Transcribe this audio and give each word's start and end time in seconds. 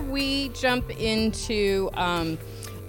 we 0.00 0.48
jump 0.50 0.90
into 0.90 1.90
um, 1.94 2.38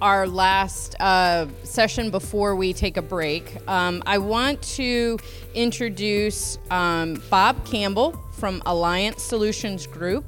our 0.00 0.26
last 0.26 0.96
uh, 1.00 1.46
session 1.62 2.10
before 2.10 2.56
we 2.56 2.72
take 2.72 2.96
a 2.96 3.02
break, 3.02 3.56
um, 3.68 4.02
I 4.04 4.18
want 4.18 4.60
to 4.62 5.18
introduce 5.54 6.58
um, 6.70 7.22
Bob 7.30 7.64
Campbell 7.64 8.12
from 8.32 8.62
Alliance 8.66 9.22
Solutions 9.22 9.86
Group. 9.86 10.24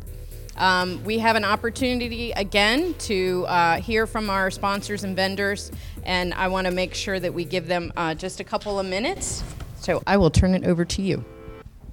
Um, 0.56 1.02
we 1.02 1.18
have 1.18 1.34
an 1.34 1.44
opportunity 1.44 2.30
again 2.30 2.94
to 3.00 3.44
uh, 3.48 3.80
hear 3.80 4.06
from 4.06 4.30
our 4.30 4.50
sponsors 4.52 5.02
and 5.02 5.16
vendors, 5.16 5.72
and 6.04 6.32
I 6.34 6.46
want 6.46 6.66
to 6.68 6.72
make 6.72 6.94
sure 6.94 7.18
that 7.18 7.34
we 7.34 7.44
give 7.44 7.66
them 7.66 7.92
uh, 7.96 8.14
just 8.14 8.38
a 8.38 8.44
couple 8.44 8.78
of 8.78 8.86
minutes. 8.86 9.42
So 9.80 10.02
I 10.06 10.16
will 10.16 10.30
turn 10.30 10.54
it 10.54 10.64
over 10.64 10.84
to 10.84 11.02
you. 11.02 11.24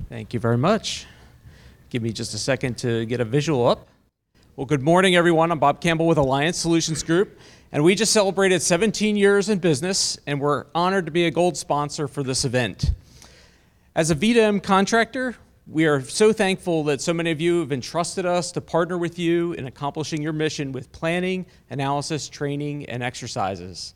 Thank 0.08 0.36
you 0.36 0.40
very 0.40 0.58
much. 0.58 1.08
Give 1.90 2.04
me 2.04 2.14
just 2.14 2.36
a 2.36 2.38
second 2.38 2.78
to 2.80 3.06
get 3.08 3.20
a 3.20 3.26
visual 3.26 3.68
up. 3.68 3.88
Well, 4.58 4.66
good 4.66 4.82
morning, 4.82 5.16
everyone. 5.16 5.50
I'm 5.50 5.60
Bob 5.60 5.80
Campbell 5.80 6.08
with 6.08 6.18
Alliance 6.18 6.58
Solutions 6.58 7.04
Group, 7.04 7.40
and 7.72 7.86
we 7.86 7.96
just 7.96 8.12
celebrated 8.12 8.62
17 8.62 9.16
years 9.16 9.48
in 9.48 9.60
business, 9.60 10.20
and 10.28 10.42
we're 10.42 10.66
honored 10.76 11.06
to 11.06 11.12
be 11.12 11.26
a 11.26 11.32
gold 11.32 11.56
sponsor 11.56 12.06
for 12.06 12.22
this 12.22 12.44
event. 12.44 12.92
As 13.96 14.12
a 14.12 14.16
VDEM 14.16 14.62
contractor, 14.62 15.38
we 15.68 15.86
are 15.86 16.02
so 16.02 16.34
thankful 16.34 16.84
that 16.84 17.00
so 17.00 17.14
many 17.14 17.32
of 17.32 17.40
you 17.40 17.62
have 17.62 17.72
entrusted 17.72 18.26
us 18.26 18.52
to 18.52 18.60
partner 18.60 18.98
with 18.98 19.18
you 19.18 19.54
in 19.54 19.68
accomplishing 19.68 20.22
your 20.22 20.34
mission 20.34 20.74
with 20.74 20.92
planning, 20.92 21.46
analysis, 21.70 22.28
training, 22.28 22.86
and 22.88 23.02
exercises. 23.02 23.94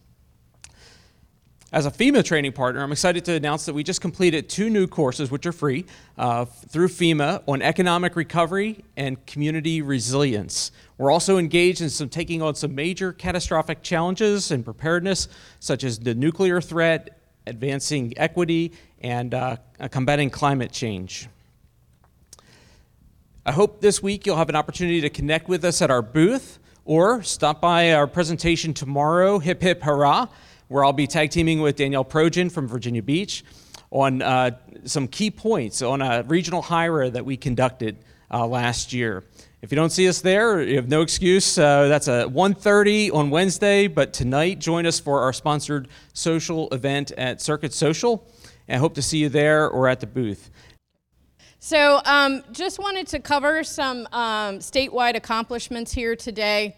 As 1.76 1.86
a 1.86 1.92
FEMA 1.92 2.24
training 2.24 2.54
partner, 2.54 2.82
I'm 2.82 2.94
excited 2.94 3.26
to 3.26 3.34
announce 3.34 3.66
that 3.66 3.74
we 3.74 3.84
just 3.84 4.00
completed 4.00 4.48
two 4.48 4.70
new 4.70 4.88
courses, 4.88 5.30
which 5.30 5.46
are 5.46 5.52
free, 5.52 5.84
uh, 6.18 6.46
through 6.46 6.88
FEMA 6.88 7.44
on 7.50 7.62
economic 7.62 8.16
recovery 8.16 8.86
and 8.96 9.24
community 9.26 9.82
resilience. 9.82 10.72
We're 10.98 11.12
also 11.12 11.38
engaged 11.38 11.82
in 11.82 11.90
some 11.90 12.08
taking 12.08 12.42
on 12.42 12.56
some 12.56 12.74
major 12.74 13.12
catastrophic 13.12 13.84
challenges 13.84 14.52
and 14.52 14.64
preparedness, 14.64 15.28
such 15.60 15.84
as 15.84 16.00
the 16.00 16.16
nuclear 16.16 16.62
threat, 16.62 17.20
advancing 17.46 18.14
equity, 18.16 18.72
and 19.02 19.34
uh, 19.34 19.58
combating 19.92 20.30
climate 20.30 20.72
change. 20.72 21.28
I 23.46 23.52
hope 23.52 23.82
this 23.82 24.02
week 24.02 24.26
you'll 24.26 24.38
have 24.38 24.48
an 24.48 24.56
opportunity 24.56 25.02
to 25.02 25.10
connect 25.10 25.50
with 25.50 25.66
us 25.66 25.82
at 25.82 25.92
our 25.92 26.02
booth 26.02 26.58
or 26.86 27.22
stop 27.22 27.60
by 27.60 27.92
our 27.92 28.08
presentation 28.08 28.74
tomorrow, 28.74 29.40
Hip 29.40 29.62
Hip 29.62 29.82
Hurrah, 29.82 30.28
where 30.68 30.84
I'll 30.84 30.94
be 30.94 31.08
tag 31.08 31.32
teaming 31.32 31.62
with 31.62 31.76
Danielle 31.76 32.06
Progen 32.06 32.52
from 32.52 32.68
Virginia 32.68 33.04
Beach 33.04 33.44
on 33.92 34.22
uh, 34.22 34.52
some 34.86 35.08
key 35.08 35.32
points 35.32 35.82
on 35.82 36.02
a 36.02 36.24
regional 36.24 36.62
HIRA 36.62 37.12
that 37.12 37.26
we 37.26 37.38
conducted 37.38 37.98
uh, 38.32 38.46
last 38.46 38.94
year. 38.94 39.24
If 39.62 39.72
you 39.72 39.76
don't 39.76 39.90
see 39.90 40.08
us 40.08 40.22
there, 40.22 40.62
you 40.62 40.76
have 40.76 40.90
no 40.90 41.02
excuse. 41.02 41.58
Uh, 41.58 41.88
that's 41.88 42.08
a 42.08 42.26
1.30 42.26 43.14
on 43.14 43.30
Wednesday, 43.30 43.88
but 43.88 44.14
tonight 44.14 44.60
join 44.60 44.86
us 44.86 45.00
for 45.00 45.22
our 45.22 45.34
sponsored 45.34 45.88
social 46.14 46.70
event 46.70 47.12
at 47.12 47.42
Circuit 47.42 47.74
Social. 47.74 48.28
And 48.68 48.78
I 48.78 48.80
hope 48.80 48.96
to 48.96 49.02
see 49.02 49.18
you 49.20 49.30
there 49.30 49.68
or 49.70 49.88
at 49.88 50.00
the 50.00 50.08
booth. 50.08 50.52
So, 51.60 52.00
um, 52.06 52.44
just 52.52 52.78
wanted 52.78 53.08
to 53.08 53.20
cover 53.20 53.64
some 53.64 54.08
um, 54.12 54.60
statewide 54.60 55.16
accomplishments 55.16 55.92
here 55.92 56.16
today. 56.16 56.76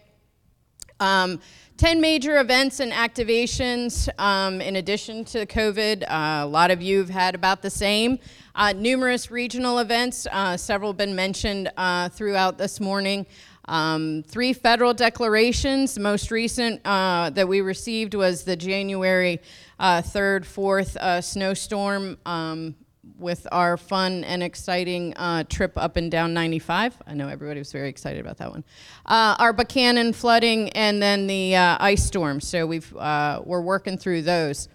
Um, 0.98 1.40
10 1.78 2.00
major 2.00 2.40
events 2.40 2.80
and 2.80 2.90
activations 2.90 4.08
um, 4.18 4.60
in 4.60 4.74
addition 4.74 5.24
to 5.24 5.46
COVID. 5.46 6.02
Uh, 6.02 6.44
a 6.44 6.46
lot 6.46 6.72
of 6.72 6.82
you 6.82 6.98
have 6.98 7.08
had 7.08 7.36
about 7.36 7.62
the 7.62 7.70
same. 7.70 8.18
Uh, 8.56 8.72
numerous 8.72 9.30
regional 9.30 9.78
events, 9.78 10.26
uh, 10.32 10.56
several 10.56 10.92
been 10.92 11.14
mentioned 11.14 11.70
uh, 11.76 12.08
throughout 12.08 12.58
this 12.58 12.80
morning. 12.80 13.24
Um, 13.66 14.24
three 14.26 14.52
federal 14.52 14.92
declarations. 14.92 15.94
The 15.94 16.00
most 16.00 16.32
recent 16.32 16.80
uh, 16.84 17.30
that 17.30 17.46
we 17.46 17.60
received 17.60 18.14
was 18.14 18.42
the 18.42 18.56
January 18.56 19.40
3rd, 19.78 19.78
uh, 19.78 20.02
4th 20.02 21.22
snowstorm 21.22 22.18
um, 22.26 22.74
with 23.18 23.46
our 23.50 23.76
fun 23.76 24.22
and 24.24 24.42
exciting 24.42 25.12
uh, 25.16 25.44
trip 25.44 25.72
up 25.76 25.96
and 25.96 26.10
down 26.10 26.32
95. 26.32 26.96
I 27.06 27.14
know 27.14 27.28
everybody 27.28 27.58
was 27.58 27.72
very 27.72 27.88
excited 27.88 28.20
about 28.20 28.38
that 28.38 28.50
one. 28.50 28.64
Uh, 29.04 29.36
our 29.38 29.52
Buchanan 29.52 30.12
flooding 30.12 30.70
and 30.70 31.02
then 31.02 31.26
the 31.26 31.56
uh, 31.56 31.76
ice 31.80 32.04
storm. 32.04 32.40
So 32.40 32.66
we've 32.66 32.96
uh, 32.96 33.42
we're 33.44 33.60
working 33.60 33.98
through 33.98 34.22
those. 34.22 34.68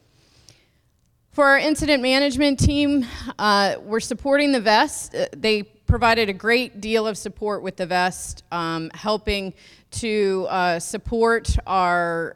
For 1.31 1.45
our 1.45 1.57
incident 1.57 2.03
management 2.03 2.59
team, 2.59 3.05
uh, 3.39 3.75
we're 3.81 3.99
supporting 3.99 4.51
the 4.51 4.61
VEST. 4.61 5.15
Uh, 5.15 5.25
they 5.35 5.63
provided 5.63 6.29
a 6.29 6.33
great 6.33 6.79
deal 6.81 7.07
of 7.07 7.17
support 7.17 7.63
with 7.63 7.77
the 7.77 7.85
VEST, 7.85 8.43
um, 8.51 8.91
helping 8.93 9.53
to 9.91 10.47
support 10.79 11.55
our 11.67 12.35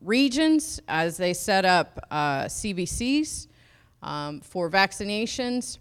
regions 0.00 0.80
as 0.88 1.18
they 1.18 1.34
set 1.34 1.64
up 1.66 2.06
CVCs 2.10 3.48
um, 4.04 4.40
for 4.40 4.70
vaccinations. 4.70 5.78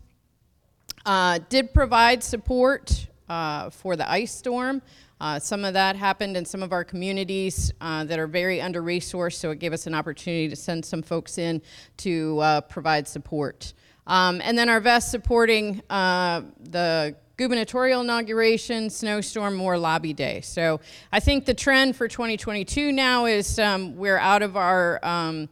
Uh, 1.05 1.39
did 1.49 1.73
provide 1.73 2.23
support 2.23 3.07
uh, 3.29 3.69
for 3.69 3.95
the 3.95 4.09
ice 4.09 4.33
storm. 4.33 4.81
Uh, 5.21 5.39
some 5.39 5.63
of 5.63 5.73
that 5.73 5.95
happened 5.95 6.35
in 6.35 6.43
some 6.43 6.63
of 6.63 6.73
our 6.73 6.83
communities 6.83 7.71
uh, 7.81 8.03
that 8.03 8.19
are 8.19 8.27
very 8.27 8.59
under 8.59 8.81
resourced, 8.81 9.35
so 9.35 9.51
it 9.51 9.59
gave 9.59 9.71
us 9.71 9.87
an 9.87 9.93
opportunity 9.93 10.49
to 10.49 10.55
send 10.55 10.83
some 10.83 11.01
folks 11.01 11.37
in 11.37 11.61
to 11.97 12.39
uh, 12.39 12.61
provide 12.61 13.07
support. 13.07 13.73
Um, 14.05 14.41
and 14.43 14.57
then 14.57 14.67
our 14.67 14.81
VEST 14.81 15.11
supporting 15.11 15.81
uh, 15.89 16.41
the 16.59 17.15
gubernatorial 17.37 18.01
inauguration, 18.01 18.89
snowstorm, 18.89 19.55
more 19.55 19.77
lobby 19.77 20.13
day. 20.13 20.41
So 20.41 20.81
I 21.11 21.19
think 21.19 21.45
the 21.45 21.53
trend 21.53 21.95
for 21.95 22.07
2022 22.07 22.91
now 22.91 23.25
is 23.25 23.57
um, 23.59 23.95
we're 23.95 24.17
out 24.17 24.41
of 24.41 24.57
our 24.57 24.99
um, 25.03 25.47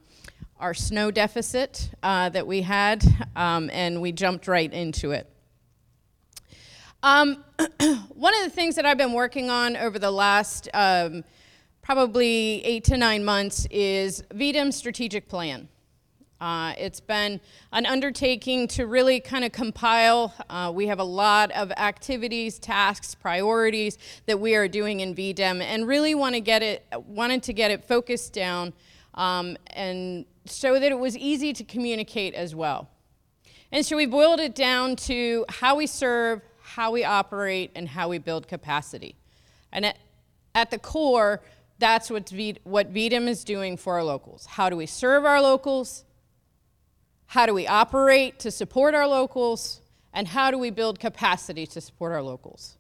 our 0.61 0.75
snow 0.75 1.09
deficit 1.09 1.89
uh, 2.03 2.29
that 2.29 2.45
we 2.45 2.61
had, 2.61 3.03
um, 3.35 3.69
and 3.73 3.99
we 3.99 4.11
jumped 4.11 4.47
right 4.47 4.71
into 4.71 5.11
it. 5.11 5.27
Um, 7.01 7.43
one 8.13 8.35
of 8.35 8.43
the 8.43 8.51
things 8.51 8.75
that 8.75 8.85
I've 8.85 8.97
been 8.97 9.13
working 9.13 9.49
on 9.49 9.75
over 9.75 9.97
the 9.97 10.11
last 10.11 10.69
um, 10.75 11.23
probably 11.81 12.63
eight 12.63 12.83
to 12.85 12.97
nine 12.97 13.25
months 13.25 13.65
is 13.71 14.21
VDEM's 14.35 14.75
strategic 14.75 15.27
plan. 15.27 15.67
Uh, 16.39 16.73
it's 16.77 16.99
been 16.99 17.39
an 17.71 17.87
undertaking 17.87 18.67
to 18.67 18.85
really 18.85 19.19
kind 19.19 19.43
of 19.43 19.51
compile. 19.51 20.33
Uh, 20.47 20.71
we 20.73 20.87
have 20.87 20.99
a 20.99 21.03
lot 21.03 21.49
of 21.51 21.71
activities, 21.71 22.59
tasks, 22.59 23.15
priorities 23.15 23.97
that 24.27 24.39
we 24.39 24.55
are 24.55 24.67
doing 24.67 24.99
in 24.99 25.15
VDEM, 25.15 25.61
and 25.61 25.87
really 25.87 26.13
want 26.13 26.35
to 26.35 26.41
get 26.41 26.61
it, 26.61 26.85
wanted 27.07 27.41
to 27.43 27.53
get 27.53 27.71
it 27.71 27.83
focused 27.83 28.33
down 28.33 28.73
um, 29.13 29.57
and 29.67 30.25
so 30.45 30.79
that 30.79 30.91
it 30.91 30.99
was 30.99 31.17
easy 31.17 31.53
to 31.53 31.63
communicate 31.63 32.33
as 32.33 32.55
well. 32.55 32.89
And 33.71 33.85
so 33.85 33.95
we 33.95 34.05
boiled 34.05 34.39
it 34.39 34.55
down 34.55 34.95
to 34.97 35.45
how 35.47 35.75
we 35.75 35.87
serve, 35.87 36.41
how 36.61 36.91
we 36.91 37.03
operate, 37.03 37.71
and 37.75 37.87
how 37.87 38.09
we 38.09 38.17
build 38.17 38.47
capacity. 38.47 39.15
And 39.71 39.85
at, 39.85 39.97
at 40.53 40.71
the 40.71 40.79
core, 40.79 41.41
that's 41.79 42.09
what, 42.09 42.29
v, 42.29 42.57
what 42.63 42.93
VDEM 42.93 43.27
is 43.27 43.43
doing 43.43 43.77
for 43.77 43.95
our 43.95 44.03
locals. 44.03 44.45
How 44.45 44.69
do 44.69 44.75
we 44.75 44.85
serve 44.85 45.25
our 45.25 45.41
locals? 45.41 46.03
How 47.27 47.45
do 47.45 47.53
we 47.53 47.65
operate 47.65 48.39
to 48.39 48.51
support 48.51 48.93
our 48.93 49.07
locals? 49.07 49.81
And 50.13 50.27
how 50.27 50.51
do 50.51 50.57
we 50.57 50.69
build 50.69 50.99
capacity 50.99 51.65
to 51.67 51.79
support 51.79 52.11
our 52.11 52.21
locals? 52.21 52.77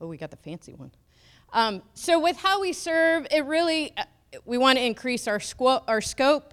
Oh, 0.00 0.06
we 0.06 0.16
got 0.16 0.30
the 0.30 0.36
fancy 0.36 0.74
one. 0.74 0.90
Um, 1.52 1.82
so, 1.94 2.20
with 2.20 2.36
how 2.36 2.60
we 2.60 2.72
serve, 2.72 3.26
it 3.30 3.44
really, 3.44 3.92
uh, 3.96 4.04
we 4.44 4.58
want 4.58 4.78
to 4.78 4.84
increase 4.84 5.26
our, 5.26 5.40
our 5.88 6.00
scope, 6.00 6.52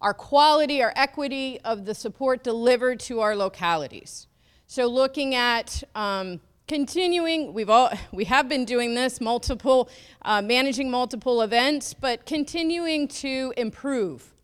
our 0.00 0.12
quality, 0.12 0.82
our 0.82 0.92
equity 0.96 1.58
of 1.64 1.86
the 1.86 1.94
support 1.94 2.44
delivered 2.44 3.00
to 3.00 3.20
our 3.20 3.34
localities. 3.34 4.26
So, 4.66 4.86
looking 4.86 5.34
at 5.34 5.82
um, 5.94 6.40
continuing, 6.66 7.54
we've 7.54 7.70
all, 7.70 7.90
we 8.12 8.26
have 8.26 8.48
been 8.48 8.66
doing 8.66 8.94
this, 8.94 9.18
multiple, 9.20 9.88
uh, 10.22 10.42
managing 10.42 10.90
multiple 10.90 11.40
events, 11.40 11.94
but 11.94 12.26
continuing 12.26 13.08
to 13.08 13.54
improve 13.56 14.34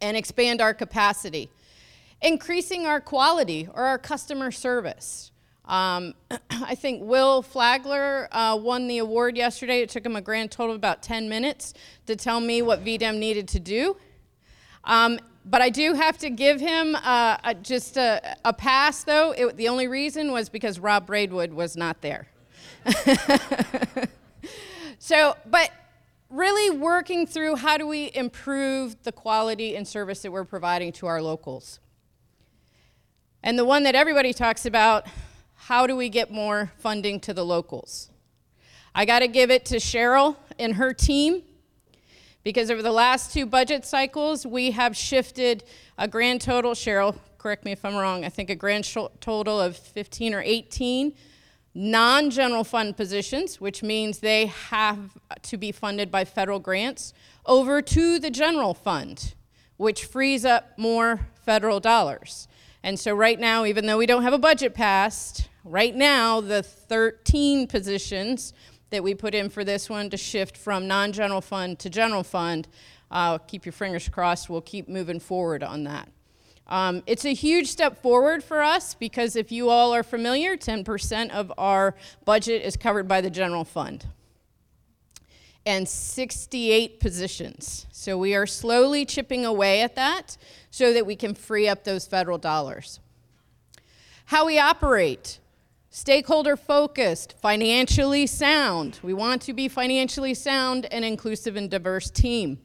and 0.00 0.16
expand 0.16 0.62
our 0.62 0.72
capacity, 0.72 1.50
increasing 2.22 2.86
our 2.86 3.00
quality 3.00 3.68
or 3.74 3.84
our 3.84 3.98
customer 3.98 4.50
service. 4.50 5.29
Um, 5.70 6.14
I 6.50 6.74
think 6.74 7.04
Will 7.04 7.40
Flagler 7.40 8.28
uh, 8.32 8.58
won 8.60 8.88
the 8.88 8.98
award 8.98 9.36
yesterday. 9.36 9.80
It 9.80 9.88
took 9.88 10.04
him 10.04 10.16
a 10.16 10.20
grand 10.20 10.50
total 10.50 10.74
of 10.74 10.78
about 10.78 11.02
10 11.02 11.28
minutes 11.28 11.72
to 12.06 12.16
tell 12.16 12.40
me 12.40 12.60
what 12.60 12.84
VDEM 12.84 13.18
needed 13.18 13.48
to 13.48 13.60
do. 13.60 13.96
Um, 14.84 15.20
but 15.44 15.62
I 15.62 15.70
do 15.70 15.94
have 15.94 16.18
to 16.18 16.28
give 16.28 16.60
him 16.60 16.96
uh, 16.96 17.38
a, 17.44 17.54
just 17.54 17.96
a, 17.96 18.36
a, 18.44 18.52
pass, 18.52 19.04
though. 19.04 19.30
It, 19.30 19.56
the 19.56 19.68
only 19.68 19.86
reason 19.86 20.32
was 20.32 20.48
because 20.48 20.78
Rob 20.78 21.06
Braidwood 21.06 21.52
was 21.52 21.76
not 21.76 22.02
there. 22.02 22.26
so, 24.98 25.36
but 25.46 25.70
really 26.28 26.76
working 26.76 27.26
through 27.26 27.56
how 27.56 27.76
do 27.76 27.86
we 27.86 28.10
improve 28.14 29.02
the 29.04 29.12
quality 29.12 29.76
and 29.76 29.86
service 29.86 30.22
that 30.22 30.32
we're 30.32 30.44
providing 30.44 30.92
to 30.92 31.06
our 31.06 31.22
locals. 31.22 31.78
And 33.42 33.58
the 33.58 33.64
one 33.64 33.84
that 33.84 33.94
everybody 33.94 34.34
talks 34.34 34.66
about 34.66 35.06
how 35.70 35.86
do 35.86 35.94
we 35.94 36.08
get 36.08 36.32
more 36.32 36.72
funding 36.78 37.20
to 37.20 37.32
the 37.32 37.44
locals? 37.44 38.10
I 38.92 39.04
got 39.04 39.20
to 39.20 39.28
give 39.28 39.52
it 39.52 39.64
to 39.66 39.76
Cheryl 39.76 40.34
and 40.58 40.74
her 40.74 40.92
team 40.92 41.44
because 42.42 42.72
over 42.72 42.82
the 42.82 42.90
last 42.90 43.32
two 43.32 43.46
budget 43.46 43.86
cycles, 43.86 44.44
we 44.44 44.72
have 44.72 44.96
shifted 44.96 45.62
a 45.96 46.08
grand 46.08 46.40
total, 46.40 46.72
Cheryl, 46.72 47.16
correct 47.38 47.64
me 47.64 47.70
if 47.70 47.84
I'm 47.84 47.94
wrong, 47.94 48.24
I 48.24 48.30
think 48.30 48.50
a 48.50 48.56
grand 48.56 48.84
total 49.20 49.60
of 49.60 49.76
15 49.76 50.34
or 50.34 50.42
18 50.42 51.14
non 51.72 52.30
general 52.30 52.64
fund 52.64 52.96
positions, 52.96 53.60
which 53.60 53.80
means 53.80 54.18
they 54.18 54.46
have 54.46 55.16
to 55.42 55.56
be 55.56 55.70
funded 55.70 56.10
by 56.10 56.24
federal 56.24 56.58
grants, 56.58 57.14
over 57.46 57.80
to 57.80 58.18
the 58.18 58.30
general 58.30 58.74
fund, 58.74 59.34
which 59.76 60.04
frees 60.04 60.44
up 60.44 60.76
more 60.76 61.28
federal 61.44 61.78
dollars. 61.78 62.48
And 62.82 62.98
so, 62.98 63.14
right 63.14 63.38
now, 63.38 63.64
even 63.66 63.86
though 63.86 63.98
we 63.98 64.06
don't 64.06 64.24
have 64.24 64.32
a 64.32 64.38
budget 64.38 64.74
passed, 64.74 65.46
right 65.64 65.94
now, 65.94 66.40
the 66.40 66.62
13 66.62 67.66
positions 67.66 68.52
that 68.90 69.02
we 69.02 69.14
put 69.14 69.34
in 69.34 69.48
for 69.48 69.64
this 69.64 69.88
one 69.88 70.10
to 70.10 70.16
shift 70.16 70.56
from 70.56 70.86
non 70.86 71.12
general 71.12 71.40
fund 71.40 71.78
to 71.80 71.90
general 71.90 72.22
fund, 72.22 72.68
uh, 73.10 73.38
keep 73.38 73.64
your 73.64 73.72
fingers 73.72 74.08
crossed, 74.08 74.50
we'll 74.50 74.60
keep 74.60 74.88
moving 74.88 75.20
forward 75.20 75.62
on 75.62 75.84
that. 75.84 76.08
Um, 76.66 77.02
it's 77.06 77.24
a 77.24 77.34
huge 77.34 77.66
step 77.66 78.00
forward 78.00 78.44
for 78.44 78.62
us 78.62 78.94
because 78.94 79.34
if 79.34 79.50
you 79.50 79.70
all 79.70 79.92
are 79.92 80.04
familiar, 80.04 80.56
10% 80.56 81.30
of 81.30 81.52
our 81.58 81.96
budget 82.24 82.62
is 82.62 82.76
covered 82.76 83.08
by 83.08 83.20
the 83.20 83.30
general 83.30 83.64
fund 83.64 84.06
and 85.66 85.88
68 85.88 87.00
positions. 87.00 87.86
So 87.90 88.16
we 88.16 88.34
are 88.34 88.46
slowly 88.46 89.04
chipping 89.04 89.44
away 89.44 89.82
at 89.82 89.94
that 89.96 90.36
so 90.70 90.92
that 90.92 91.04
we 91.04 91.16
can 91.16 91.34
free 91.34 91.68
up 91.68 91.84
those 91.84 92.06
federal 92.06 92.38
dollars. 92.38 93.00
How 94.26 94.46
we 94.46 94.58
operate 94.58 95.38
stakeholder 95.90 96.56
focused, 96.56 97.34
financially 97.42 98.26
sound. 98.26 99.00
We 99.02 99.12
want 99.12 99.42
to 99.42 99.52
be 99.52 99.68
financially 99.68 100.34
sound 100.34 100.86
and 100.92 101.04
inclusive 101.04 101.56
and 101.56 101.68
diverse 101.68 102.10
team. 102.10 102.60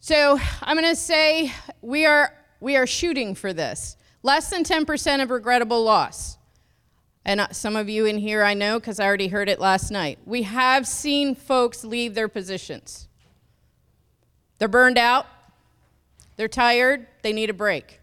So 0.00 0.38
I'm 0.60 0.76
going 0.76 0.88
to 0.90 0.96
say 0.96 1.52
we 1.80 2.04
are, 2.04 2.34
we 2.60 2.76
are 2.76 2.88
shooting 2.88 3.36
for 3.36 3.52
this. 3.52 3.96
Less 4.24 4.50
than 4.50 4.64
10% 4.64 5.22
of 5.22 5.30
regrettable 5.30 5.82
loss. 5.84 6.38
And 7.24 7.40
uh, 7.40 7.48
some 7.52 7.76
of 7.76 7.88
you 7.88 8.04
in 8.06 8.18
here 8.18 8.42
I 8.42 8.54
know 8.54 8.80
because 8.80 8.98
I 8.98 9.06
already 9.06 9.28
heard 9.28 9.48
it 9.48 9.60
last 9.60 9.92
night. 9.92 10.18
We 10.24 10.42
have 10.42 10.88
seen 10.88 11.36
folks 11.36 11.84
leave 11.84 12.14
their 12.14 12.28
positions. 12.28 13.08
They're 14.58 14.68
burned 14.68 14.98
out, 14.98 15.26
they're 16.36 16.48
tired, 16.48 17.06
they 17.22 17.32
need 17.32 17.50
a 17.50 17.54
break. 17.54 18.00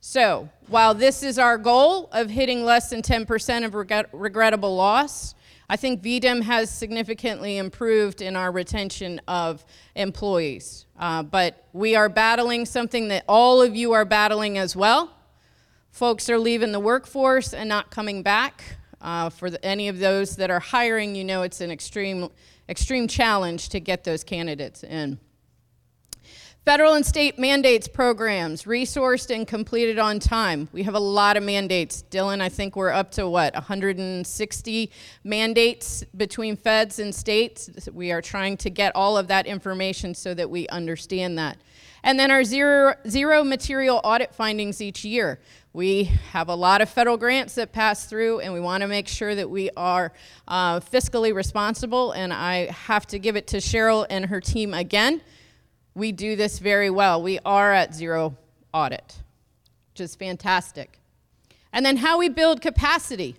So, 0.00 0.50
while 0.68 0.94
this 0.94 1.22
is 1.22 1.38
our 1.38 1.58
goal 1.58 2.08
of 2.12 2.30
hitting 2.30 2.64
less 2.64 2.90
than 2.90 3.02
10% 3.02 3.64
of 3.64 3.74
regret- 3.74 4.08
regrettable 4.12 4.74
loss, 4.74 5.34
I 5.68 5.76
think 5.76 6.02
VDEM 6.02 6.42
has 6.42 6.70
significantly 6.70 7.56
improved 7.56 8.20
in 8.20 8.36
our 8.36 8.52
retention 8.52 9.20
of 9.26 9.64
employees. 9.94 10.86
Uh, 10.98 11.22
but 11.22 11.66
we 11.72 11.96
are 11.96 12.08
battling 12.08 12.66
something 12.66 13.08
that 13.08 13.24
all 13.28 13.62
of 13.62 13.74
you 13.74 13.92
are 13.92 14.04
battling 14.04 14.58
as 14.58 14.76
well. 14.76 15.10
Folks 15.90 16.28
are 16.28 16.38
leaving 16.38 16.72
the 16.72 16.80
workforce 16.80 17.54
and 17.54 17.68
not 17.68 17.90
coming 17.90 18.22
back. 18.22 18.76
Uh, 19.00 19.28
for 19.30 19.50
the, 19.50 19.62
any 19.64 19.88
of 19.88 19.98
those 19.98 20.36
that 20.36 20.50
are 20.50 20.60
hiring, 20.60 21.14
you 21.14 21.24
know 21.24 21.42
it's 21.42 21.60
an 21.60 21.70
extreme, 21.70 22.28
extreme 22.68 23.06
challenge 23.06 23.68
to 23.68 23.80
get 23.80 24.04
those 24.04 24.24
candidates 24.24 24.82
in. 24.82 25.18
Federal 26.64 26.94
and 26.94 27.04
state 27.04 27.38
mandates 27.38 27.86
programs, 27.86 28.62
resourced 28.62 29.34
and 29.34 29.46
completed 29.46 29.98
on 29.98 30.18
time. 30.18 30.66
We 30.72 30.84
have 30.84 30.94
a 30.94 30.98
lot 30.98 31.36
of 31.36 31.42
mandates. 31.42 32.02
Dylan, 32.10 32.40
I 32.40 32.48
think 32.48 32.74
we're 32.74 32.90
up 32.90 33.10
to 33.12 33.28
what, 33.28 33.52
160 33.52 34.90
mandates 35.24 36.04
between 36.16 36.56
feds 36.56 37.00
and 37.00 37.14
states. 37.14 37.68
We 37.92 38.12
are 38.12 38.22
trying 38.22 38.56
to 38.58 38.70
get 38.70 38.96
all 38.96 39.18
of 39.18 39.28
that 39.28 39.46
information 39.46 40.14
so 40.14 40.32
that 40.32 40.48
we 40.48 40.66
understand 40.68 41.36
that. 41.36 41.58
And 42.02 42.18
then 42.18 42.30
our 42.30 42.44
zero, 42.44 42.94
zero 43.06 43.44
material 43.44 44.00
audit 44.02 44.34
findings 44.34 44.80
each 44.80 45.04
year. 45.04 45.40
We 45.74 46.04
have 46.32 46.48
a 46.48 46.54
lot 46.54 46.80
of 46.80 46.88
federal 46.88 47.18
grants 47.18 47.56
that 47.56 47.72
pass 47.72 48.06
through, 48.06 48.40
and 48.40 48.54
we 48.54 48.60
want 48.60 48.80
to 48.80 48.88
make 48.88 49.08
sure 49.08 49.34
that 49.34 49.50
we 49.50 49.68
are 49.76 50.14
uh, 50.48 50.80
fiscally 50.80 51.34
responsible. 51.34 52.12
And 52.12 52.32
I 52.32 52.70
have 52.70 53.06
to 53.08 53.18
give 53.18 53.36
it 53.36 53.48
to 53.48 53.58
Cheryl 53.58 54.06
and 54.08 54.24
her 54.24 54.40
team 54.40 54.72
again 54.72 55.20
we 55.94 56.12
do 56.12 56.36
this 56.36 56.58
very 56.58 56.90
well. 56.90 57.22
We 57.22 57.38
are 57.44 57.72
at 57.72 57.94
zero 57.94 58.36
audit, 58.72 59.22
which 59.92 60.00
is 60.00 60.14
fantastic. 60.14 60.98
And 61.72 61.84
then 61.84 61.98
how 61.98 62.18
we 62.18 62.28
build 62.28 62.60
capacity. 62.60 63.36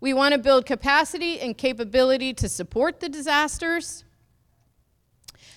We 0.00 0.14
want 0.14 0.32
to 0.32 0.38
build 0.38 0.66
capacity 0.66 1.40
and 1.40 1.56
capability 1.56 2.32
to 2.34 2.48
support 2.48 3.00
the 3.00 3.08
disasters 3.08 4.04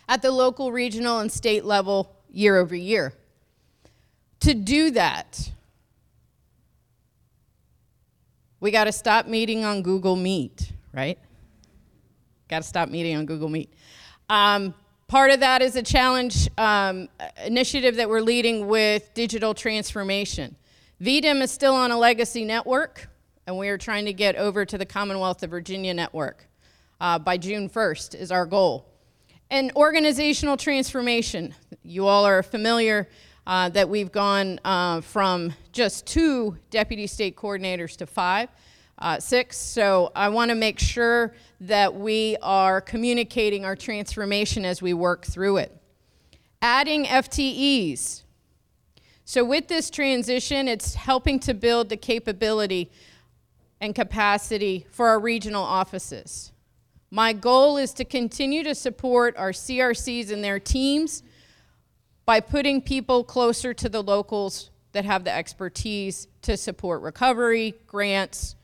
at 0.08 0.22
the 0.22 0.32
local, 0.32 0.72
regional, 0.72 1.20
and 1.20 1.32
state 1.32 1.64
level 1.64 2.16
year 2.32 2.58
over 2.58 2.76
year. 2.76 3.14
To 4.42 4.56
do 4.56 4.92
that, 4.92 5.52
we 8.60 8.72
got 8.72 8.86
to 8.86 8.92
stop 8.92 9.28
meeting 9.28 9.64
on 9.64 9.84
Google 9.84 10.16
Meet, 10.16 10.72
right? 10.92 11.20
Got 12.48 12.64
to 12.64 12.68
stop 12.68 12.90
meeting 12.90 13.16
on 13.16 13.26
Google 13.26 13.50
Meet. 13.50 13.72
Um, 14.28 14.74
Part 15.12 15.32
of 15.32 15.42
that 15.42 15.62
is 15.62 15.76
a 15.76 15.84
challenge 15.84 16.50
um, 16.58 17.10
initiative 17.46 17.98
that 17.98 18.08
we're 18.08 18.22
leading 18.22 18.68
with 18.68 19.14
digital 19.14 19.54
transformation. 19.54 20.56
VDEM 21.02 21.42
is 21.42 21.52
still 21.52 21.76
on 21.76 21.92
a 21.92 21.98
legacy 21.98 22.46
network, 22.46 23.10
and 23.46 23.58
we 23.58 23.68
are 23.68 23.78
trying 23.78 24.06
to 24.06 24.14
get 24.14 24.38
over 24.38 24.64
to 24.64 24.78
the 24.78 24.86
Commonwealth 24.86 25.44
of 25.44 25.50
Virginia 25.50 25.94
network 25.94 26.48
uh, 27.02 27.20
by 27.20 27.36
June 27.36 27.70
1st, 27.70 28.16
is 28.16 28.32
our 28.32 28.46
goal. 28.46 28.88
And 29.50 29.74
organizational 29.76 30.56
transformation. 30.56 31.56
You 31.84 32.08
all 32.08 32.24
are 32.24 32.42
familiar 32.42 33.10
uh, 33.46 33.68
that 33.68 33.90
we've 33.90 34.14
gone 34.14 34.62
uh, 34.64 35.02
from 35.02 35.54
just 35.74 36.06
two 36.06 36.56
deputy 36.70 37.06
state 37.06 37.36
coordinators 37.36 37.98
to 37.98 38.08
five 38.08 38.48
uh, 39.02 39.20
six. 39.20 39.58
So 39.58 40.12
I 40.16 40.30
want 40.30 40.50
to 40.50 40.56
make 40.56 40.80
sure 40.80 41.34
that 41.62 41.94
we 41.94 42.38
are 42.42 42.80
communicating 42.80 43.66
our 43.66 43.76
transformation 43.76 44.64
as 44.64 44.82
we 44.82 44.94
work 44.94 45.26
through 45.26 45.58
it. 45.58 45.76
Adding 46.62 47.06
FTEs. 47.06 48.24
So 49.26 49.44
with 49.44 49.68
this 49.68 49.90
transition, 49.90 50.68
it's 50.68 50.94
helping 50.96 51.40
to 51.42 51.54
build 51.54 51.90
the 51.90 51.98
capability 51.98 52.92
and 53.80 53.96
capacity 53.96 54.86
for 54.92 55.08
our 55.08 55.20
regional 55.20 55.64
offices. 55.64 56.52
My 57.10 57.34
goal 57.34 57.78
is 57.78 57.94
to 57.96 58.06
continue 58.06 58.64
to 58.64 58.76
support 58.76 59.36
our 59.38 59.52
CRCs 59.52 60.32
and 60.32 60.44
their 60.44 60.60
teams 60.60 61.24
by 62.26 62.40
putting 62.40 62.82
people 62.82 63.24
closer 63.24 63.74
to 63.74 63.90
the 63.90 64.04
locals 64.04 64.70
that 64.92 65.06
have 65.06 65.24
the 65.24 65.34
expertise 65.34 66.28
to 66.44 66.56
support 66.56 67.02
recovery, 67.02 67.74
grants, 67.88 68.56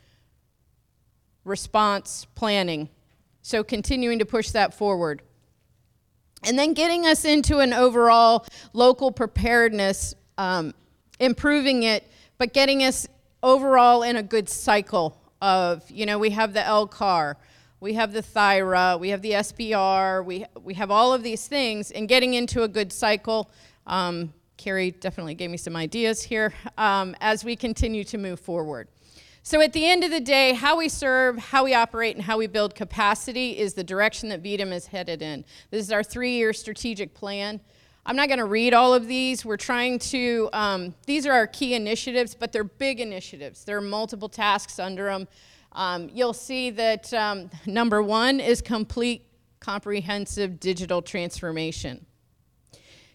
response 1.48 2.28
planning. 2.36 2.90
So, 3.42 3.64
continuing 3.64 4.20
to 4.20 4.26
push 4.26 4.52
that 4.52 4.74
forward. 4.74 5.22
And 6.44 6.60
then 6.60 6.74
getting 6.74 7.06
us 7.06 7.26
into 7.26 7.60
an 7.60 7.74
overall 7.74 8.46
local 8.74 9.12
preparedness, 9.12 10.14
um, 10.38 10.74
improving 11.20 11.84
it, 11.84 12.04
but 12.38 12.54
getting 12.54 12.84
us 12.84 13.08
overall 13.42 14.04
in 14.04 14.18
a 14.18 14.24
good 14.24 14.50
cycle 14.50 15.20
of, 15.42 15.90
you 15.90 16.06
know, 16.06 16.20
we 16.20 16.32
have 16.32 16.54
the 16.54 16.60
LCAR, 16.60 17.36
we 17.80 17.94
have 17.94 18.12
the 18.12 18.22
THIRA, 18.22 19.00
we 19.00 19.10
have 19.10 19.22
the 19.22 19.32
SPR, 19.32 20.24
we, 20.26 20.46
we 20.62 20.74
have 20.74 20.92
all 20.92 21.14
of 21.14 21.24
these 21.24 21.48
things, 21.48 21.92
and 21.92 22.08
getting 22.08 22.34
into 22.34 22.64
a 22.64 22.68
good 22.68 22.92
cycle. 22.92 23.50
Um, 23.86 24.34
Carrie 24.58 24.92
definitely 24.92 25.36
gave 25.36 25.52
me 25.52 25.58
some 25.58 25.76
ideas 25.76 26.24
here 26.24 26.54
um, 26.78 27.16
as 27.22 27.46
we 27.46 27.56
continue 27.56 28.04
to 28.06 28.18
move 28.18 28.40
forward. 28.40 28.88
So, 29.50 29.62
at 29.62 29.72
the 29.72 29.90
end 29.90 30.04
of 30.04 30.12
the 30.12 30.20
day, 30.20 30.52
how 30.52 30.76
we 30.76 30.90
serve, 30.90 31.38
how 31.38 31.64
we 31.64 31.74
operate, 31.74 32.18
and 32.18 32.26
how 32.26 32.38
we 32.38 32.48
build 32.48 32.76
capacity 32.76 33.58
is 33.58 33.76
the 33.76 33.84
direction 33.86 34.28
that 34.28 34.44
VDEM 34.44 34.74
is 34.74 34.88
headed 34.88 35.22
in. 35.22 35.46
This 35.72 35.86
is 35.86 35.90
our 35.90 36.04
three 36.04 36.36
year 36.36 36.52
strategic 36.52 37.14
plan. 37.14 37.62
I'm 38.06 38.18
not 38.18 38.28
going 38.28 38.40
to 38.40 38.46
read 38.46 38.74
all 38.74 38.94
of 38.94 39.08
these. 39.08 39.46
We're 39.46 39.56
trying 39.56 40.00
to, 40.00 40.50
um, 40.52 40.96
these 41.06 41.26
are 41.26 41.32
our 41.32 41.48
key 41.48 41.76
initiatives, 41.76 42.36
but 42.36 42.52
they're 42.52 42.66
big 42.66 43.00
initiatives. 43.00 43.64
There 43.64 43.78
are 43.78 43.82
multiple 43.82 44.28
tasks 44.28 44.80
under 44.80 45.06
them. 45.06 45.30
Um, 45.72 46.10
you'll 46.12 46.34
see 46.34 46.70
that 46.72 47.14
um, 47.14 47.50
number 47.66 48.04
one 48.04 48.42
is 48.42 48.62
complete 48.62 49.30
comprehensive 49.62 50.60
digital 50.60 51.02
transformation. 51.02 52.06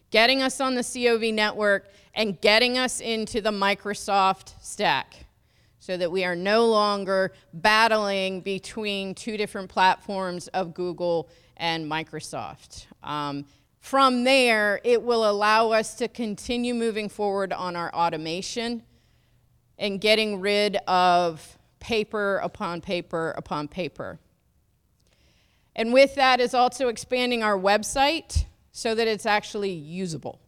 Getting 0.09 0.41
us 0.41 0.59
on 0.59 0.73
the 0.73 0.83
COV 0.83 1.31
network 1.31 1.91
and 2.15 2.41
getting 2.41 2.79
us 2.79 3.01
into 3.01 3.39
the 3.39 3.51
Microsoft 3.51 4.53
stack 4.63 5.22
so 5.83 5.97
that 5.97 6.09
we 6.09 6.23
are 6.23 6.33
no 6.33 6.65
longer 6.65 7.33
battling 7.51 8.39
between 8.39 9.13
two 9.13 9.35
different 9.35 9.69
platforms 9.69 10.47
of 10.49 10.73
Google 10.73 11.27
and 11.57 11.91
Microsoft. 11.91 12.85
Um, 13.03 13.43
from 13.81 14.23
there, 14.23 14.79
it 14.85 15.03
will 15.03 15.29
allow 15.29 15.71
us 15.71 15.95
to 15.95 16.07
continue 16.07 16.73
moving 16.73 17.09
forward 17.09 17.51
on 17.51 17.75
our 17.75 17.93
automation 17.93 18.83
and 19.77 19.99
getting 19.99 20.39
rid 20.39 20.77
of 20.87 21.57
paper 21.81 22.37
upon 22.37 22.79
paper 22.79 23.33
upon 23.35 23.67
paper. 23.67 24.19
And 25.75 25.91
with 25.91 26.15
that 26.15 26.39
is 26.39 26.53
also 26.53 26.87
expanding 26.87 27.43
our 27.43 27.59
website 27.59 28.45
so 28.71 28.95
that 28.95 29.09
it's 29.09 29.25
actually 29.25 29.73
usable 29.73 30.39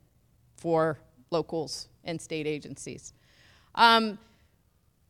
for 0.56 0.98
locals 1.30 1.90
and 2.06 2.22
state 2.22 2.48
agencies. 2.48 3.12
Um, 3.78 4.18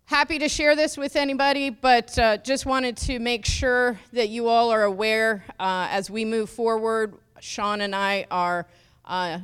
happy 0.05 0.37
to 0.39 0.47
share 0.47 0.75
this 0.75 0.97
with 0.97 1.15
anybody, 1.15 1.69
but 1.69 2.17
uh, 2.19 2.37
just 2.37 2.65
wanted 2.65 2.95
to 2.95 3.19
make 3.19 3.45
sure 3.45 3.99
that 4.13 4.29
you 4.29 4.47
all 4.47 4.71
are 4.71 4.83
aware 4.83 5.43
uh, 5.59 5.87
as 5.89 6.09
we 6.09 6.23
move 6.23 6.49
forward. 6.49 7.15
Shawn 7.39 7.81
and 7.81 7.95
I 7.95 8.27
are, 8.29 8.67
uh, 9.03 9.39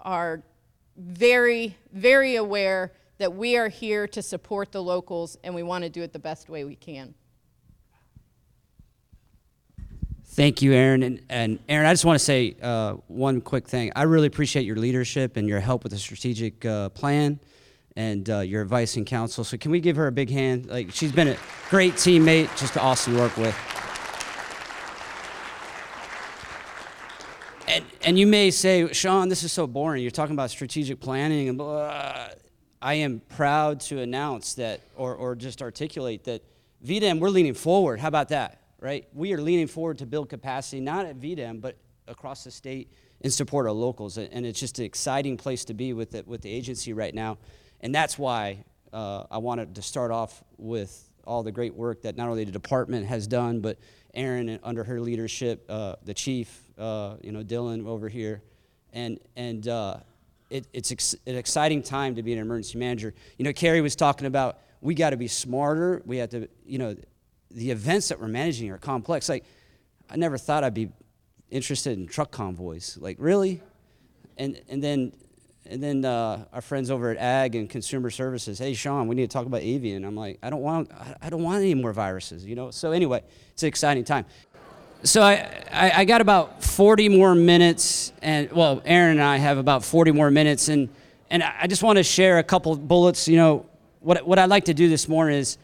are 0.00 0.42
very, 0.96 1.76
very 1.92 2.36
aware 2.36 2.92
that 3.18 3.32
we 3.32 3.56
are 3.56 3.68
here 3.68 4.08
to 4.08 4.22
support 4.22 4.72
the 4.72 4.82
locals 4.82 5.38
and 5.44 5.54
we 5.54 5.62
want 5.62 5.84
to 5.84 5.90
do 5.90 6.02
it 6.02 6.12
the 6.12 6.18
best 6.18 6.48
way 6.48 6.64
we 6.64 6.74
can. 6.74 7.14
Thank 10.24 10.62
you, 10.62 10.72
Erin. 10.72 11.02
And, 11.02 11.22
and 11.28 11.58
Erin, 11.68 11.86
I 11.86 11.92
just 11.92 12.04
want 12.04 12.18
to 12.18 12.24
say 12.24 12.56
uh, 12.62 12.94
one 13.06 13.40
quick 13.40 13.68
thing. 13.68 13.92
I 13.94 14.04
really 14.04 14.26
appreciate 14.26 14.64
your 14.64 14.76
leadership 14.76 15.36
and 15.36 15.46
your 15.46 15.60
help 15.60 15.84
with 15.84 15.92
the 15.92 15.98
strategic 15.98 16.64
uh, 16.64 16.88
plan 16.88 17.38
and 17.96 18.28
uh, 18.28 18.40
your 18.40 18.62
advice 18.62 18.96
and 18.96 19.06
counsel. 19.06 19.44
So, 19.44 19.56
can 19.56 19.70
we 19.70 19.80
give 19.80 19.96
her 19.96 20.06
a 20.06 20.12
big 20.12 20.30
hand? 20.30 20.66
Like, 20.66 20.92
she's 20.92 21.12
been 21.12 21.28
a 21.28 21.36
great 21.70 21.94
teammate, 21.94 22.56
just 22.58 22.76
awesome 22.76 23.14
to 23.14 23.20
work 23.20 23.36
with. 23.36 23.56
And, 27.68 27.84
and 28.02 28.18
you 28.18 28.26
may 28.26 28.50
say, 28.50 28.92
Shawn, 28.92 29.28
this 29.28 29.42
is 29.42 29.52
so 29.52 29.66
boring. 29.66 30.02
You're 30.02 30.10
talking 30.10 30.34
about 30.34 30.50
strategic 30.50 31.00
planning 31.00 31.48
and 31.48 31.56
blah. 31.56 32.28
I 32.80 32.94
am 32.94 33.20
proud 33.28 33.80
to 33.80 34.00
announce 34.00 34.54
that, 34.54 34.80
or, 34.96 35.14
or 35.14 35.36
just 35.36 35.62
articulate 35.62 36.24
that 36.24 36.42
VDEM, 36.84 37.20
we're 37.20 37.28
leaning 37.28 37.54
forward. 37.54 38.00
How 38.00 38.08
about 38.08 38.30
that? 38.30 38.62
right? 38.82 39.06
We 39.14 39.32
are 39.32 39.40
leaning 39.40 39.68
forward 39.68 39.98
to 39.98 40.06
build 40.06 40.28
capacity, 40.28 40.80
not 40.80 41.06
at 41.06 41.18
VDEM, 41.18 41.60
but 41.60 41.76
across 42.08 42.42
the 42.44 42.50
state 42.50 42.92
in 43.20 43.30
support 43.30 43.68
of 43.68 43.76
locals. 43.76 44.18
And 44.18 44.44
it's 44.44 44.58
just 44.58 44.80
an 44.80 44.84
exciting 44.84 45.36
place 45.36 45.64
to 45.66 45.74
be 45.74 45.92
with 45.92 46.10
the, 46.10 46.24
with 46.26 46.42
the 46.42 46.50
agency 46.50 46.92
right 46.92 47.14
now. 47.14 47.38
And 47.82 47.94
that's 47.94 48.18
why 48.18 48.64
uh, 48.92 49.24
I 49.30 49.38
wanted 49.38 49.74
to 49.74 49.82
start 49.82 50.10
off 50.10 50.42
with 50.56 51.08
all 51.24 51.42
the 51.42 51.52
great 51.52 51.74
work 51.74 52.02
that 52.02 52.16
not 52.16 52.28
only 52.28 52.44
the 52.44 52.52
department 52.52 53.06
has 53.06 53.26
done, 53.26 53.60
but 53.60 53.78
Erin 54.14 54.58
under 54.62 54.84
her 54.84 55.00
leadership, 55.00 55.64
uh, 55.68 55.96
the 56.04 56.14
chief, 56.14 56.62
uh, 56.78 57.16
you 57.22 57.32
know, 57.32 57.42
Dylan 57.42 57.86
over 57.86 58.08
here. 58.08 58.42
And, 58.92 59.18
and 59.36 59.66
uh, 59.68 59.96
it, 60.50 60.66
it's 60.72 60.92
ex- 60.92 61.16
an 61.26 61.36
exciting 61.36 61.82
time 61.82 62.16
to 62.16 62.22
be 62.22 62.32
an 62.32 62.38
emergency 62.38 62.78
manager. 62.78 63.14
You 63.38 63.44
know, 63.44 63.52
Carrie 63.52 63.80
was 63.80 63.96
talking 63.96 64.26
about 64.26 64.58
we 64.80 64.94
got 64.94 65.10
to 65.10 65.16
be 65.16 65.28
smarter. 65.28 66.02
We 66.04 66.18
have 66.18 66.30
to, 66.30 66.48
you 66.66 66.78
know, 66.78 66.96
the 67.50 67.70
events 67.70 68.08
that 68.08 68.20
we're 68.20 68.28
managing 68.28 68.70
are 68.70 68.78
complex. 68.78 69.28
Like, 69.28 69.44
I 70.10 70.16
never 70.16 70.36
thought 70.36 70.64
I'd 70.64 70.74
be 70.74 70.90
interested 71.50 71.98
in 71.98 72.06
truck 72.06 72.30
convoys. 72.30 72.98
Like, 73.00 73.16
really? 73.18 73.62
And 74.36 74.60
and 74.68 74.82
then 74.82 75.12
and 75.66 75.82
then 75.82 76.04
uh, 76.04 76.44
our 76.52 76.60
friends 76.60 76.90
over 76.90 77.10
at 77.10 77.16
Ag 77.18 77.54
and 77.54 77.68
Consumer 77.68 78.10
Services, 78.10 78.58
hey 78.58 78.74
Shawn, 78.74 79.08
we 79.08 79.14
need 79.14 79.30
to 79.30 79.32
talk 79.32 79.46
about 79.46 79.62
avian. 79.62 80.04
I'm 80.04 80.16
like, 80.16 80.38
I 80.42 80.50
don't 80.50 80.62
want 80.62 80.90
I 81.20 81.30
don't 81.30 81.42
want 81.42 81.62
any 81.62 81.74
more 81.74 81.92
viruses, 81.92 82.44
you 82.44 82.54
know. 82.54 82.70
So 82.70 82.92
anyway, 82.92 83.22
it's 83.52 83.62
an 83.62 83.68
exciting 83.68 84.04
time. 84.04 84.26
So 85.04 85.20
I, 85.22 85.64
I, 85.72 85.92
I 85.96 86.04
got 86.04 86.20
about 86.20 86.62
40 86.62 87.08
more 87.08 87.34
minutes, 87.34 88.12
and 88.22 88.50
well, 88.52 88.80
Erin 88.84 89.12
and 89.12 89.22
I 89.22 89.36
have 89.36 89.58
about 89.58 89.84
40 89.84 90.12
more 90.12 90.30
minutes, 90.30 90.68
and 90.68 90.88
and 91.30 91.42
I 91.42 91.66
just 91.66 91.82
want 91.82 91.96
to 91.96 92.02
share 92.02 92.38
a 92.38 92.44
couple 92.44 92.76
bullets. 92.76 93.26
You 93.26 93.36
know, 93.36 93.66
what 94.00 94.26
what 94.26 94.38
I'd 94.38 94.50
like 94.50 94.66
to 94.66 94.74
do 94.74 94.88
this 94.88 95.08
morning 95.08 95.38
is 95.38 95.58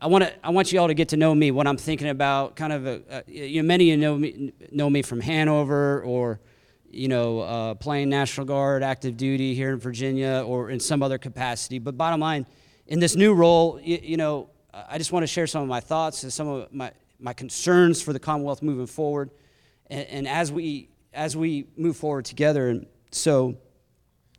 I 0.00 0.08
want 0.08 0.24
to 0.24 0.32
I 0.44 0.50
want 0.50 0.72
you 0.72 0.80
all 0.80 0.88
to 0.88 0.94
get 0.94 1.10
to 1.10 1.16
know 1.16 1.34
me, 1.34 1.50
what 1.50 1.66
I'm 1.66 1.76
thinking 1.76 2.08
about. 2.08 2.56
Kind 2.56 2.72
of, 2.72 2.86
a, 2.86 3.02
uh, 3.10 3.20
you 3.26 3.62
know, 3.62 3.66
many 3.66 3.92
of 3.92 3.98
you 3.98 4.04
know 4.04 4.16
me 4.16 4.52
know 4.72 4.90
me 4.90 5.02
from 5.02 5.20
Hanover 5.20 6.02
or, 6.02 6.40
you 6.90 7.08
know, 7.08 7.40
uh, 7.40 7.74
playing 7.74 8.08
National 8.08 8.46
Guard, 8.46 8.82
active 8.82 9.16
duty 9.16 9.54
here 9.54 9.72
in 9.72 9.78
Virginia, 9.78 10.42
or 10.46 10.70
in 10.70 10.80
some 10.80 11.02
other 11.02 11.18
capacity. 11.18 11.78
But 11.78 11.96
bottom 11.96 12.20
line, 12.20 12.46
in 12.86 13.00
this 13.00 13.16
new 13.16 13.34
role, 13.34 13.80
you, 13.82 13.98
you 14.02 14.16
know, 14.16 14.50
I 14.72 14.98
just 14.98 15.12
want 15.12 15.22
to 15.22 15.26
share 15.26 15.46
some 15.46 15.62
of 15.62 15.68
my 15.68 15.80
thoughts 15.80 16.22
and 16.22 16.32
some 16.32 16.48
of 16.48 16.72
my 16.72 16.92
my 17.18 17.32
concerns 17.32 18.02
for 18.02 18.12
the 18.12 18.20
Commonwealth 18.20 18.62
moving 18.62 18.86
forward, 18.86 19.30
and, 19.88 20.06
and 20.08 20.28
as 20.28 20.52
we 20.52 20.90
as 21.12 21.36
we 21.36 21.66
move 21.76 21.96
forward 21.96 22.24
together. 22.26 22.68
And 22.68 22.86
so, 23.10 23.56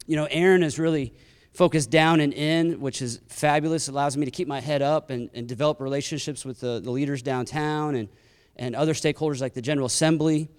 you 0.05 0.15
know, 0.15 0.25
Erin 0.25 0.63
is 0.63 0.77
really 0.77 1.13
focused 1.53 1.89
down 1.89 2.19
and 2.19 2.33
in, 2.33 2.79
which 2.79 3.01
is 3.01 3.19
fabulous. 3.29 3.87
It 3.87 3.91
allows 3.91 4.15
me 4.15 4.25
to 4.25 4.31
keep 4.31 4.47
my 4.47 4.61
head 4.61 4.83
up 4.83 5.09
and, 5.09 5.31
and 5.33 5.47
develop 5.47 5.81
relationships 5.81 6.45
with 6.45 6.59
the, 6.59 6.79
the 6.79 6.91
leaders 6.91 7.23
downtown 7.23 7.95
and, 7.95 8.09
and 8.57 8.75
other 8.75 8.93
stakeholders 8.93 9.41
like 9.41 9.55
the 9.55 9.61
General 9.61 9.87
Assembly. 9.87 10.49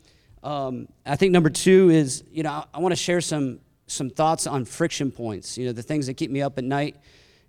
Um, 0.43 0.89
I 1.05 1.17
think 1.17 1.33
number 1.33 1.51
two 1.51 1.91
is, 1.91 2.25
you 2.31 2.43
know, 2.43 2.51
I, 2.51 2.65
I 2.75 2.79
want 2.79 2.93
to 2.93 2.97
share 2.97 3.21
some, 3.21 3.61
some 3.87 4.11
thoughts 4.11 4.47
on 4.47 4.65
friction 4.65 5.11
points, 5.11 5.59
you 5.59 5.67
know, 5.67 5.73
the 5.73 5.83
things 5.83 6.07
that 6.07 6.15
keep 6.15 6.31
me 6.31 6.43
up 6.43 6.59
at 6.59 6.65
night. 6.65 6.97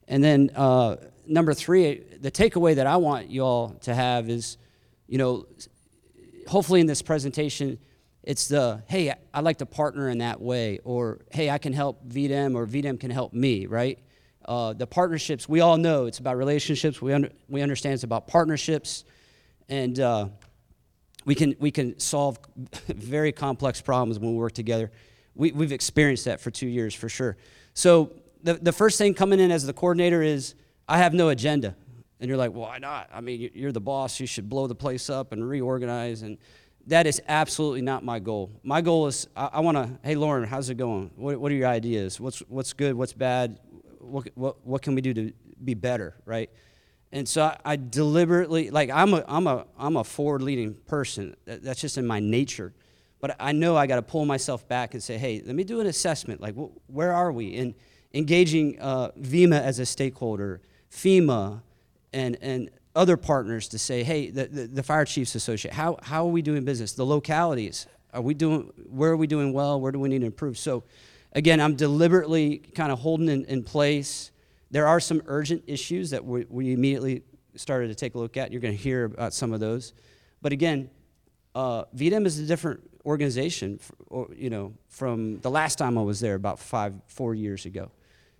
And 0.08 0.24
then 0.24 0.50
uh, 0.56 0.96
number 1.28 1.54
three, 1.54 2.04
the 2.20 2.32
takeaway 2.32 2.76
that 2.76 2.88
I 2.88 2.98
want 2.98 3.30
you 3.30 3.42
all 3.44 3.70
to 3.82 3.94
have 3.94 4.30
is, 4.30 4.58
you 5.08 5.18
know, 5.18 5.46
hopefully 6.48 6.82
in 6.82 6.88
this 6.88 7.02
presentation, 7.02 7.78
it's 8.24 8.48
the, 8.48 8.84
hey, 8.88 9.14
I'd 9.34 9.44
like 9.44 9.58
to 9.60 9.66
partner 9.66 10.10
in 10.10 10.18
that 10.18 10.42
way, 10.42 10.80
or 10.84 11.20
hey, 11.32 11.50
I 11.50 11.58
can 11.58 11.74
help 11.74 12.08
VDEM, 12.08 12.56
or 12.56 12.66
VDEM 12.66 13.00
can 13.00 13.12
help 13.12 13.34
me, 13.34 13.66
right? 13.66 14.00
Uh, 14.46 14.74
the 14.74 14.88
partnerships, 14.88 15.48
we 15.48 15.62
all 15.62 15.78
know 15.78 16.06
it's 16.06 16.18
about 16.18 16.38
relationships. 16.38 17.02
We, 17.02 17.14
under, 17.14 17.30
we 17.48 17.62
understand 17.62 17.94
it's 17.94 18.04
about 18.04 18.28
partnerships, 18.28 19.06
and 19.68 20.00
uh, 20.00 20.30
we, 21.26 21.36
can, 21.36 21.56
we 21.60 21.72
can 21.72 22.00
solve 22.00 22.40
very 22.88 23.32
complex 23.32 23.82
problems 23.82 24.20
when 24.20 24.32
we 24.32 24.38
work 24.38 24.54
together. 24.54 24.92
We, 25.36 25.52
we've 25.52 25.72
experienced 25.72 26.26
that 26.26 26.40
for 26.40 26.52
two 26.52 26.68
years 26.68 26.94
for 26.94 27.10
sure. 27.10 27.38
So, 27.74 28.12
the, 28.42 28.54
the 28.54 28.72
first 28.72 28.98
thing 28.98 29.14
coming 29.14 29.40
in 29.40 29.52
as 29.52 29.66
the 29.66 29.74
coordinator 29.74 30.22
is 30.22 30.56
I 30.88 30.98
have 31.00 31.14
no 31.14 31.30
agenda. 31.30 31.76
And 32.20 32.28
you're 32.28 32.38
like, 32.38 32.52
why 32.52 32.78
not? 32.78 33.10
I 33.14 33.22
mean, 33.22 33.50
you're 33.54 33.72
the 33.72 33.82
boss. 33.82 34.20
You 34.20 34.28
should 34.28 34.50
blow 34.50 34.68
the 34.68 34.76
place 34.76 35.10
up 35.10 35.32
and 35.32 35.48
reorganize. 35.48 36.22
And 36.22 36.38
that 36.88 37.08
is 37.08 37.22
absolutely 37.28 37.82
not 37.82 38.04
my 38.04 38.20
goal. 38.20 38.52
My 38.64 38.82
goal 38.82 39.08
is 39.08 39.28
I, 39.36 39.50
I 39.54 39.60
want 39.62 39.78
to, 39.78 39.90
hey, 40.04 40.16
Lauren, 40.16 40.44
how's 40.46 40.70
it 40.70 40.76
going? 40.76 41.12
What, 41.16 41.40
what 41.40 41.52
are 41.52 41.56
your 41.56 41.68
ideas? 41.68 42.20
What's, 42.20 42.40
what's 42.50 42.74
good? 42.74 42.96
What's 42.96 43.14
bad? 43.14 43.60
What, 44.00 44.30
what, 44.36 44.66
what 44.66 44.82
can 44.82 44.96
we 44.96 45.02
do 45.02 45.14
to 45.14 45.34
be 45.64 45.74
better, 45.74 46.16
right? 46.26 46.50
And 47.12 47.28
so 47.28 47.44
I, 47.44 47.58
I 47.66 47.76
deliberately, 47.76 48.70
like, 48.70 48.90
I'm 48.90 49.14
a, 49.14 49.24
I'm 49.28 49.48
a, 49.48 49.66
I'm 49.78 49.96
a 49.96 50.04
forward 50.04 50.42
leading 50.42 50.74
person. 50.74 51.36
That, 51.46 51.64
that's 51.64 51.82
just 51.82 51.98
in 51.98 52.06
my 52.06 52.20
nature. 52.20 52.74
But 53.20 53.36
I 53.40 53.52
know 53.52 53.76
I 53.76 53.88
got 53.88 53.96
to 53.96 54.02
pull 54.02 54.26
myself 54.26 54.68
back 54.68 54.94
and 54.94 55.04
say, 55.04 55.18
hey, 55.18 55.42
let 55.46 55.56
me 55.56 55.64
do 55.64 55.80
an 55.80 55.88
assessment. 55.88 56.40
Like, 56.40 56.56
wh- 56.56 56.70
where 56.90 57.12
are 57.12 57.32
we? 57.32 57.58
And 57.58 57.74
engaging 58.14 58.80
uh, 58.80 59.12
VEMA 59.20 59.60
as 59.60 59.80
a 59.80 59.86
stakeholder, 59.86 60.62
FEMA, 60.92 61.62
and, 62.14 62.38
and 62.42 62.70
other 62.96 63.18
partners 63.18 63.68
to 63.70 63.80
say, 63.80 64.04
hey, 64.04 64.30
the, 64.30 64.46
the, 64.46 64.68
the, 64.68 64.84
fire 64.84 65.06
chiefs 65.06 65.36
associate, 65.36 65.74
how, 65.74 65.98
how 66.02 66.26
are 66.26 66.32
we 66.32 66.42
doing 66.42 66.64
business? 66.66 66.94
The 66.94 67.06
localities, 67.06 67.88
are 68.14 68.22
we 68.22 68.34
doing, 68.34 68.72
where 68.90 69.12
are 69.12 69.18
we 69.18 69.28
doing 69.28 69.54
well? 69.54 69.80
Where 69.80 69.92
do 69.92 70.00
we 70.00 70.10
need 70.10 70.20
to 70.20 70.26
improve? 70.26 70.58
So 70.58 70.84
again, 71.34 71.60
I'm 71.62 71.76
deliberately 71.76 72.58
kind 72.58 72.92
of 72.92 73.00
holding 73.00 73.30
in, 73.30 73.46
in 73.46 73.64
place. 73.64 74.32
There 74.72 74.88
are 74.88 75.00
some 75.00 75.22
urgent 75.26 75.64
issues 75.68 76.12
that 76.12 76.24
we, 76.24 76.46
we 76.50 76.74
immediately 76.74 77.24
started 77.56 77.88
to 77.88 77.96
take 77.96 78.16
a 78.16 78.18
look 78.18 78.38
at. 78.38 78.52
You're 78.52 78.62
going 78.62 78.76
to 78.76 78.82
hear 78.82 79.06
about 79.06 79.34
some 79.34 79.54
of 79.54 79.60
those. 79.60 79.94
But 80.42 80.52
again, 80.52 80.90
uh, 81.56 81.86
VDEM 81.96 82.26
is 82.26 82.40
a 82.40 82.46
different 82.46 82.82
organization, 83.06 83.80
for, 83.80 83.96
or, 84.08 84.28
you 84.36 84.50
know, 84.50 84.74
from 84.88 85.40
the 85.40 85.50
last 85.50 85.78
time 85.78 85.98
I 85.98 86.02
was 86.02 86.20
there 86.20 86.36
about 86.36 86.60
five, 86.60 86.96
four 87.08 87.34
years 87.34 87.66
ago. 87.66 87.92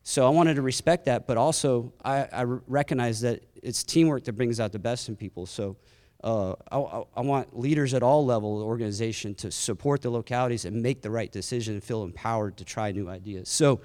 So 0.04 0.26
I 0.26 0.30
wanted 0.30 0.56
to 0.56 0.62
respect 0.62 1.06
that, 1.06 1.28
but 1.28 1.38
also 1.38 1.94
I, 2.04 2.28
I 2.32 2.44
recognize 2.44 3.22
that 3.22 3.44
it's 3.62 3.84
teamwork 3.84 4.24
that 4.26 4.34
brings 4.34 4.60
out 4.60 4.72
the 4.72 4.80
best 4.80 5.10
in 5.10 5.16
people. 5.16 5.46
So 5.46 5.76
uh, 6.24 6.54
I, 6.72 7.04
I, 7.16 7.22
want 7.22 7.58
leaders 7.58 7.94
at 7.94 8.04
all 8.04 8.26
levels 8.26 8.60
of 8.60 8.66
the 8.66 8.66
organization 8.66 9.36
to 9.36 9.52
support 9.52 10.02
the 10.02 10.10
localities 10.10 10.66
and 10.66 10.82
make 10.82 11.02
the 11.02 11.10
right 11.10 11.32
decision 11.32 11.76
and 11.76 11.84
feel 11.84 12.04
empowered 12.04 12.58
to 12.58 12.66
try 12.66 12.92
new 12.92 13.08
ideas. 13.08 13.48
So 13.48 13.82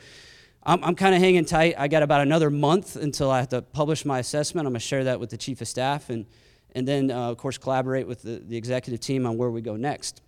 I'm, 0.66 0.82
I'm 0.82 0.94
kind 0.94 1.14
of 1.14 1.20
hanging 1.20 1.44
tight. 1.44 1.74
I 1.76 1.88
got 1.88 2.02
about 2.02 2.20
another 2.20 2.50
month 2.50 2.96
until 2.96 3.30
I 3.30 3.38
have 3.38 3.48
to 3.50 3.62
publish 3.62 4.04
my 4.04 4.18
assessment. 4.18 4.66
I'm 4.66 4.72
going 4.72 4.80
to 4.80 4.86
share 4.86 5.04
that 5.04 5.20
with 5.20 5.30
the 5.30 5.36
chief 5.36 5.60
of 5.60 5.68
staff 5.68 6.10
and, 6.10 6.26
and 6.74 6.88
then, 6.88 7.10
uh, 7.10 7.30
of 7.30 7.38
course, 7.38 7.58
collaborate 7.58 8.06
with 8.06 8.22
the, 8.22 8.42
the 8.44 8.56
executive 8.56 9.00
team 9.00 9.26
on 9.26 9.36
where 9.36 9.50
we 9.50 9.60
go 9.60 9.76
next. 9.76 10.22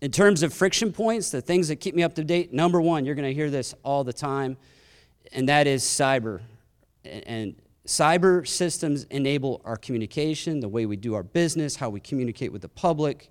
In 0.00 0.10
terms 0.10 0.42
of 0.42 0.52
friction 0.52 0.92
points, 0.92 1.30
the 1.30 1.40
things 1.40 1.68
that 1.68 1.76
keep 1.76 1.94
me 1.94 2.02
up 2.02 2.14
to 2.14 2.24
date, 2.24 2.52
number 2.52 2.80
one, 2.80 3.04
you're 3.04 3.14
going 3.14 3.28
to 3.28 3.34
hear 3.34 3.50
this 3.50 3.74
all 3.82 4.04
the 4.04 4.12
time, 4.12 4.56
and 5.32 5.48
that 5.48 5.66
is 5.66 5.82
cyber. 5.82 6.40
And, 7.04 7.26
and 7.26 7.56
Cyber 7.88 8.46
systems 8.46 9.04
enable 9.04 9.62
our 9.64 9.78
communication, 9.78 10.60
the 10.60 10.68
way 10.68 10.84
we 10.84 10.96
do 10.96 11.14
our 11.14 11.22
business, 11.22 11.76
how 11.76 11.88
we 11.88 12.00
communicate 12.00 12.52
with 12.52 12.60
the 12.60 12.68
public, 12.68 13.30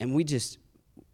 and 0.00 0.14
we 0.14 0.24
just 0.24 0.56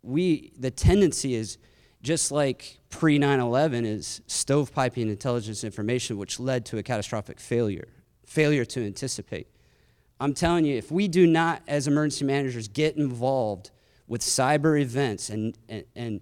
we 0.03 0.53
the 0.57 0.71
tendency 0.71 1.35
is 1.35 1.59
just 2.03 2.31
like 2.31 2.79
pre 2.91 3.19
9 3.19 3.41
11 3.41 3.85
is 3.85 4.23
stovepiping 4.29 5.09
intelligence 5.09 5.65
information, 5.65 6.17
which 6.17 6.39
led 6.39 6.65
to 6.67 6.79
a 6.79 6.83
catastrophic 6.83 7.41
failure, 7.41 7.89
failure 8.27 8.65
to 8.65 8.85
anticipate. 8.85 9.49
I'm 10.21 10.35
telling 10.35 10.65
you, 10.65 10.77
if 10.77 10.91
we 10.91 11.09
do 11.09 11.27
not, 11.27 11.63
as 11.69 11.87
emergency 11.87 12.25
managers, 12.25 12.69
get 12.69 12.97
involved 12.97 13.71
with 14.09 14.21
cyber 14.21 14.81
events 14.81 15.31
and, 15.31 15.57
and, 15.69 15.85
and 15.95 16.21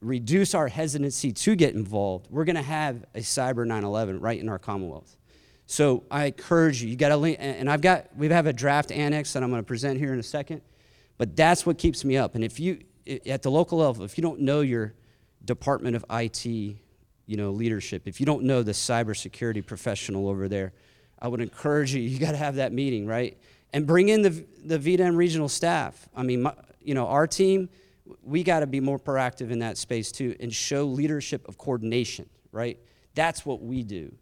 reduce 0.00 0.54
our 0.54 0.68
hesitancy 0.68 1.32
to 1.32 1.56
get 1.56 1.74
involved, 1.74 2.28
we're 2.30 2.44
going 2.44 2.56
to 2.56 2.62
have 2.62 3.04
a 3.14 3.20
cyber 3.20 3.66
9 3.66 3.84
11 3.84 4.20
right 4.20 4.40
in 4.40 4.48
our 4.48 4.58
Commonwealth. 4.58 5.16
So 5.66 6.04
I 6.10 6.26
encourage 6.26 6.82
you, 6.82 6.88
you 6.88 6.96
got 6.96 7.10
to 7.10 7.16
link, 7.18 7.36
and 7.40 7.68
I've 7.68 7.82
got, 7.82 8.16
we 8.16 8.28
have 8.28 8.46
a 8.46 8.54
draft 8.54 8.90
annex 8.90 9.34
that 9.34 9.42
I'm 9.42 9.50
going 9.50 9.60
to 9.60 9.66
present 9.66 9.98
here 9.98 10.14
in 10.14 10.18
a 10.18 10.22
second, 10.22 10.62
but 11.18 11.36
that's 11.36 11.66
what 11.66 11.76
keeps 11.76 12.06
me 12.06 12.16
up. 12.16 12.34
And 12.34 12.42
if 12.42 12.58
you, 12.58 12.78
at 13.26 13.42
the 13.42 13.50
local 13.50 13.78
level, 13.78 14.04
if 14.04 14.18
you 14.18 14.22
don't 14.22 14.40
know 14.40 14.60
your 14.60 14.94
Department 15.44 15.96
of 15.96 16.04
IT, 16.10 16.44
you 16.44 17.36
know, 17.36 17.50
leadership, 17.50 18.02
if 18.06 18.20
you 18.20 18.26
don't 18.26 18.44
know 18.44 18.62
the 18.62 18.72
cybersecurity 18.72 19.64
professional 19.64 20.28
over 20.28 20.48
there, 20.48 20.72
I 21.20 21.28
would 21.28 21.40
encourage 21.40 21.94
you, 21.94 22.02
you 22.02 22.18
got 22.18 22.32
to 22.32 22.36
have 22.36 22.56
that 22.56 22.72
meeting, 22.72 23.06
right? 23.06 23.36
And 23.72 23.86
bring 23.86 24.08
in 24.08 24.22
the, 24.22 24.44
the 24.64 24.78
VDEM 24.78 25.16
regional 25.16 25.48
staff. 25.48 26.08
I 26.16 26.22
mean, 26.22 26.42
my, 26.42 26.54
you 26.80 26.94
know, 26.94 27.06
our 27.06 27.26
team, 27.26 27.68
we 28.22 28.42
got 28.42 28.60
to 28.60 28.66
be 28.66 28.80
more 28.80 28.98
proactive 28.98 29.50
in 29.50 29.58
that 29.58 29.76
space 29.76 30.10
too 30.10 30.34
and 30.40 30.52
show 30.52 30.84
leadership 30.84 31.46
of 31.48 31.58
coordination, 31.58 32.28
right? 32.52 32.78
That's 33.14 33.44
what 33.44 33.62
we 33.62 33.82
do. 33.82 34.14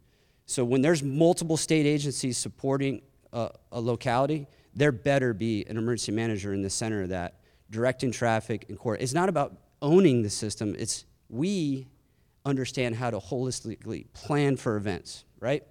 So 0.45 0.65
when 0.65 0.81
there's 0.81 1.03
multiple 1.03 1.57
state 1.57 1.85
agencies 1.85 2.37
supporting 2.37 3.01
a, 3.31 3.51
a 3.71 3.79
locality, 3.79 4.47
there 4.73 4.91
better 4.91 5.33
be 5.33 5.65
an 5.67 5.77
emergency 5.77 6.11
manager 6.11 6.53
in 6.53 6.61
the 6.61 6.69
center 6.69 7.03
of 7.03 7.09
that, 7.09 7.35
directing 7.69 8.11
traffic 8.11 8.65
and 8.69 8.77
core. 8.77 8.95
It's 8.95 9.13
not 9.13 9.29
about 9.29 9.57
owning 9.81 10.23
the 10.23 10.29
system, 10.29 10.75
it's 10.77 11.05
we 11.29 11.87
understand 12.45 12.95
how 12.95 13.09
to 13.09 13.19
holistically 13.19 14.05
plan 14.13 14.55
for 14.55 14.77
events, 14.77 15.25
right? 15.39 15.63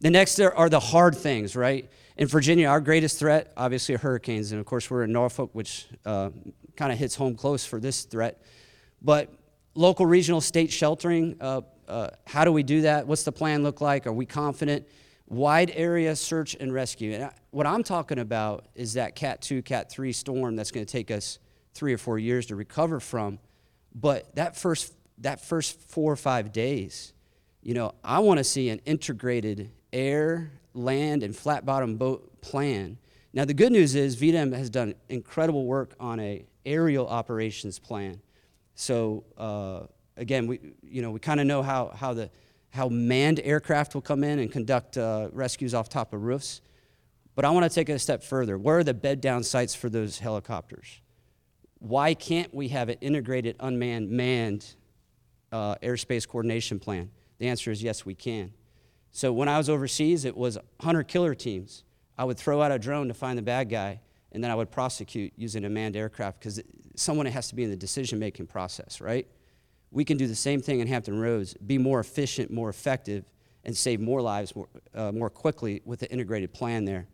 The 0.00 0.10
next 0.10 0.40
are 0.40 0.68
the 0.68 0.80
hard 0.80 1.14
things, 1.14 1.56
right? 1.56 1.88
In 2.16 2.26
Virginia, 2.26 2.68
our 2.68 2.80
greatest 2.80 3.18
threat, 3.18 3.52
obviously, 3.56 3.94
are 3.94 3.98
hurricanes. 3.98 4.52
And 4.52 4.60
of 4.60 4.66
course, 4.66 4.90
we're 4.90 5.04
in 5.04 5.12
Norfolk, 5.12 5.50
which 5.52 5.86
uh, 6.04 6.30
kind 6.76 6.92
of 6.92 6.98
hits 6.98 7.14
home 7.14 7.34
close 7.34 7.64
for 7.64 7.80
this 7.80 8.04
threat. 8.04 8.42
But 9.02 9.32
local, 9.74 10.06
regional, 10.06 10.40
state 10.40 10.72
sheltering, 10.72 11.36
uh, 11.40 11.62
uh, 11.88 12.10
how 12.26 12.44
do 12.44 12.52
we 12.52 12.62
do 12.62 12.82
that? 12.82 13.06
What's 13.06 13.22
the 13.22 13.32
plan 13.32 13.62
look 13.62 13.80
like? 13.80 14.06
Are 14.06 14.12
we 14.12 14.26
confident? 14.26 14.86
Wide 15.28 15.72
area 15.74 16.14
search 16.14 16.56
and 16.58 16.72
rescue. 16.72 17.12
And 17.14 17.24
I, 17.24 17.32
what 17.50 17.66
I'm 17.66 17.82
talking 17.82 18.18
about 18.18 18.66
is 18.74 18.94
that 18.94 19.16
Cat 19.16 19.42
2, 19.42 19.62
Cat 19.62 19.90
3 19.90 20.12
storm 20.12 20.56
that's 20.56 20.70
going 20.70 20.86
to 20.86 20.90
take 20.90 21.10
us 21.10 21.38
three 21.74 21.92
or 21.92 21.98
four 21.98 22.18
years 22.18 22.46
to 22.46 22.56
recover 22.56 23.00
from. 23.00 23.38
But 23.94 24.34
that 24.36 24.56
first, 24.56 24.94
that 25.18 25.40
first 25.40 25.80
four 25.80 26.12
or 26.12 26.16
five 26.16 26.52
days, 26.52 27.12
you 27.62 27.74
know, 27.74 27.94
I 28.04 28.20
want 28.20 28.38
to 28.38 28.44
see 28.44 28.68
an 28.68 28.80
integrated 28.84 29.72
air, 29.92 30.52
land, 30.74 31.22
and 31.22 31.34
flat 31.34 31.64
bottom 31.64 31.96
boat 31.96 32.40
plan. 32.40 32.98
Now, 33.32 33.44
the 33.44 33.54
good 33.54 33.72
news 33.72 33.94
is 33.94 34.16
VDEM 34.16 34.54
has 34.56 34.70
done 34.70 34.94
incredible 35.08 35.66
work 35.66 35.94
on 35.98 36.20
a 36.20 36.46
aerial 36.64 37.08
operations 37.08 37.78
plan. 37.78 38.20
So, 38.74 39.24
uh, 39.36 39.86
again, 40.16 40.46
we, 40.46 40.60
you 40.82 41.02
know, 41.02 41.10
we 41.10 41.20
kind 41.20 41.40
of 41.40 41.46
know 41.46 41.62
how, 41.62 41.88
how, 41.88 42.14
the, 42.14 42.30
how 42.76 42.90
manned 42.90 43.40
aircraft 43.42 43.94
will 43.94 44.02
come 44.02 44.22
in 44.22 44.38
and 44.38 44.52
conduct 44.52 44.98
uh, 44.98 45.28
rescues 45.32 45.72
off 45.72 45.88
top 45.88 46.12
of 46.12 46.22
roofs. 46.22 46.60
But 47.34 47.46
I 47.46 47.50
want 47.50 47.64
to 47.64 47.74
take 47.74 47.88
it 47.88 47.92
a 47.92 47.98
step 47.98 48.22
further. 48.22 48.58
Where 48.58 48.78
are 48.78 48.84
the 48.84 48.94
bed 48.94 49.22
down 49.22 49.42
sites 49.42 49.74
for 49.74 49.88
those 49.88 50.18
helicopters? 50.18 51.00
Why 51.78 52.12
can't 52.12 52.54
we 52.54 52.68
have 52.68 52.90
an 52.90 52.98
integrated 53.00 53.56
unmanned 53.60 54.10
manned 54.10 54.76
uh, 55.52 55.76
airspace 55.76 56.28
coordination 56.28 56.78
plan? 56.78 57.10
The 57.38 57.48
answer 57.48 57.70
is 57.70 57.82
yes, 57.82 58.04
we 58.04 58.14
can. 58.14 58.52
So 59.10 59.32
when 59.32 59.48
I 59.48 59.56
was 59.56 59.70
overseas, 59.70 60.26
it 60.26 60.36
was 60.36 60.58
hunter 60.80 61.02
killer 61.02 61.34
teams. 61.34 61.82
I 62.18 62.24
would 62.24 62.36
throw 62.36 62.60
out 62.60 62.72
a 62.72 62.78
drone 62.78 63.08
to 63.08 63.14
find 63.14 63.38
the 63.38 63.42
bad 63.42 63.70
guy, 63.70 64.00
and 64.32 64.44
then 64.44 64.50
I 64.50 64.54
would 64.54 64.70
prosecute 64.70 65.32
using 65.36 65.64
a 65.64 65.70
manned 65.70 65.96
aircraft 65.96 66.40
because 66.40 66.60
someone 66.94 67.24
has 67.24 67.48
to 67.48 67.54
be 67.54 67.64
in 67.64 67.70
the 67.70 67.76
decision 67.76 68.18
making 68.18 68.48
process, 68.48 69.00
right? 69.00 69.26
We 69.90 70.04
can 70.04 70.16
do 70.16 70.26
the 70.26 70.34
same 70.34 70.60
thing 70.60 70.80
in 70.80 70.88
Hampton 70.88 71.18
Roads, 71.18 71.54
be 71.54 71.78
more 71.78 72.00
efficient, 72.00 72.50
more 72.50 72.68
effective, 72.68 73.24
and 73.64 73.76
save 73.76 74.00
more 74.00 74.20
lives 74.20 74.54
more, 74.54 74.68
uh, 74.94 75.12
more 75.12 75.30
quickly 75.30 75.82
with 75.84 76.00
the 76.00 76.10
integrated 76.10 76.52
plan 76.52 76.84
there. 76.84 77.06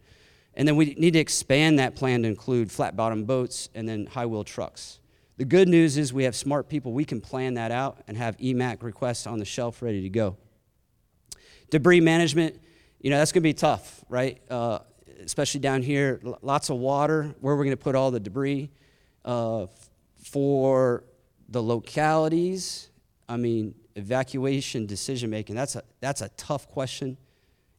And 0.55 0.69
then 0.69 0.77
we 0.77 0.95
need 0.95 1.13
to 1.13 1.19
expand 1.19 1.79
that 1.79 1.97
plan 1.97 2.23
to 2.23 2.29
include 2.29 2.71
flat 2.71 2.95
bottom 2.95 3.25
boats 3.25 3.71
and 3.75 3.89
then 3.89 4.07
high 4.07 4.27
wheel 4.27 4.45
trucks. 4.45 4.99
The 5.39 5.47
good 5.47 5.67
news 5.67 5.97
is 5.97 6.13
we 6.13 6.25
have 6.25 6.37
smart 6.37 6.69
people. 6.69 6.93
We 6.93 7.07
can 7.07 7.21
plan 7.21 7.55
that 7.55 7.71
out 7.71 8.03
and 8.07 8.17
have 8.17 8.37
EMAC 8.37 8.83
requests 8.83 9.27
on 9.27 9.39
the 9.39 9.47
shelf 9.47 9.81
ready 9.81 10.03
to 10.03 10.11
go. 10.11 10.37
Debris 11.71 12.01
management, 12.01 12.61
you 13.01 13.11
know, 13.11 13.17
that's 13.17 13.33
going 13.33 13.43
to 13.43 13.49
be 13.49 13.55
tough, 13.55 14.05
right? 14.11 14.43
Uh, 14.51 14.81
especially 15.25 15.61
down 15.61 15.81
here, 15.81 16.21
lots 16.43 16.69
of 16.69 16.77
water, 16.77 17.35
where 17.41 17.57
we're 17.57 17.65
going 17.65 17.77
to 17.77 17.83
put 17.83 17.95
all 17.95 18.11
the 18.11 18.21
debris. 18.21 18.71
Uh, 19.25 19.67
for 20.23 21.05
the 21.53 21.63
localities, 21.63 22.89
I 23.29 23.37
mean, 23.37 23.75
evacuation 23.95 24.87
decision 24.87 25.31
making, 25.31 25.55
that's 25.55 25.77
a, 25.77 25.83
that's 26.01 26.23
a 26.23 26.31
tough 26.31 26.67
question 26.69 27.19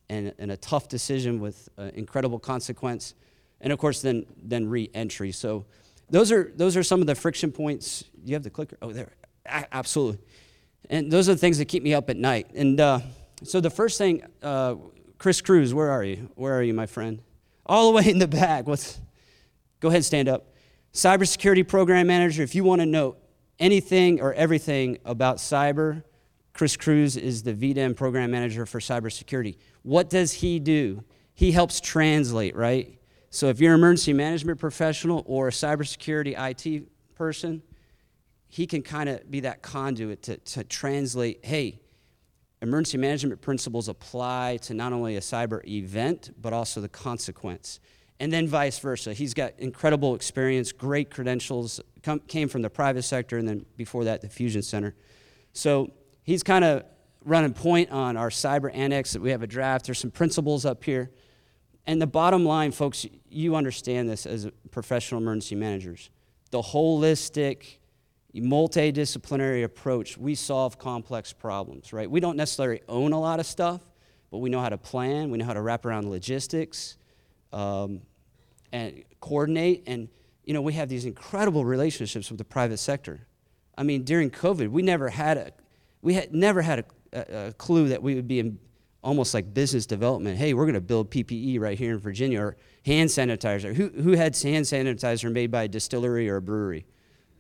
and, 0.10 0.34
and 0.38 0.52
a 0.52 0.58
tough 0.58 0.88
decision 0.88 1.40
with 1.40 1.70
uh, 1.78 1.90
incredible 1.96 2.40
consequence. 2.40 3.16
And 3.60 3.74
of 3.74 3.80
course, 3.80 4.02
then, 4.02 4.26
then 4.42 4.70
re 4.70 4.90
entry. 4.94 5.32
So, 5.32 5.66
those 6.10 6.32
are, 6.32 6.52
those 6.56 6.78
are 6.78 6.84
some 6.84 7.02
of 7.02 7.08
the 7.08 7.16
friction 7.16 7.52
points. 7.52 8.04
You 8.24 8.36
have 8.36 8.44
the 8.44 8.50
clicker? 8.50 8.78
Oh, 8.82 8.92
there. 8.92 9.14
A- 9.46 9.74
absolutely. 9.74 10.20
And 10.90 11.12
those 11.12 11.28
are 11.30 11.34
the 11.34 11.40
things 11.40 11.58
that 11.58 11.66
keep 11.66 11.82
me 11.82 11.94
up 11.94 12.10
at 12.10 12.18
night. 12.18 12.52
And, 12.54 12.80
uh, 12.80 13.00
so 13.44 13.60
the 13.60 13.70
first 13.70 13.98
thing, 13.98 14.24
uh, 14.44 14.76
Chris 15.18 15.42
Cruz, 15.42 15.74
where 15.74 15.90
are 15.90 16.04
you? 16.04 16.30
Where 16.36 16.54
are 16.54 16.62
you, 16.62 16.74
my 16.74 16.86
friend? 16.86 17.22
All 17.66 17.92
the 17.92 17.98
way 17.98 18.10
in 18.10 18.20
the 18.20 18.28
back. 18.28 18.68
What's, 18.68 19.00
go 19.80 19.88
ahead, 19.88 20.06
stand 20.06 20.30
up. 20.30 20.54
Cybersecurity 20.94 21.68
program 21.68 22.08
manager. 22.08 22.44
If 22.44 22.54
you 22.54 22.64
want 22.64 22.82
to 22.82 22.86
know 22.86 23.16
anything 23.60 24.22
or 24.22 24.34
everything 24.34 24.98
about 25.06 25.38
cyber, 25.38 26.04
Chris 26.54 26.78
Cruz 26.78 27.18
is 27.18 27.44
the 27.44 27.54
VDEM 27.54 27.96
program 27.96 28.32
manager 28.32 28.66
for 28.66 28.80
cybersecurity. 28.80 29.58
What 29.82 30.10
does 30.10 30.34
he 30.34 30.60
do? 30.60 31.04
He 31.34 31.52
helps 31.52 31.82
translate, 31.82 32.56
right? 32.56 33.00
So 33.32 33.48
if 33.48 33.60
you're 33.60 33.74
an 33.74 33.80
emergency 33.80 34.14
management 34.14 34.60
professional 34.60 35.24
or 35.26 35.48
a 35.48 35.52
cybersecurity 35.52 36.36
IT 36.38 36.88
person, 37.16 37.64
he 38.48 38.68
can 38.68 38.84
kind 38.84 39.10
of 39.10 39.30
be 39.32 39.40
that 39.40 39.64
conduit 39.64 40.22
to, 40.24 40.38
to 40.38 40.64
translate, 40.64 41.44
hey, 41.44 41.80
emergency 42.62 43.00
management 43.00 43.42
principles 43.42 43.90
apply 43.90 44.58
to 44.62 44.76
not 44.76 44.94
only 44.94 45.16
a 45.16 45.20
cyber 45.20 45.68
event, 45.68 46.30
but 46.40 46.54
also 46.54 46.80
the 46.80 46.88
consequence. 46.88 47.80
And 48.20 48.32
then 48.32 48.48
vice 48.48 48.78
versa. 48.78 49.14
He's 49.14 49.34
got 49.34 49.54
incredible 49.58 50.14
experience, 50.14 50.72
great 50.72 51.10
credentials, 51.10 51.82
come, 52.04 52.20
came 52.20 52.48
from 52.48 52.62
the 52.62 52.70
private 52.70 53.04
sector, 53.04 53.38
and 53.38 53.48
then 53.48 53.66
before 53.78 54.04
that, 54.04 54.22
the 54.22 54.30
Fusion 54.30 54.62
Center. 54.62 54.94
So 55.54 55.92
he's 56.24 56.44
kind 56.44 56.64
of 56.64 56.84
running 57.26 57.54
point 57.54 57.90
on 57.90 58.18
our 58.18 58.30
cyber 58.30 58.70
annex 58.76 59.14
that 59.14 59.22
we 59.22 59.32
have 59.32 59.42
a 59.42 59.48
draft. 59.48 59.86
There's 59.86 60.00
some 60.00 60.12
principles 60.12 60.66
up 60.66 60.84
here. 60.84 61.10
And 61.86 62.02
the 62.02 62.08
bottom 62.08 62.46
line, 62.46 62.72
folks, 62.72 63.06
you 63.30 63.56
understand 63.56 64.10
this 64.10 64.26
as 64.26 64.50
professional 64.72 65.22
emergency 65.22 65.56
managers. 65.56 66.10
The 66.52 66.62
holistic, 66.62 67.78
multidisciplinary 68.36 69.64
approach, 69.64 70.18
we 70.18 70.36
solve 70.36 70.78
complex 70.78 71.34
problems, 71.34 71.94
right? 71.94 72.10
We 72.10 72.20
don't 72.20 72.38
necessarily 72.38 72.82
own 72.88 73.12
a 73.12 73.20
lot 73.20 73.40
of 73.40 73.46
stuff, 73.46 73.82
but 74.32 74.40
we 74.40 74.50
know 74.50 74.62
how 74.62 74.70
to 74.70 74.78
plan, 74.78 75.30
we 75.30 75.38
know 75.38 75.46
how 75.46 75.54
to 75.54 75.62
wrap 75.62 75.86
around 75.86 76.10
logistics, 76.10 76.98
um, 77.52 78.02
and 78.72 79.04
coordinate. 79.20 79.84
And, 79.88 80.10
you 80.46 80.54
know, 80.54 80.62
we 80.62 80.74
have 80.74 80.90
these 80.90 81.06
incredible 81.06 81.66
relationships 81.66 82.30
with 82.30 82.38
the 82.38 82.46
private 82.46 82.78
sector. 82.78 83.28
I 83.78 83.84
mean, 83.84 84.04
during 84.04 84.30
COVID, 84.30 84.70
we 84.70 84.82
never 84.82 85.10
had 85.10 85.38
a, 85.38 85.52
we 86.02 86.14
had 86.14 86.34
never 86.34 86.62
had 86.62 86.80
a, 86.80 86.86
a, 87.14 87.48
a 87.48 87.54
clue 87.54 87.90
that 87.90 88.04
we 88.04 88.16
would 88.16 88.28
be 88.28 88.40
in 88.40 88.60
almost 89.04 89.34
like 89.34 89.54
business 89.54 89.86
development. 89.86 90.38
Hey, 90.38 90.54
we're 90.54 90.66
going 90.66 90.74
to 90.76 90.82
build 90.82 91.12
PPE 91.12 91.60
right 91.60 91.78
here 91.78 91.94
in 91.94 92.00
Virginia 92.00 92.42
or 92.42 92.58
hand 92.86 93.10
sanitizer. 93.10 93.74
Who, 93.74 93.90
who 93.90 94.12
had 94.12 94.38
hand 94.38 94.66
sanitizer 94.66 95.32
made 95.32 95.52
by 95.52 95.64
a 95.64 95.68
distillery 95.68 96.30
or 96.30 96.38
a 96.38 96.42
brewery? 96.42 96.86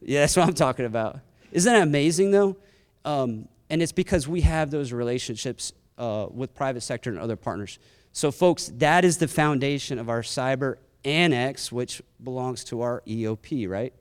Yeah, 0.02 0.22
that's 0.22 0.36
what 0.36 0.48
I'm 0.48 0.54
talking 0.54 0.86
about. 0.86 1.20
Isn't 1.52 1.72
that 1.72 1.84
amazing, 1.84 2.32
though? 2.32 2.58
Um, 3.06 3.48
and 3.70 3.82
it's 3.82 3.92
because 3.92 4.28
we 4.28 4.42
have 4.42 4.72
those 4.72 4.92
relationships 4.92 5.74
uh, 5.98 6.28
with 6.30 6.54
private 6.54 6.82
sector 6.82 7.10
and 7.10 7.20
other 7.20 7.36
partners. 7.36 7.80
So, 8.12 8.32
folks, 8.32 8.72
that 8.76 9.06
is 9.06 9.18
the 9.18 9.28
foundation 9.28 10.00
of 10.00 10.10
our 10.10 10.22
cyber 10.22 10.78
annex, 11.06 11.72
which 11.72 12.02
belongs 12.24 12.64
to 12.66 12.82
our 12.82 13.02
EOP, 13.08 13.68
right? 13.68 13.94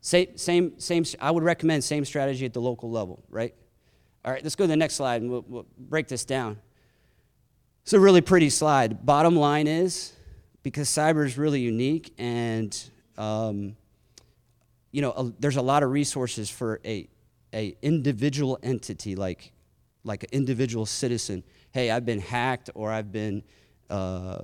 Same, 0.00 0.36
same, 0.36 0.78
same. 0.78 1.04
I 1.20 1.30
would 1.30 1.44
recommend 1.44 1.84
same 1.84 2.04
strategy 2.04 2.44
at 2.44 2.52
the 2.52 2.60
local 2.60 2.90
level, 2.90 3.22
right? 3.28 3.54
All 4.24 4.32
right, 4.32 4.42
let's 4.42 4.56
go 4.56 4.64
to 4.64 4.68
the 4.68 4.76
next 4.76 4.94
slide 4.94 5.22
and 5.22 5.30
we'll, 5.30 5.44
we'll 5.48 5.66
break 5.78 6.08
this 6.08 6.24
down. 6.24 6.58
It's 7.82 7.92
a 7.92 8.00
really 8.00 8.20
pretty 8.20 8.50
slide. 8.50 9.04
Bottom 9.04 9.36
line 9.36 9.66
is 9.66 10.12
because 10.62 10.88
cyber 10.88 11.26
is 11.26 11.36
really 11.36 11.60
unique 11.60 12.12
and 12.18 12.76
um, 13.18 13.76
you 14.92 15.02
know, 15.02 15.10
a, 15.12 15.32
there's 15.40 15.56
a 15.56 15.62
lot 15.62 15.82
of 15.82 15.90
resources 15.90 16.48
for 16.50 16.80
a, 16.84 17.08
a 17.52 17.76
individual 17.82 18.58
entity 18.62 19.16
like, 19.16 19.52
like 20.04 20.22
an 20.24 20.28
individual 20.32 20.86
citizen. 20.86 21.42
Hey, 21.72 21.90
I've 21.90 22.04
been 22.04 22.20
hacked 22.20 22.70
or 22.74 22.92
I've 22.92 23.10
been, 23.10 23.42
uh, 23.90 24.42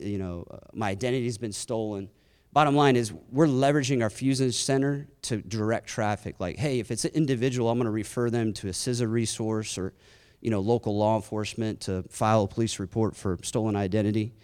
you 0.00 0.18
know, 0.18 0.46
uh, 0.50 0.58
my 0.72 0.90
identity's 0.90 1.38
been 1.38 1.52
stolen. 1.52 2.08
Bottom 2.52 2.74
line 2.74 2.96
is 2.96 3.12
we're 3.30 3.46
leveraging 3.46 4.02
our 4.02 4.10
Fusion 4.10 4.50
Center 4.50 5.06
to 5.22 5.38
direct 5.38 5.86
traffic. 5.86 6.36
Like, 6.40 6.58
hey, 6.58 6.80
if 6.80 6.90
it's 6.90 7.04
an 7.04 7.12
individual, 7.14 7.70
I'm 7.70 7.78
going 7.78 7.84
to 7.84 7.92
refer 7.92 8.28
them 8.28 8.52
to 8.54 8.68
a 8.68 8.72
CISA 8.72 9.08
resource 9.08 9.78
or, 9.78 9.94
you 10.40 10.50
know, 10.50 10.60
local 10.60 10.96
law 10.96 11.16
enforcement 11.16 11.80
to 11.82 12.02
file 12.10 12.42
a 12.42 12.48
police 12.48 12.80
report 12.80 13.14
for 13.14 13.38
stolen 13.42 13.76
identity. 13.76 14.34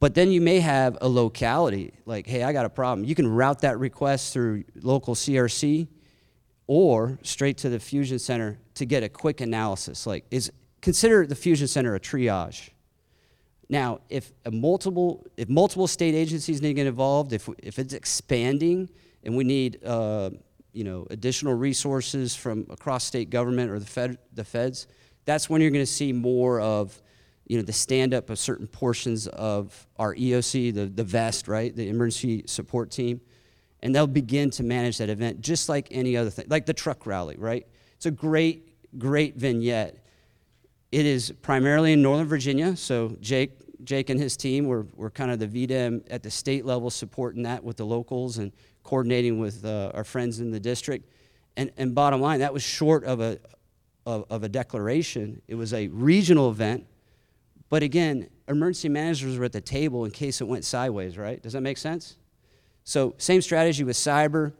But 0.00 0.14
then 0.14 0.30
you 0.30 0.40
may 0.40 0.60
have 0.60 0.96
a 1.00 1.08
locality, 1.08 1.94
like, 2.06 2.26
hey, 2.26 2.44
I 2.44 2.52
got 2.52 2.64
a 2.64 2.70
problem. 2.70 3.04
You 3.04 3.16
can 3.16 3.26
route 3.26 3.62
that 3.62 3.78
request 3.80 4.32
through 4.32 4.62
local 4.80 5.16
CRC 5.16 5.88
or 6.68 7.18
straight 7.22 7.58
to 7.58 7.68
the 7.68 7.80
Fusion 7.80 8.20
Center 8.20 8.58
to 8.74 8.86
get 8.86 9.02
a 9.02 9.08
quick 9.08 9.40
analysis. 9.40 10.06
Like, 10.06 10.24
is 10.30 10.52
consider 10.80 11.26
the 11.26 11.34
Fusion 11.34 11.66
Center 11.66 11.96
a 11.96 12.00
triage. 12.00 12.70
Now, 13.68 14.00
if 14.08 14.32
multiple 14.50 15.26
if 15.36 15.48
multiple 15.48 15.86
state 15.86 16.14
agencies 16.14 16.62
need 16.62 16.68
to 16.68 16.74
get 16.74 16.86
involved, 16.86 17.32
if 17.32 17.48
if 17.58 17.78
it's 17.78 17.92
expanding 17.92 18.88
and 19.24 19.36
we 19.36 19.44
need 19.44 19.84
uh, 19.84 20.30
you 20.72 20.84
know 20.84 21.06
additional 21.10 21.54
resources 21.54 22.34
from 22.34 22.66
across 22.70 23.04
state 23.04 23.30
government 23.30 23.70
or 23.70 23.78
the 23.78 23.86
fed 23.86 24.18
the 24.32 24.44
feds, 24.44 24.86
that's 25.26 25.50
when 25.50 25.60
you're 25.60 25.70
going 25.70 25.82
to 25.82 25.86
see 25.86 26.12
more 26.12 26.60
of 26.60 27.00
you 27.46 27.58
know 27.58 27.62
the 27.62 27.72
stand 27.72 28.14
up 28.14 28.30
of 28.30 28.38
certain 28.38 28.66
portions 28.66 29.26
of 29.26 29.86
our 29.98 30.14
EOC, 30.14 30.74
the 30.74 30.86
the 30.86 31.04
VEST, 31.04 31.46
right, 31.46 31.74
the 31.76 31.88
emergency 31.90 32.44
support 32.46 32.90
team, 32.90 33.20
and 33.82 33.94
they'll 33.94 34.06
begin 34.06 34.48
to 34.50 34.62
manage 34.62 34.96
that 34.96 35.10
event 35.10 35.42
just 35.42 35.68
like 35.68 35.88
any 35.90 36.16
other 36.16 36.30
thing, 36.30 36.46
like 36.48 36.64
the 36.64 36.74
truck 36.74 37.06
rally, 37.06 37.36
right? 37.36 37.66
It's 37.96 38.06
a 38.06 38.10
great 38.10 38.64
great 38.96 39.36
vignette 39.36 40.02
it 40.90 41.04
is 41.04 41.32
primarily 41.42 41.92
in 41.92 42.02
Northern 42.02 42.26
Virginia, 42.26 42.76
so 42.76 43.16
Jake, 43.20 43.52
Jake 43.84 44.10
and 44.10 44.18
his 44.18 44.36
team 44.36 44.66
were, 44.66 44.86
were 44.94 45.10
kind 45.10 45.30
of 45.30 45.38
the 45.38 45.46
VDEM 45.46 46.06
at 46.10 46.22
the 46.22 46.30
state 46.30 46.64
level 46.64 46.90
supporting 46.90 47.42
that 47.42 47.62
with 47.62 47.76
the 47.76 47.84
locals 47.84 48.38
and 48.38 48.52
coordinating 48.82 49.38
with 49.38 49.64
uh, 49.64 49.90
our 49.94 50.04
friends 50.04 50.40
in 50.40 50.50
the 50.50 50.60
district. 50.60 51.06
And, 51.56 51.70
and 51.76 51.94
bottom 51.94 52.20
line, 52.20 52.40
that 52.40 52.54
was 52.54 52.62
short 52.62 53.04
of 53.04 53.20
a, 53.20 53.38
of, 54.06 54.24
of 54.30 54.42
a 54.44 54.48
declaration. 54.48 55.42
It 55.46 55.56
was 55.56 55.74
a 55.74 55.88
regional 55.88 56.50
event. 56.50 56.86
But 57.68 57.82
again, 57.82 58.30
emergency 58.48 58.88
managers 58.88 59.36
were 59.36 59.44
at 59.44 59.52
the 59.52 59.60
table 59.60 60.06
in 60.06 60.10
case 60.10 60.40
it 60.40 60.44
went 60.44 60.64
sideways, 60.64 61.18
right? 61.18 61.42
Does 61.42 61.52
that 61.52 61.60
make 61.60 61.76
sense? 61.76 62.16
So, 62.84 63.14
same 63.18 63.42
strategy 63.42 63.84
with 63.84 63.96
cyber. 63.96 64.54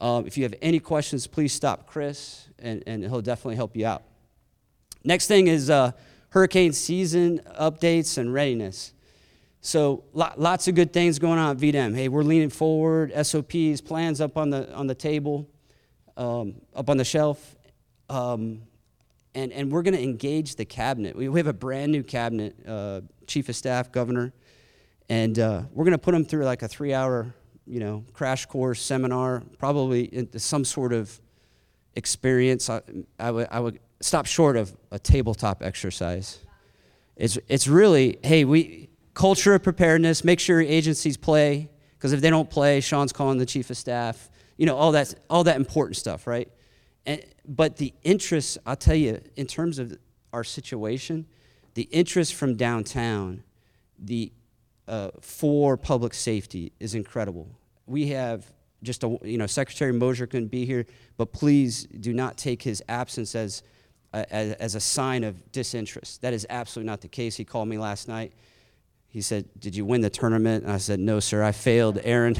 Um, 0.00 0.26
if 0.26 0.36
you 0.38 0.44
have 0.44 0.54
any 0.62 0.78
questions, 0.78 1.26
please 1.26 1.52
stop 1.52 1.88
Chris, 1.88 2.48
and, 2.60 2.84
and 2.86 3.02
he'll 3.02 3.20
definitely 3.20 3.56
help 3.56 3.76
you 3.76 3.86
out. 3.86 4.04
Next 5.04 5.26
thing 5.26 5.48
is 5.48 5.68
uh, 5.68 5.92
hurricane 6.30 6.72
season 6.72 7.40
updates 7.60 8.16
and 8.16 8.32
readiness. 8.32 8.94
So 9.60 10.04
lots 10.12 10.68
of 10.68 10.74
good 10.74 10.92
things 10.92 11.18
going 11.18 11.38
on 11.38 11.56
at 11.56 11.62
VDEM. 11.62 11.94
Hey, 11.94 12.08
we're 12.08 12.22
leaning 12.22 12.50
forward. 12.50 13.12
SOPs, 13.24 13.80
plans 13.80 14.20
up 14.20 14.36
on 14.36 14.50
the 14.50 14.70
on 14.74 14.86
the 14.86 14.94
table, 14.94 15.48
um, 16.18 16.56
up 16.74 16.90
on 16.90 16.98
the 16.98 17.04
shelf, 17.04 17.56
um, 18.10 18.62
and 19.34 19.52
and 19.52 19.72
we're 19.72 19.80
going 19.80 19.94
to 19.94 20.02
engage 20.02 20.56
the 20.56 20.66
cabinet. 20.66 21.16
We, 21.16 21.30
we 21.30 21.38
have 21.38 21.46
a 21.46 21.54
brand 21.54 21.92
new 21.92 22.02
cabinet, 22.02 22.56
uh, 22.68 23.02
chief 23.26 23.48
of 23.48 23.56
staff, 23.56 23.90
governor, 23.90 24.34
and 25.08 25.38
uh, 25.38 25.62
we're 25.72 25.84
going 25.84 25.92
to 25.92 25.98
put 25.98 26.12
them 26.12 26.26
through 26.26 26.44
like 26.44 26.62
a 26.62 26.68
three-hour, 26.68 27.34
you 27.66 27.80
know, 27.80 28.04
crash 28.12 28.44
course 28.44 28.82
seminar, 28.82 29.42
probably 29.58 30.14
into 30.14 30.38
some 30.38 30.64
sort 30.66 30.92
of 30.92 31.18
experience. 31.94 32.68
I, 32.68 32.82
I 33.18 33.60
would 33.60 33.80
stop 34.04 34.26
short 34.26 34.54
of 34.54 34.76
a 34.90 34.98
tabletop 34.98 35.62
exercise. 35.62 36.40
It's, 37.16 37.38
it's 37.48 37.66
really, 37.66 38.18
hey, 38.22 38.44
we 38.44 38.90
culture 39.14 39.54
of 39.54 39.62
preparedness, 39.62 40.24
make 40.24 40.40
sure 40.40 40.60
agencies 40.60 41.16
play, 41.16 41.70
because 41.96 42.12
if 42.12 42.20
they 42.20 42.28
don't 42.28 42.50
play, 42.50 42.82
Shawn's 42.82 43.14
calling 43.14 43.38
the 43.38 43.46
chief 43.46 43.70
of 43.70 43.78
staff, 43.78 44.28
you 44.58 44.66
know, 44.66 44.76
all 44.76 44.92
that, 44.92 45.14
all 45.30 45.44
that 45.44 45.56
important 45.56 45.96
stuff, 45.96 46.26
right? 46.26 46.50
And, 47.06 47.24
but 47.46 47.78
the 47.78 47.94
interest, 48.02 48.58
I'll 48.66 48.76
tell 48.76 48.94
you, 48.94 49.22
in 49.36 49.46
terms 49.46 49.78
of 49.78 49.96
our 50.34 50.44
situation, 50.44 51.26
the 51.72 51.88
interest 51.90 52.34
from 52.34 52.56
downtown, 52.56 53.42
the 53.98 54.32
uh, 54.86 55.12
for 55.22 55.78
public 55.78 56.12
safety 56.12 56.72
is 56.78 56.94
incredible. 56.94 57.48
We 57.86 58.08
have 58.08 58.52
just 58.82 59.02
a, 59.02 59.16
you 59.22 59.38
know, 59.38 59.46
Secretary 59.46 59.94
Mosier 59.94 60.26
couldn't 60.26 60.48
be 60.48 60.66
here, 60.66 60.84
but 61.16 61.32
please 61.32 61.84
do 61.84 62.12
not 62.12 62.36
take 62.36 62.62
his 62.62 62.82
absence 62.86 63.34
as 63.34 63.62
as, 64.14 64.52
as 64.54 64.74
a 64.74 64.80
sign 64.80 65.24
of 65.24 65.52
disinterest. 65.52 66.22
That 66.22 66.32
is 66.32 66.46
absolutely 66.48 66.90
not 66.90 67.00
the 67.00 67.08
case. 67.08 67.36
He 67.36 67.44
called 67.44 67.68
me 67.68 67.78
last 67.78 68.08
night. 68.08 68.32
He 69.08 69.20
said, 69.20 69.48
Did 69.58 69.76
you 69.76 69.84
win 69.84 70.00
the 70.00 70.10
tournament? 70.10 70.64
And 70.64 70.72
I 70.72 70.78
said, 70.78 71.00
No, 71.00 71.20
sir, 71.20 71.42
I 71.42 71.52
failed. 71.52 71.98
Erin, 72.02 72.36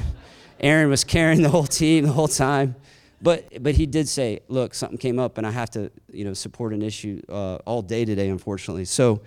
Erin 0.61 0.89
was 0.89 1.05
carrying 1.05 1.43
the 1.43 1.51
whole 1.51 1.67
team 1.67 2.05
the 2.07 2.13
whole 2.13 2.29
time. 2.29 2.77
But, 3.23 3.63
but 3.63 3.75
he 3.75 3.87
did 3.87 4.09
say, 4.09 4.41
Look, 4.49 4.75
something 4.75 4.99
came 4.99 5.19
up 5.19 5.39
and 5.39 5.47
I 5.47 5.51
have 5.51 5.71
to 5.71 5.91
you 6.13 6.25
know, 6.25 6.35
support 6.35 6.73
an 6.73 6.83
issue 6.83 7.23
uh, 7.29 7.57
all 7.67 7.83
day 7.83 8.05
today, 8.05 8.29
unfortunately. 8.29 8.85
So 8.85 9.23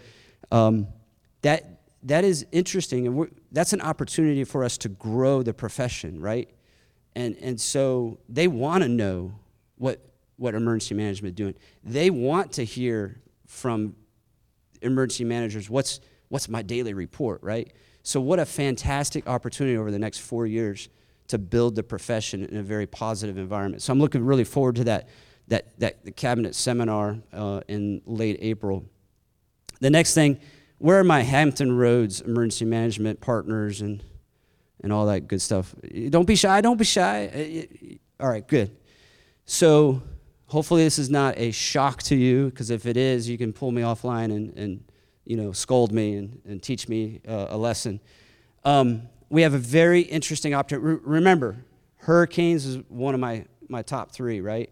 um, 0.52 0.88
that, 1.42 1.82
that 2.04 2.24
is 2.24 2.46
interesting. 2.52 3.08
And 3.08 3.32
that's 3.52 3.74
an 3.74 3.82
opportunity 3.82 4.44
for 4.44 4.64
us 4.64 4.78
to 4.80 4.90
grow 4.90 5.42
the 5.42 5.54
profession, 5.54 6.22
right? 6.22 6.50
And, 7.16 7.36
and 7.42 7.60
so 7.60 8.20
they 8.30 8.48
want 8.48 8.84
to 8.84 8.90
know 8.90 9.34
what 9.78 10.00
what 10.38 10.56
emergency 10.56 10.96
management 10.96 11.36
doing. 11.36 11.56
They 11.84 12.10
want 12.10 12.54
to 12.54 12.64
hear 12.64 13.22
from 13.46 13.96
emergency 14.82 15.24
managers 15.24 15.70
what's 15.70 16.00
what's 16.30 16.50
my 16.50 16.62
daily 16.62 16.94
report, 16.94 17.42
right? 17.42 17.72
So 18.04 18.22
what 18.22 18.40
a 18.40 18.46
fantastic 18.46 19.28
opportunity 19.28 19.78
over 19.78 19.92
the 19.92 20.00
next 20.00 20.20
4 20.20 20.46
years 20.46 20.90
to 21.28 21.38
build 21.38 21.76
the 21.76 21.84
profession 21.84 22.46
in 22.46 22.58
a 22.58 22.64
very 22.64 22.86
positive 22.86 23.38
environment. 23.38 23.82
So 23.82 23.94
I'm 23.94 24.00
looking 24.00 24.26
really 24.26 24.44
forward 24.44 24.76
to 24.78 24.84
that 24.86 25.10
that 25.48 25.80
that 25.80 26.06
the 26.06 26.12
cabinet 26.12 26.56
seminar 26.56 27.18
uh, 27.34 27.62
in 27.68 28.02
late 28.06 28.38
April. 28.42 28.86
The 29.80 29.90
next 29.90 30.14
thing, 30.14 30.40
where 30.80 31.00
are 31.00 31.04
my 31.04 31.22
Hampton 31.22 31.76
Roads 31.78 32.22
emergency 32.22 32.66
management 32.66 33.22
partners 33.22 33.82
and 33.82 34.04
and 34.82 34.94
all 34.94 35.08
that 35.08 35.28
good 35.28 35.42
stuff? 35.42 35.74
Don't 36.10 36.28
be 36.28 36.36
shy. 36.36 36.62
Don't 36.62 36.78
be 36.78 36.86
shy. 36.86 37.68
All 38.20 38.30
right, 38.30 38.48
good. 38.48 38.76
So 39.46 40.02
Hopefully, 40.48 40.84
this 40.84 40.98
is 40.98 41.10
not 41.10 41.38
a 41.38 41.52
shock 41.52 42.02
to 42.04 42.16
you, 42.16 42.46
because 42.46 42.70
if 42.70 42.86
it 42.86 42.96
is, 42.96 43.28
you 43.28 43.38
can 43.38 43.52
pull 43.52 43.72
me 43.72 43.82
offline 43.82 44.34
and, 44.34 44.58
and 44.58 44.84
you 45.26 45.36
know, 45.36 45.52
scold 45.52 45.92
me 45.92 46.16
and, 46.16 46.42
and 46.46 46.64
teach 46.64 46.88
me 46.88 47.20
uh, 47.28 47.48
a 47.50 47.58
lesson. 47.58 48.00
Um, 48.64 49.04
we 49.30 49.42
have 49.42 49.54
a 49.54 49.60
very 49.60 50.02
interesting 50.02 50.54
opportunity. 50.54 50.88
Re- 50.88 51.18
remember, 51.18 51.58
hurricanes 51.98 52.66
is 52.66 52.78
one 52.88 53.14
of 53.14 53.20
my, 53.20 53.46
my 53.68 53.82
top 53.82 54.14
three, 54.14 54.40
right? 54.40 54.72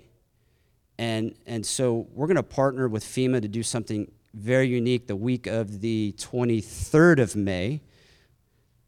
And, 0.98 1.36
and 1.46 1.66
so 1.66 2.08
we're 2.14 2.28
going 2.28 2.38
to 2.38 2.44
partner 2.44 2.88
with 2.88 3.04
FEMA 3.04 3.42
to 3.42 3.50
do 3.50 3.62
something 3.62 4.10
very 4.34 4.70
unique 4.70 5.08
the 5.08 5.16
week 5.16 5.46
of 5.46 5.82
the 5.82 6.14
23rd 6.18 7.20
of 7.20 7.36
May. 7.36 7.82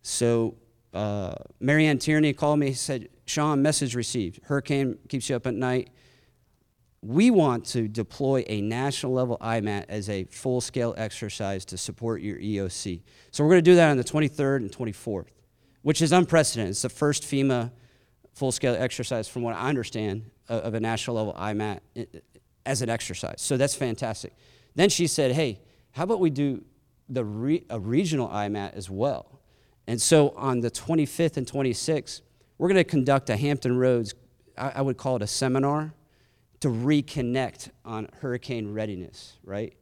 So 0.03 0.55
uh, 0.93 1.35
MaryAnn 1.61 1.99
Tierney 1.99 2.31
called 2.31 2.59
me, 2.59 2.71
said, 2.71 3.09
Shawn, 3.25 3.61
message 3.61 3.93
received. 3.93 4.39
Hurricane 4.45 4.97
keeps 5.09 5.29
you 5.29 5.35
up 5.35 5.45
at 5.45 5.53
night 5.53 5.89
we 7.07 7.31
want 7.31 7.65
to 7.65 7.87
deploy 7.87 8.43
a 8.47 8.59
national 8.59 9.13
level 9.13 9.37
IMAT 9.39 9.85
as 9.87 10.09
a 10.09 10.25
full 10.25 10.59
scale 10.59 10.93
exercise 10.97 11.63
to 11.63 11.77
support 11.77 12.21
your 12.21 12.37
EOC. 12.37 13.01
So 13.31 13.45
we're 13.45 13.51
going 13.51 13.63
to 13.63 13.71
do 13.71 13.75
that 13.75 13.91
on 13.91 13.95
the 13.95 14.03
23rd 14.03 14.57
and 14.57 14.71
24th, 14.71 15.27
which 15.83 16.01
is 16.01 16.11
unprecedented. 16.11 16.71
It's 16.71 16.81
the 16.81 16.89
first 16.89 17.23
FEMA 17.23 17.71
full 18.33 18.51
scale 18.51 18.75
exercise, 18.77 19.25
from 19.29 19.43
what 19.43 19.55
I 19.55 19.69
understand, 19.69 20.29
of 20.49 20.73
a 20.73 20.81
national 20.81 21.15
level 21.15 21.33
IMAT 21.39 21.79
as 22.65 22.81
an 22.81 22.89
exercise. 22.89 23.41
So 23.41 23.55
that's 23.55 23.73
fantastic. 23.73 24.33
Then 24.75 24.89
she 24.89 25.07
said, 25.07 25.31
hey, 25.31 25.61
how 25.91 26.03
about 26.03 26.19
we 26.19 26.29
do 26.29 26.65
the 27.07 27.23
re- 27.23 27.63
a 27.69 27.79
regional 27.79 28.27
IMAT 28.27 28.73
as 28.73 28.89
well? 28.89 29.39
And 29.87 30.01
so 30.01 30.33
on 30.35 30.59
the 30.59 30.69
25th 30.69 31.37
and 31.37 31.47
26th, 31.47 32.19
we're 32.57 32.67
going 32.67 32.75
to 32.75 32.83
conduct 32.83 33.29
a 33.29 33.37
Hampton 33.37 33.77
Roads, 33.77 34.13
I, 34.57 34.73
I 34.75 34.81
would 34.81 34.97
call 34.97 35.15
it 35.15 35.21
a 35.21 35.27
seminar 35.27 35.93
to 36.59 36.69
reconnect 36.69 37.69
on 37.85 38.09
hurricane 38.19 38.73
readiness, 38.73 39.37
right? 39.43 39.73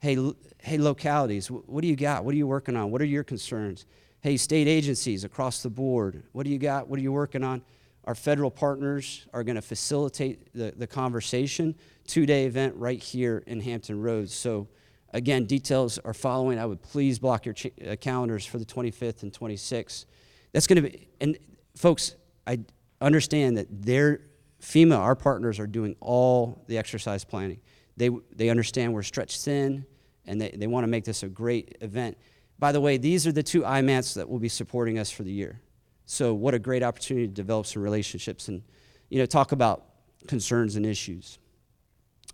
Hey, 0.00 0.16
hey, 0.58 0.78
localities, 0.78 1.50
what 1.50 1.82
do 1.82 1.88
you 1.88 1.96
got? 1.96 2.24
What 2.24 2.34
are 2.34 2.38
you 2.38 2.46
working 2.46 2.76
on? 2.76 2.90
What 2.90 3.00
are 3.00 3.06
your 3.06 3.24
concerns? 3.24 3.86
Hey, 4.20 4.36
state 4.36 4.68
agencies 4.68 5.24
across 5.24 5.62
the 5.62 5.70
board, 5.70 6.22
what 6.32 6.44
do 6.44 6.50
you 6.50 6.58
got? 6.58 6.88
What 6.88 6.98
are 6.98 7.02
you 7.02 7.12
working 7.12 7.44
on? 7.44 7.62
Our 8.04 8.14
federal 8.14 8.50
partners 8.50 9.26
are 9.32 9.44
going 9.44 9.56
to 9.56 9.62
facilitate 9.62 10.52
the, 10.54 10.72
the 10.76 10.86
conversation. 10.86 11.76
Two 12.06 12.26
day 12.26 12.46
event 12.46 12.74
right 12.76 13.00
here 13.00 13.44
in 13.46 13.60
Hampton 13.60 14.00
Roads. 14.00 14.34
So, 14.34 14.66
again, 15.12 15.44
details 15.44 15.98
are 15.98 16.14
following. 16.14 16.58
I 16.58 16.66
would 16.66 16.82
please 16.82 17.20
block 17.20 17.46
your 17.46 17.54
ch- 17.54 17.66
uh, 17.86 17.94
calendars 18.00 18.44
for 18.44 18.58
the 18.58 18.64
25th 18.64 19.22
and 19.22 19.32
26th. 19.32 20.06
That's 20.52 20.66
going 20.66 20.82
to 20.82 20.90
be, 20.90 21.08
and 21.20 21.38
folks, 21.76 22.16
I, 22.44 22.58
understand 23.02 23.56
that 23.58 23.66
their 23.70 24.20
FEMA, 24.62 24.96
our 24.96 25.16
partners, 25.16 25.58
are 25.58 25.66
doing 25.66 25.96
all 26.00 26.64
the 26.68 26.78
exercise 26.78 27.24
planning. 27.24 27.60
They, 27.96 28.10
they 28.34 28.48
understand 28.48 28.94
we're 28.94 29.02
stretched 29.02 29.44
thin, 29.44 29.84
and 30.24 30.40
they, 30.40 30.50
they 30.50 30.66
want 30.66 30.84
to 30.84 30.88
make 30.88 31.04
this 31.04 31.22
a 31.22 31.28
great 31.28 31.76
event. 31.80 32.16
By 32.58 32.72
the 32.72 32.80
way, 32.80 32.96
these 32.96 33.26
are 33.26 33.32
the 33.32 33.42
two 33.42 33.62
IMATs 33.62 34.14
that 34.14 34.28
will 34.28 34.38
be 34.38 34.48
supporting 34.48 34.98
us 34.98 35.10
for 35.10 35.24
the 35.24 35.32
year. 35.32 35.60
So 36.06 36.32
what 36.32 36.54
a 36.54 36.58
great 36.58 36.82
opportunity 36.82 37.26
to 37.26 37.32
develop 37.32 37.66
some 37.66 37.82
relationships 37.82 38.48
and, 38.48 38.62
you 39.08 39.18
know, 39.18 39.26
talk 39.26 39.52
about 39.52 39.84
concerns 40.28 40.76
and 40.76 40.86
issues. 40.86 41.38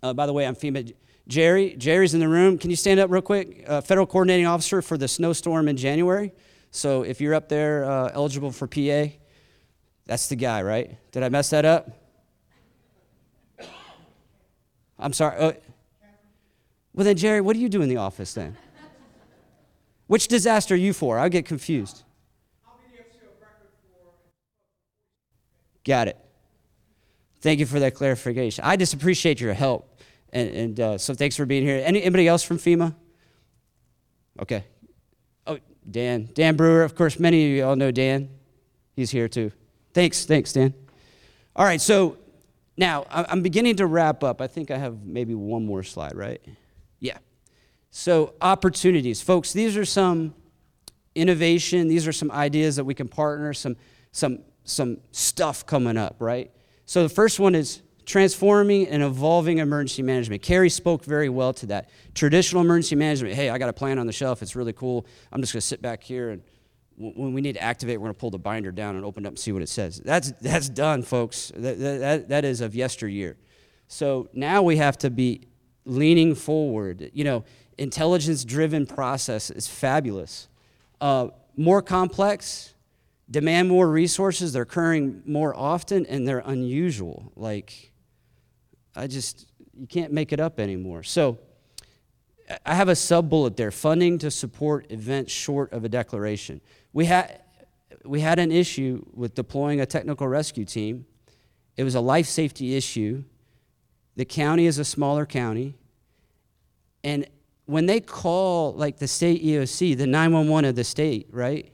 Uh, 0.03 0.13
by 0.13 0.27
the 0.27 0.33
way, 0.33 0.45
I'm 0.45 0.55
FEMA. 0.55 0.93
Jerry, 1.27 1.75
Jerry's 1.77 2.13
in 2.13 2.19
the 2.19 2.27
room. 2.27 2.57
Can 2.57 2.69
you 2.69 2.75
stand 2.75 2.99
up 2.99 3.09
real 3.09 3.21
quick? 3.21 3.63
Uh, 3.67 3.81
Federal 3.81 4.05
Coordinating 4.05 4.45
Officer 4.45 4.81
for 4.81 4.97
the 4.97 5.07
snowstorm 5.07 5.67
in 5.67 5.77
January. 5.77 6.31
So 6.71 7.01
if 7.01 7.19
you're 7.19 7.33
up 7.33 7.49
there 7.49 7.85
uh, 7.85 8.11
eligible 8.13 8.51
for 8.51 8.67
PA, 8.67 9.15
that's 10.05 10.27
the 10.27 10.35
guy, 10.35 10.61
right? 10.61 10.97
Did 11.11 11.23
I 11.23 11.29
mess 11.29 11.49
that 11.49 11.65
up? 11.65 11.98
I'm 14.99 15.13
sorry. 15.13 15.37
Uh, 15.37 15.53
well, 16.93 17.05
then, 17.05 17.15
Jerry, 17.15 17.41
what 17.41 17.53
do 17.53 17.59
you 17.61 17.69
do 17.69 17.81
in 17.81 17.89
the 17.89 17.97
office 17.97 18.33
then? 18.33 18.57
Which 20.07 20.27
disaster 20.27 20.73
are 20.73 20.77
you 20.77 20.91
for? 20.91 21.19
I 21.19 21.29
get 21.29 21.45
confused. 21.45 22.03
Got 25.85 26.09
it. 26.09 26.17
Thank 27.41 27.59
you 27.59 27.65
for 27.65 27.79
that 27.79 27.95
clarification. 27.95 28.63
I 28.65 28.75
just 28.75 28.93
appreciate 28.93 29.39
your 29.39 29.53
help. 29.53 29.99
And, 30.31 30.49
and 30.49 30.79
uh, 30.79 30.97
so 30.97 31.13
thanks 31.13 31.35
for 31.35 31.45
being 31.45 31.63
here. 31.63 31.81
Any, 31.83 32.01
anybody 32.01 32.27
else 32.27 32.43
from 32.43 32.57
FEMA? 32.57 32.93
Okay. 34.41 34.63
Oh, 35.47 35.57
Dan. 35.89 36.29
Dan 36.33 36.55
Brewer. 36.55 36.83
Of 36.83 36.95
course, 36.95 37.19
many 37.19 37.45
of 37.45 37.51
you 37.57 37.65
all 37.65 37.75
know 37.75 37.91
Dan. 37.91 38.29
He's 38.95 39.09
here 39.09 39.27
too. 39.27 39.51
Thanks. 39.93 40.25
Thanks, 40.25 40.53
Dan. 40.53 40.73
All 41.55 41.65
right. 41.65 41.81
So 41.81 42.17
now 42.79 43.05
I'm 43.11 43.41
beginning 43.41 43.75
to 43.75 43.85
wrap 43.85 44.23
up. 44.23 44.39
I 44.39 44.47
think 44.47 44.71
I 44.71 44.77
have 44.77 45.03
maybe 45.05 45.35
one 45.35 45.65
more 45.65 45.83
slide, 45.83 46.15
right? 46.15 46.41
Yeah. 47.01 47.17
So, 47.91 48.35
opportunities. 48.39 49.21
Folks, 49.21 49.51
these 49.51 49.75
are 49.75 49.83
some 49.83 50.33
innovation, 51.13 51.89
these 51.89 52.07
are 52.07 52.13
some 52.13 52.31
ideas 52.31 52.77
that 52.77 52.85
we 52.85 52.93
can 52.93 53.09
partner, 53.09 53.53
some, 53.53 53.75
some, 54.13 54.39
some 54.63 54.99
stuff 55.11 55.65
coming 55.65 55.97
up, 55.97 56.15
right? 56.19 56.51
So, 56.85 57.03
the 57.03 57.09
first 57.09 57.37
one 57.37 57.53
is 57.53 57.81
transforming 58.05 58.87
and 58.87 59.03
evolving 59.03 59.57
emergency 59.57 60.01
management. 60.01 60.41
Carrie 60.41 60.69
spoke 60.69 61.03
very 61.03 61.27
well 61.27 61.53
to 61.55 61.65
that. 61.65 61.89
Traditional 62.15 62.61
emergency 62.61 62.95
management, 62.95 63.35
hey, 63.35 63.49
I 63.49 63.57
got 63.57 63.67
a 63.67 63.73
plan 63.73 63.99
on 63.99 64.07
the 64.07 64.13
shelf, 64.13 64.41
it's 64.41 64.55
really 64.55 64.73
cool. 64.73 65.05
I'm 65.33 65.41
just 65.41 65.51
going 65.51 65.59
to 65.61 65.67
sit 65.67 65.81
back 65.81 66.01
here 66.01 66.29
and 66.29 66.41
when 66.99 67.33
we 67.33 67.39
need 67.41 67.53
to 67.53 67.63
activate, 67.63 67.97
we're 67.97 68.07
going 68.07 68.15
to 68.15 68.19
pull 68.19 68.29
the 68.29 68.37
binder 68.37 68.71
down 68.71 68.97
and 68.97 69.05
open 69.05 69.23
it 69.23 69.27
up 69.27 69.31
and 69.31 69.39
see 69.39 69.53
what 69.53 69.61
it 69.61 69.69
says. 69.69 70.01
That's, 70.03 70.33
that's 70.41 70.67
done, 70.67 71.01
folks. 71.01 71.51
That, 71.55 71.79
that, 71.79 72.29
that 72.29 72.45
is 72.45 72.59
of 72.59 72.75
yesteryear. 72.75 73.37
So 73.87 74.29
now 74.33 74.61
we 74.61 74.77
have 74.77 74.97
to 74.99 75.09
be 75.09 75.47
leaning 75.85 76.35
forward. 76.35 77.09
You 77.13 77.23
know, 77.23 77.45
intelligence 77.77 78.43
driven 78.43 78.85
process 78.85 79.49
is 79.49 79.67
fabulous. 79.67 80.49
Uh, 80.99 81.29
more 81.55 81.81
complex, 81.81 82.73
demand 83.31 83.69
more 83.69 83.89
resources, 83.89 84.51
they're 84.51 84.63
occurring 84.63 85.23
more 85.25 85.55
often, 85.55 86.05
and 86.05 86.27
they're 86.27 86.43
unusual. 86.45 87.31
Like, 87.37 87.93
I 88.93 89.07
just, 89.07 89.47
you 89.73 89.87
can't 89.87 90.11
make 90.11 90.33
it 90.33 90.41
up 90.41 90.59
anymore. 90.59 91.03
So, 91.03 91.39
I 92.65 92.73
have 92.73 92.89
a 92.89 92.95
sub 92.95 93.29
bullet 93.29 93.57
there 93.57 93.71
funding 93.71 94.17
to 94.19 94.31
support 94.31 94.91
events 94.91 95.31
short 95.31 95.71
of 95.71 95.85
a 95.85 95.89
declaration. 95.89 96.61
We 96.93 97.05
had, 97.05 97.41
we 98.03 98.21
had 98.21 98.39
an 98.39 98.51
issue 98.51 99.05
with 99.13 99.35
deploying 99.35 99.79
a 99.81 99.85
technical 99.85 100.27
rescue 100.27 100.65
team. 100.65 101.05
It 101.77 101.83
was 101.83 101.95
a 101.95 102.01
life 102.01 102.25
safety 102.25 102.75
issue. 102.75 103.23
The 104.15 104.25
county 104.25 104.65
is 104.65 104.79
a 104.79 104.85
smaller 104.85 105.25
county. 105.25 105.75
And 107.03 107.25
when 107.65 107.85
they 107.85 107.99
call 107.99 108.73
like 108.73 108.97
the 108.97 109.07
state 109.07 109.43
EOC, 109.43 109.97
the 109.97 110.07
911 110.07 110.69
of 110.69 110.75
the 110.75 110.83
state, 110.83 111.27
right? 111.31 111.71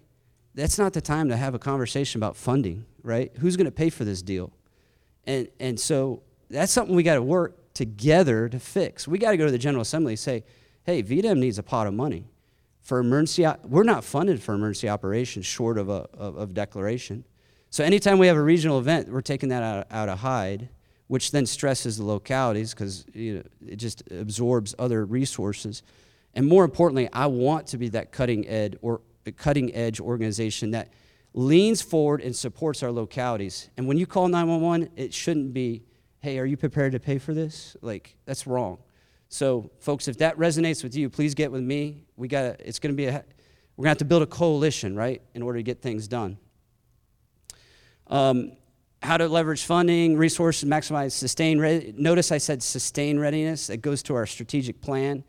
That's 0.54 0.78
not 0.78 0.94
the 0.94 1.02
time 1.02 1.30
to 1.30 1.38
have 1.38 1.54
a 1.54 1.60
conversation 1.60 2.20
about 2.20 2.36
funding, 2.36 2.86
right? 3.04 3.32
Who's 3.40 3.58
going 3.58 3.66
to 3.66 3.72
pay 3.72 3.90
for 3.90 4.06
this 4.06 4.22
deal? 4.22 4.52
And, 5.26 5.48
and 5.60 5.80
so 5.80 6.22
that's 6.50 6.72
something 6.72 6.96
we 6.96 7.04
got 7.04 7.16
to 7.16 7.24
work 7.24 7.74
together 7.74 8.48
to 8.50 8.60
fix. 8.60 9.08
We 9.08 9.18
got 9.18 9.32
to 9.32 9.38
go 9.38 9.46
to 9.46 9.52
the 9.52 9.58
General 9.58 9.82
Assembly 9.82 10.14
and 10.14 10.20
say, 10.20 10.44
hey, 10.84 11.02
VDEM 11.02 11.38
needs 11.40 11.58
a 11.58 11.64
pot 11.64 11.88
of 11.88 11.94
money. 11.94 12.28
For 12.86 13.00
emergency, 13.00 13.46
we're 13.68 13.84
not 13.84 14.06
funded 14.06 14.42
for 14.42 14.54
emergency 14.54 14.88
operations 14.88 15.46
short 15.46 15.78
of 15.78 15.90
a 15.90 16.08
of, 16.14 16.38
of 16.38 16.54
declaration. 16.54 17.26
So 17.70 17.84
anytime 17.84 18.20
we 18.20 18.28
have 18.28 18.38
a 18.38 18.42
regional 18.42 18.80
event, 18.80 19.10
we're 19.10 19.20
taking 19.20 19.50
that 19.50 19.62
out, 19.62 19.88
out 19.92 20.08
of 20.08 20.20
hide 20.20 20.70
which 21.08 21.32
then 21.32 21.46
stresses 21.46 21.98
the 21.98 22.04
localities 22.04 22.74
because 22.74 23.06
you 23.14 23.36
know, 23.36 23.44
it 23.68 23.76
just 23.78 24.04
absorbs 24.12 24.74
other 24.80 25.06
resources. 25.06 25.84
And 26.34 26.48
more 26.48 26.66
importantly, 26.66 27.10
I 27.14 27.28
want 27.28 27.68
to 27.68 27.78
be 27.78 27.90
that 27.90 28.12
cutting 28.12 28.48
edge 28.48 28.76
or 28.82 29.02
cutting 29.38 29.74
edge 29.74 30.00
organization 30.00 30.72
that 30.72 30.90
leans 31.34 31.82
forward 31.82 32.22
and 32.22 32.36
supports 32.36 32.82
our 32.82 32.92
localities. 32.92 33.70
And 33.78 33.88
when 33.88 33.98
you 33.98 34.08
call 34.08 34.28
911, 34.28 34.90
it 34.96 35.14
shouldn't 35.14 35.54
be, 35.54 35.84
"Hey, 36.20 36.40
are 36.40 36.46
you 36.46 36.58
prepared 36.58 36.94
to 36.94 37.00
pay 37.00 37.18
for 37.18 37.34
this?" 37.34 37.78
Like 37.82 38.16
that's 38.26 38.48
wrong. 38.48 38.80
So, 39.30 39.72
folks, 39.80 40.08
if 40.08 40.18
that 40.20 40.38
resonates 40.38 40.84
with 40.84 40.96
you, 40.96 41.10
please 41.10 41.34
get 41.34 41.52
with 41.52 41.64
me. 41.64 42.04
We 42.16 42.28
got 42.28 42.60
it's 42.62 42.80
going 42.80 42.94
to 42.94 42.98
be 42.98 43.06
a 43.06 43.24
we're 43.76 43.84
going 43.84 43.88
to 43.88 43.90
have 43.90 43.98
to 44.00 44.06
build 44.06 44.22
a 44.22 44.28
coalition, 44.28 44.96
right, 44.96 45.22
in 45.34 45.42
order 45.42 45.60
to 45.60 45.64
get 45.64 45.82
things 45.82 46.08
done. 46.08 46.38
Um, 48.08 48.54
how 49.02 49.18
to 49.18 49.28
leverage 49.28 49.66
funding, 49.66 50.18
resources, 50.18 50.68
maximize 50.68 51.12
sustain. 51.12 51.60
Re- 51.60 51.94
Notice 51.98 52.32
I 52.32 52.38
said 52.38 52.64
sustain 52.64 53.20
readiness. 53.20 53.70
It 53.70 53.78
goes 53.78 54.02
to 54.04 54.16
our 54.16 54.26
strategic 54.26 54.82
plan. 54.82 55.24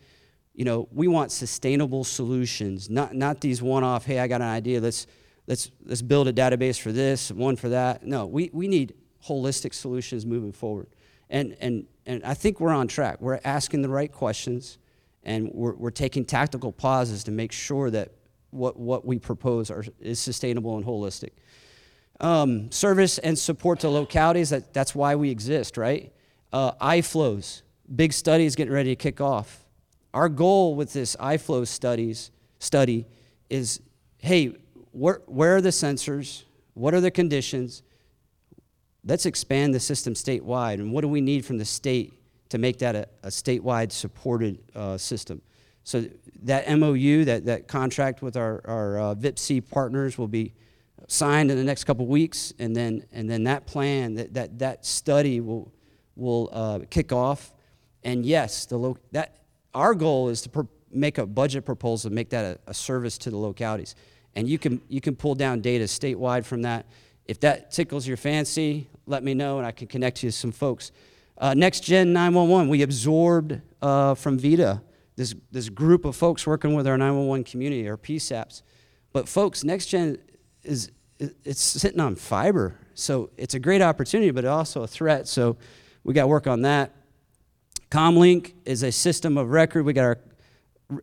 You 0.55 0.65
know, 0.65 0.89
we 0.93 1.09
want 1.09 1.33
sustainable 1.33 2.05
solutions, 2.05 2.89
not 2.89 3.15
not 3.15 3.41
these 3.41 3.61
one-off. 3.61 4.07
Hey, 4.07 4.19
I 4.21 4.29
got 4.29 4.41
an 4.41 4.49
idea. 4.49 4.81
Let's 4.81 5.07
let's 5.47 5.71
let's 5.85 6.03
build 6.03 6.29
a 6.29 6.33
database 6.33 6.81
for 6.81 6.93
this, 6.93 7.31
one 7.31 7.57
for 7.57 7.71
that. 7.71 8.07
No, 8.07 8.27
we 8.27 8.51
we 8.53 8.69
need 8.69 8.95
holistic 9.27 9.75
solutions 9.75 10.25
moving 10.25 10.53
forward. 10.53 10.89
And 11.31 11.57
and 11.61 11.87
and 12.07 12.25
I 12.25 12.35
think 12.35 12.61
we're 12.61 12.75
on 12.75 12.89
track. 12.89 13.21
We're 13.21 13.41
asking 13.45 13.83
the 13.83 13.89
right 13.89 14.11
questions, 14.11 14.79
and 15.23 15.51
we're 15.53 15.75
we're 15.75 15.91
taking 15.91 16.25
tactical 16.25 16.73
pauses 16.73 17.25
to 17.25 17.31
make 17.31 17.53
sure 17.53 17.91
that 17.91 18.13
what 18.51 18.79
what 18.79 19.05
we 19.05 19.19
propose 19.19 19.71
are, 19.71 19.85
is 20.01 20.19
sustainable 20.19 20.77
and 20.77 20.85
holistic. 20.85 21.31
Um, 22.19 22.71
service 22.71 23.19
and 23.19 23.39
support 23.39 23.81
to 23.81 23.91
localities, 23.91 24.51
that, 24.51 24.73
that's 24.73 24.95
why 24.95 25.17
we 25.17 25.31
exist, 25.31 25.77
right? 25.77 26.13
Uh, 26.51 26.73
iFlows, 26.73 27.63
big 27.95 28.13
studies 28.13 28.57
getting 28.57 28.73
ready 28.73 28.91
to 28.91 28.97
kick 28.97 29.21
off. 29.21 29.65
Our 30.15 30.31
goal 30.31 30.75
with 30.77 30.95
this 30.95 31.15
iFlow 31.17 31.67
studies 31.67 32.31
study 32.59 33.05
is, 33.51 33.83
hey, 34.17 34.57
where, 34.93 35.21
where 35.27 35.57
are 35.57 35.61
the 35.61 35.69
sensors? 35.69 36.45
What 36.73 36.95
are 36.95 37.03
the 37.03 37.11
conditions? 37.11 37.83
Let's 39.07 39.25
expand 39.25 39.75
the 39.75 39.81
system 39.81 40.15
statewide. 40.15 40.75
And 40.75 40.93
what 40.93 41.01
do 41.03 41.09
we 41.09 41.21
need 41.21 41.45
from 41.45 41.59
the 41.59 41.65
state 41.65 42.13
to 42.49 42.59
make 42.59 42.79
that 42.81 42.97
a, 42.97 43.09
a 43.23 43.29
statewide 43.29 43.93
supported 43.93 44.59
uh, 44.75 44.99
system? 44.99 45.41
So 45.85 46.07
that 46.43 46.69
MOU, 46.77 47.25
that, 47.25 47.47
that 47.47 47.69
contract 47.69 48.21
with 48.21 48.37
our, 48.37 48.61
our 48.65 48.99
uh, 48.99 49.15
VIPC 49.15 49.71
partners 49.71 50.19
will 50.19 50.27
be 50.27 50.53
signed 51.07 51.51
in 51.51 51.57
the 51.57 51.65
next 51.65 51.85
couple 51.85 52.07
weeks, 52.07 52.53
and 52.59 52.75
then 52.75 53.05
and 53.13 53.31
then 53.31 53.45
that 53.45 53.67
plan, 53.67 54.15
that 54.15 54.35
that, 54.35 54.59
that 54.59 54.85
study 54.85 55.41
will 55.41 55.73
will 56.17 56.49
uh, 56.53 56.81
kick 56.91 57.13
off. 57.13 57.53
And 58.03 58.25
yes, 58.25 58.67
the 58.67 58.77
lo- 58.77 58.99
that 59.13 59.37
our 59.75 59.95
goal 59.95 60.29
is 60.29 60.43
to 60.43 60.69
make 60.91 61.19
a 61.19 61.27
budget 61.27 61.65
proposal, 61.65 62.13
make 62.13 62.31
that 62.31 62.59
a, 62.67 62.71
a 62.71 62.75
service 62.75 63.19
to 63.19 63.31
the 63.31 63.37
localities, 63.37 63.95
and 64.35 64.49
you 64.49 64.59
can 64.59 64.81
you 64.89 65.01
can 65.01 65.15
pull 65.17 65.35
down 65.35 65.61
data 65.61 65.85
statewide 65.85 66.45
from 66.45 66.63
that. 66.63 66.87
If 67.29 67.41
that 67.41 67.71
tickles 67.71 68.07
your 68.07 68.17
fancy, 68.17 68.89
let 69.07 69.23
me 69.23 69.35
know, 69.35 69.59
and 69.59 69.67
I 69.67 69.73
can 69.73 69.87
connect 69.87 70.23
you 70.23 70.31
to 70.31 70.37
some 70.37 70.53
folks. 70.53 70.93
Uh, 71.39 71.55
Next 71.55 71.81
Gen 71.81 72.13
911, 72.13 72.69
we 72.69 72.83
absorbed 72.83 73.61
uh, 73.83 74.15
from 74.15 74.39
VITA 74.39 74.81
this, 75.17 75.35
this 75.51 75.69
group 75.69 76.05
of 76.05 76.15
folks 76.15 76.47
working 76.47 76.75
with 76.75 76.87
our 76.87 76.99
911 76.99 77.45
community, 77.45 77.89
our 77.89 77.97
PSAPs. 77.97 78.63
But 79.13 79.29
folks, 79.29 79.65
Next 79.65 79.87
Gen 79.87 80.19
is 80.63 80.93
it's 81.19 81.63
sitting 81.63 82.01
on 82.01 82.15
fiber. 82.15 82.79
So 82.93 83.31
it's 83.39 83.55
a 83.55 83.59
great 83.59 83.81
opportunity, 83.81 84.31
but 84.31 84.45
also 84.45 84.83
a 84.83 84.87
threat. 84.87 85.27
So 85.27 85.57
we 86.05 86.13
got 86.13 86.23
to 86.23 86.27
work 86.27 86.47
on 86.47 86.63
that. 86.63 86.93
COMLINC 87.91 88.53
is 88.67 88.83
a 88.83 88.93
system 88.93 89.39
of 89.39 89.49
record. 89.49 89.85
We 89.85 89.95
got 89.95 90.05
our 90.05 90.19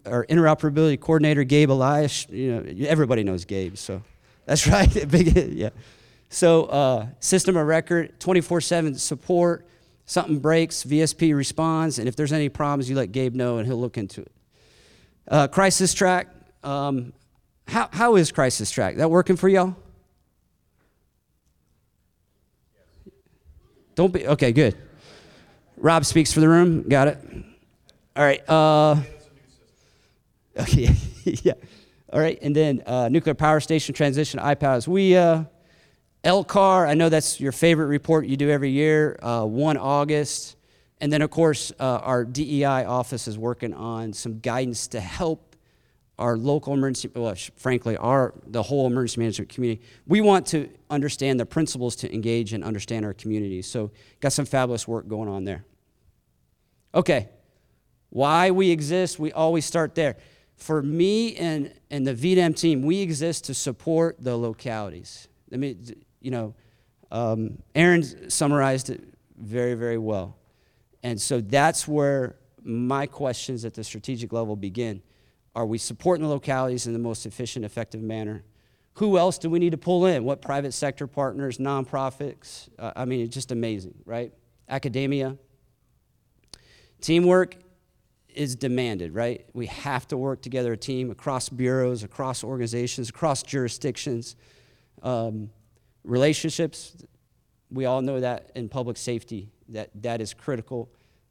our 0.05 0.25
interoperability 0.27 0.99
coordinator, 0.99 1.43
Gabe 1.43 1.71
Elias. 1.71 2.27
You 2.29 2.55
know, 2.55 2.87
everybody 2.87 3.23
knows 3.23 3.43
Gabe, 3.43 3.75
so 3.75 4.01
that's 4.45 4.65
right. 4.75 5.09
Big, 5.09 5.35
yeah. 5.53 5.69
So 6.33 6.65
uh, 6.65 7.07
system 7.19 7.55
of 7.55 7.67
record, 7.67 8.19
24/7 8.19 8.97
support. 8.97 9.67
Something 10.07 10.39
breaks, 10.39 10.83
VSP 10.83 11.33
responds, 11.35 11.99
and 11.99 12.07
if 12.07 12.15
there's 12.15 12.33
any 12.33 12.49
problems, 12.49 12.89
you 12.89 12.95
let 12.95 13.11
Gabe 13.11 13.35
know, 13.35 13.59
and 13.59 13.67
he'll 13.67 13.79
look 13.79 13.97
into 13.99 14.21
it. 14.21 14.31
Uh, 15.27 15.47
crisis 15.47 15.93
track. 15.93 16.27
Um, 16.63 17.13
how, 17.67 17.87
how 17.93 18.15
is 18.15 18.31
crisis 18.31 18.71
track? 18.71 18.97
That 18.97 19.11
working 19.11 19.37
for 19.37 19.47
y'all? 19.47 19.75
Don't 23.95 24.11
be 24.11 24.27
okay. 24.27 24.51
Good. 24.51 24.75
Rob 25.77 26.03
speaks 26.03 26.33
for 26.33 26.39
the 26.39 26.49
room. 26.49 26.89
Got 26.89 27.09
it. 27.09 27.19
All 28.15 28.23
right. 28.23 28.49
Uh, 28.49 29.01
okay. 30.59 30.95
yeah. 31.23 31.53
All 32.11 32.19
right. 32.19 32.39
And 32.41 32.55
then 32.55 32.81
uh, 32.87 33.07
nuclear 33.07 33.35
power 33.35 33.59
station 33.59 33.93
transition 33.93 34.39
iPads. 34.39 34.87
We 34.87 35.15
uh, 35.15 35.43
LCAR. 36.23 36.87
I 36.87 36.93
know 36.93 37.09
that's 37.09 37.39
your 37.39 37.51
favorite 37.51 37.87
report 37.87 38.25
you 38.25 38.37
do 38.37 38.49
every 38.49 38.71
year. 38.71 39.19
Uh, 39.21 39.45
One 39.45 39.77
August. 39.77 40.55
And 41.01 41.11
then, 41.11 41.21
of 41.21 41.31
course, 41.31 41.71
uh, 41.79 41.99
our 42.01 42.23
DEI 42.23 42.85
office 42.85 43.27
is 43.27 43.37
working 43.37 43.73
on 43.73 44.13
some 44.13 44.39
guidance 44.39 44.87
to 44.89 45.01
help 45.01 45.53
our 46.17 46.37
local 46.37 46.73
emergency, 46.73 47.09
well, 47.13 47.35
frankly, 47.57 47.97
our 47.97 48.33
the 48.45 48.63
whole 48.63 48.87
emergency 48.87 49.19
management 49.19 49.49
community. 49.49 49.81
We 50.07 50.21
want 50.21 50.45
to 50.47 50.69
understand 50.89 51.39
the 51.39 51.45
principles 51.45 51.95
to 51.97 52.13
engage 52.13 52.53
and 52.53 52.63
understand 52.63 53.03
our 53.03 53.13
communities. 53.13 53.67
So, 53.67 53.91
got 54.21 54.31
some 54.31 54.45
fabulous 54.45 54.87
work 54.87 55.07
going 55.07 55.27
on 55.27 55.43
there. 55.43 55.65
Okay, 56.95 57.29
why 58.09 58.51
we 58.51 58.69
exist? 58.69 59.19
We 59.19 59.33
always 59.33 59.65
start 59.65 59.95
there. 59.95 60.17
For 60.55 60.81
me 60.83 61.35
and 61.35 61.73
and 61.89 62.05
the 62.05 62.13
VDEM 62.13 62.55
team, 62.55 62.83
we 62.83 63.01
exist 63.01 63.45
to 63.45 63.53
support 63.53 64.17
the 64.19 64.37
localities. 64.37 65.27
I 65.51 65.57
mean, 65.57 65.83
you 66.23 66.31
know, 66.31 66.55
um, 67.11 67.59
Erin 67.75 68.31
summarized 68.31 68.89
it 68.89 69.03
very, 69.37 69.75
very 69.75 69.99
well. 69.99 70.37
And 71.03 71.21
so 71.21 71.41
that's 71.41 71.87
where 71.87 72.37
my 72.63 73.05
questions 73.05 73.65
at 73.65 73.75
the 73.75 73.83
strategic 73.83 74.33
level 74.33 74.55
begin. 74.55 75.03
Are 75.55 75.65
we 75.65 75.77
supporting 75.77 76.23
the 76.23 76.29
localities 76.29 76.87
in 76.87 76.93
the 76.93 76.99
most 76.99 77.27
efficient, 77.27 77.65
effective 77.65 78.01
manner? 78.01 78.43
Who 78.93 79.17
else 79.17 79.37
do 79.37 79.49
we 79.49 79.59
need 79.59 79.71
to 79.71 79.77
pull 79.77 80.05
in? 80.05 80.23
What 80.23 80.41
private 80.41 80.71
sector 80.71 81.05
partners, 81.05 81.57
nonprofits? 81.57 82.69
Uh, 82.79 82.93
I 82.95 83.05
mean, 83.05 83.21
it's 83.21 83.33
just 83.33 83.51
amazing, 83.51 83.95
right? 84.05 84.31
Academia. 84.69 85.37
Teamwork 87.01 87.57
is 88.33 88.55
demanded, 88.55 89.13
right? 89.13 89.45
We 89.53 89.65
have 89.67 90.07
to 90.07 90.17
work 90.17 90.41
together, 90.41 90.73
a 90.73 90.77
team 90.77 91.11
across 91.11 91.49
bureaus, 91.49 92.03
across 92.03 92.43
organizations, 92.43 93.09
across 93.09 93.43
jurisdictions. 93.43 94.35
Um, 95.03 95.49
relationships, 96.03 96.95
we 97.71 97.85
all 97.85 98.01
know 98.01 98.19
that 98.19 98.51
in 98.55 98.69
public 98.69 98.97
safety, 98.97 99.49
that, 99.69 99.89
that 100.01 100.21
is 100.21 100.33
critical. 100.33 100.89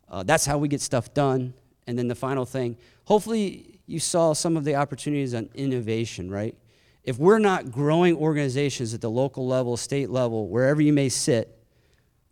Uh, 0.08 0.22
that's 0.22 0.44
how 0.44 0.58
we 0.58 0.68
get 0.68 0.80
stuff 0.80 1.14
done. 1.14 1.54
And 1.86 1.98
then 1.98 2.08
the 2.08 2.14
final 2.14 2.44
thing, 2.44 2.76
hopefully 3.04 3.78
you 3.86 3.98
saw 3.98 4.32
some 4.32 4.56
of 4.56 4.64
the 4.64 4.76
opportunities 4.76 5.34
on 5.34 5.48
innovation, 5.54 6.30
right? 6.30 6.56
If 7.04 7.18
we're 7.18 7.38
not 7.38 7.72
growing 7.72 8.16
organizations 8.16 8.94
at 8.94 9.00
the 9.00 9.10
local 9.10 9.46
level, 9.46 9.76
state 9.76 10.10
level, 10.10 10.48
wherever 10.48 10.80
you 10.80 10.92
may 10.92 11.08
sit, 11.08 11.58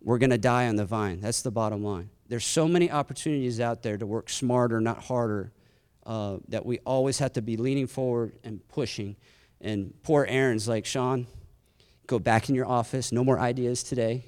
we're 0.01 0.17
going 0.17 0.29
to 0.29 0.37
die 0.37 0.67
on 0.67 0.77
the 0.77 0.85
vine. 0.85 1.19
That's 1.19 1.41
the 1.41 1.51
bottom 1.51 1.83
line. 1.83 2.09
There's 2.27 2.45
so 2.45 2.67
many 2.67 2.89
opportunities 2.89 3.59
out 3.59 3.83
there 3.83 3.97
to 3.97 4.05
work 4.05 4.29
smarter, 4.29 4.79
not 4.79 5.03
harder, 5.03 5.51
uh, 6.05 6.37
that 6.47 6.65
we 6.65 6.79
always 6.79 7.19
have 7.19 7.33
to 7.33 7.41
be 7.41 7.57
leaning 7.57 7.87
forward 7.87 8.33
and 8.43 8.65
pushing. 8.69 9.17
And 9.59 9.93
poor 10.01 10.25
Erin's 10.25 10.67
like, 10.67 10.85
Shawn, 10.85 11.27
go 12.07 12.19
back 12.19 12.49
in 12.49 12.55
your 12.55 12.67
office. 12.67 13.11
No 13.11 13.23
more 13.23 13.39
ideas 13.39 13.83
today. 13.83 14.25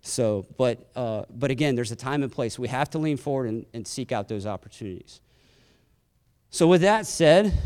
So, 0.00 0.46
but, 0.56 0.90
uh, 0.96 1.24
but 1.30 1.50
again, 1.50 1.76
there's 1.76 1.92
a 1.92 1.96
time 1.96 2.22
and 2.22 2.32
place. 2.32 2.58
We 2.58 2.68
have 2.68 2.90
to 2.90 2.98
lean 2.98 3.16
forward 3.16 3.48
and, 3.48 3.66
and 3.72 3.86
seek 3.86 4.10
out 4.10 4.28
those 4.28 4.46
opportunities. 4.46 5.20
So, 6.50 6.66
with 6.66 6.80
that 6.80 7.06
said, 7.06 7.56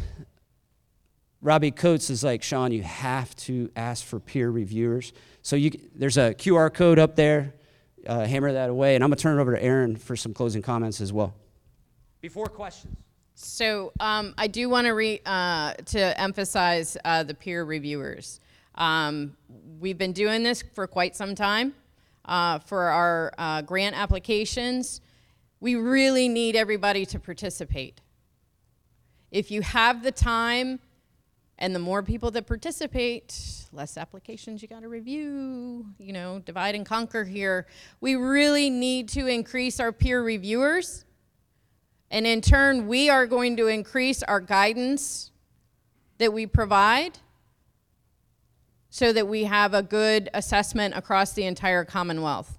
Robbie 1.40 1.70
Coates 1.70 2.10
is 2.10 2.22
like, 2.22 2.42
Shawn, 2.42 2.72
you 2.72 2.82
have 2.82 3.34
to 3.36 3.70
ask 3.74 4.04
for 4.04 4.20
peer 4.20 4.50
reviewers. 4.50 5.12
So, 5.42 5.56
you, 5.56 5.70
there's 5.94 6.18
a 6.18 6.34
QR 6.34 6.72
code 6.72 6.98
up 6.98 7.16
there. 7.16 7.54
Uh, 8.06 8.24
hammer 8.24 8.52
that 8.52 8.70
away. 8.70 8.94
And 8.94 9.02
I'm 9.02 9.10
going 9.10 9.16
to 9.16 9.22
turn 9.22 9.38
it 9.38 9.40
over 9.40 9.56
to 9.56 9.60
Erin 9.60 9.96
for 9.96 10.14
some 10.14 10.32
closing 10.32 10.62
comments 10.62 11.00
as 11.00 11.12
well. 11.12 11.34
Before 12.20 12.46
questions. 12.46 12.96
So 13.36 13.92
um, 14.00 14.34
I 14.38 14.46
do 14.46 14.68
want 14.68 14.86
to 14.86 14.92
re- 14.92 15.20
uh, 15.26 15.74
to 15.74 16.20
emphasize 16.20 16.96
uh, 17.04 17.22
the 17.22 17.34
peer 17.34 17.64
reviewers. 17.64 18.40
Um, 18.76 19.36
we've 19.80 19.98
been 19.98 20.12
doing 20.12 20.42
this 20.42 20.62
for 20.74 20.86
quite 20.86 21.16
some 21.16 21.34
time 21.34 21.74
uh, 22.24 22.58
for 22.58 22.82
our 22.82 23.32
uh, 23.38 23.62
grant 23.62 23.96
applications. 23.96 25.00
We 25.60 25.74
really 25.76 26.28
need 26.28 26.56
everybody 26.56 27.06
to 27.06 27.18
participate. 27.18 28.00
If 29.30 29.50
you 29.50 29.62
have 29.62 30.02
the 30.02 30.12
time, 30.12 30.80
and 31.58 31.74
the 31.74 31.78
more 31.78 32.02
people 32.02 32.30
that 32.32 32.46
participate, 32.46 33.66
less 33.72 33.96
applications 33.96 34.60
you 34.60 34.68
got 34.68 34.82
to 34.82 34.88
review, 34.88 35.86
you 35.98 36.12
know, 36.12 36.38
divide 36.40 36.74
and 36.74 36.84
conquer 36.84 37.24
here. 37.24 37.66
We 38.00 38.14
really 38.14 38.68
need 38.68 39.08
to 39.10 39.26
increase 39.26 39.80
our 39.80 39.90
peer 39.90 40.22
reviewers. 40.22 41.04
And 42.10 42.26
in 42.26 42.42
turn, 42.42 42.86
we 42.86 43.08
are 43.08 43.26
going 43.26 43.56
to 43.56 43.68
increase 43.68 44.22
our 44.22 44.40
guidance 44.40 45.30
that 46.18 46.32
we 46.32 46.46
provide 46.46 47.18
so 48.96 49.12
that 49.12 49.28
we 49.28 49.44
have 49.44 49.74
a 49.74 49.82
good 49.82 50.30
assessment 50.32 50.96
across 50.96 51.34
the 51.34 51.44
entire 51.44 51.84
Commonwealth. 51.84 52.58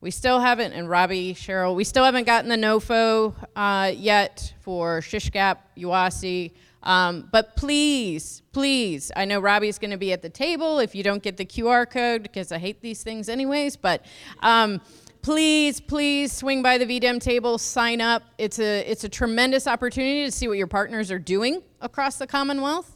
We 0.00 0.12
still 0.12 0.38
haven't, 0.38 0.74
and 0.74 0.88
Robbie, 0.88 1.34
Cheryl, 1.34 1.74
we 1.74 1.82
still 1.82 2.04
haven't 2.04 2.22
gotten 2.22 2.48
the 2.48 2.54
NOFO 2.54 3.34
uh, 3.56 3.90
yet 3.96 4.54
for 4.60 5.00
SHSGP, 5.00 5.58
UASI. 5.78 6.52
Um, 6.84 7.28
but 7.32 7.56
please, 7.56 8.42
please, 8.52 9.10
I 9.16 9.24
know 9.24 9.40
Robbie's 9.40 9.80
going 9.80 9.90
to 9.90 9.96
be 9.96 10.12
at 10.12 10.22
the 10.22 10.30
table 10.30 10.78
if 10.78 10.94
you 10.94 11.02
don't 11.02 11.20
get 11.20 11.36
the 11.36 11.44
QR 11.44 11.90
code 11.90 12.22
because 12.22 12.52
I 12.52 12.58
hate 12.58 12.80
these 12.80 13.02
things 13.02 13.28
anyways. 13.28 13.76
But 13.76 14.06
um, 14.38 14.80
please, 15.20 15.80
please 15.80 16.30
swing 16.30 16.62
by 16.62 16.78
the 16.78 16.86
VDEM 16.86 17.20
table, 17.20 17.58
sign 17.58 18.00
up. 18.00 18.22
It's 18.38 18.60
a 18.60 18.88
it's 18.88 19.02
a 19.02 19.08
tremendous 19.08 19.66
opportunity 19.66 20.24
to 20.26 20.30
see 20.30 20.46
what 20.46 20.58
your 20.58 20.68
partners 20.68 21.10
are 21.10 21.18
doing 21.18 21.64
across 21.80 22.18
the 22.18 22.28
Commonwealth. 22.28 22.95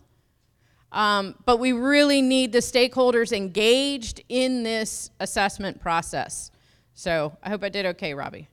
Um, 0.92 1.37
but 1.44 1.59
we 1.59 1.72
really 1.72 2.20
need 2.20 2.53
the 2.53 2.59
stakeholders 2.59 3.33
engaged 3.33 4.22
in 4.29 4.62
this 4.62 5.11
assessment 5.20 5.81
process. 5.81 6.50
So 6.94 7.37
I 7.42 7.48
hope 7.48 7.62
I 7.62 7.68
did 7.68 7.87
okay, 7.87 8.14
Robbie. 8.14 8.48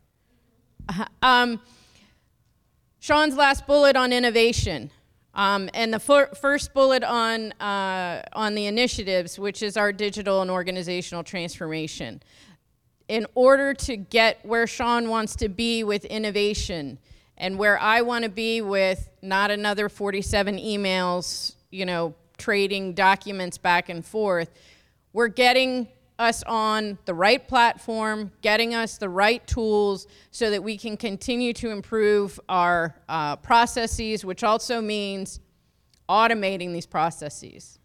Um, 1.21 1.59
Shawn's 2.99 3.35
last 3.35 3.67
bullet 3.67 3.95
on 3.95 4.13
innovation. 4.13 4.91
Um, 5.33 5.69
and 5.73 5.93
the 5.93 5.99
fir- 5.99 6.33
first 6.33 6.73
bullet 6.73 7.03
on, 7.03 7.51
uh, 7.53 8.23
on 8.33 8.55
the 8.55 8.65
initiatives, 8.65 9.37
which 9.37 9.61
is 9.61 9.77
our 9.77 9.93
digital 9.93 10.41
and 10.41 10.49
organizational 10.49 11.23
transformation. 11.23 12.21
In 13.07 13.27
order 13.35 13.73
to 13.75 13.97
get 13.97 14.43
where 14.45 14.65
Shawn 14.65 15.09
wants 15.09 15.35
to 15.37 15.47
be 15.47 15.83
with 15.83 16.05
innovation 16.05 16.97
and 17.37 17.59
where 17.59 17.79
I 17.79 18.01
want 18.01 18.23
to 18.23 18.29
be 18.29 18.61
with 18.61 19.09
not 19.21 19.51
another 19.51 19.89
47 19.89 20.57
emails, 20.57 21.55
you 21.69 21.85
know, 21.85 22.15
trading 22.37 22.93
documents 22.93 23.57
back 23.57 23.89
and 23.89 24.05
forth, 24.05 24.49
we're 25.13 25.27
getting 25.27 25.87
us 26.19 26.43
on 26.43 26.97
the 27.05 27.13
right 27.13 27.47
platform, 27.47 28.31
getting 28.41 28.73
us 28.73 28.97
the 28.97 29.09
right 29.09 29.45
tools 29.45 30.07
so 30.31 30.49
that 30.49 30.63
we 30.63 30.77
can 30.77 30.97
continue 30.97 31.53
to 31.53 31.69
improve 31.69 32.39
our 32.49 32.95
uh, 33.07 33.35
processes, 33.35 34.25
which 34.25 34.43
also 34.43 34.81
means 34.81 35.39
automating 36.09 36.73
these 36.73 36.85
processes. 36.85 37.79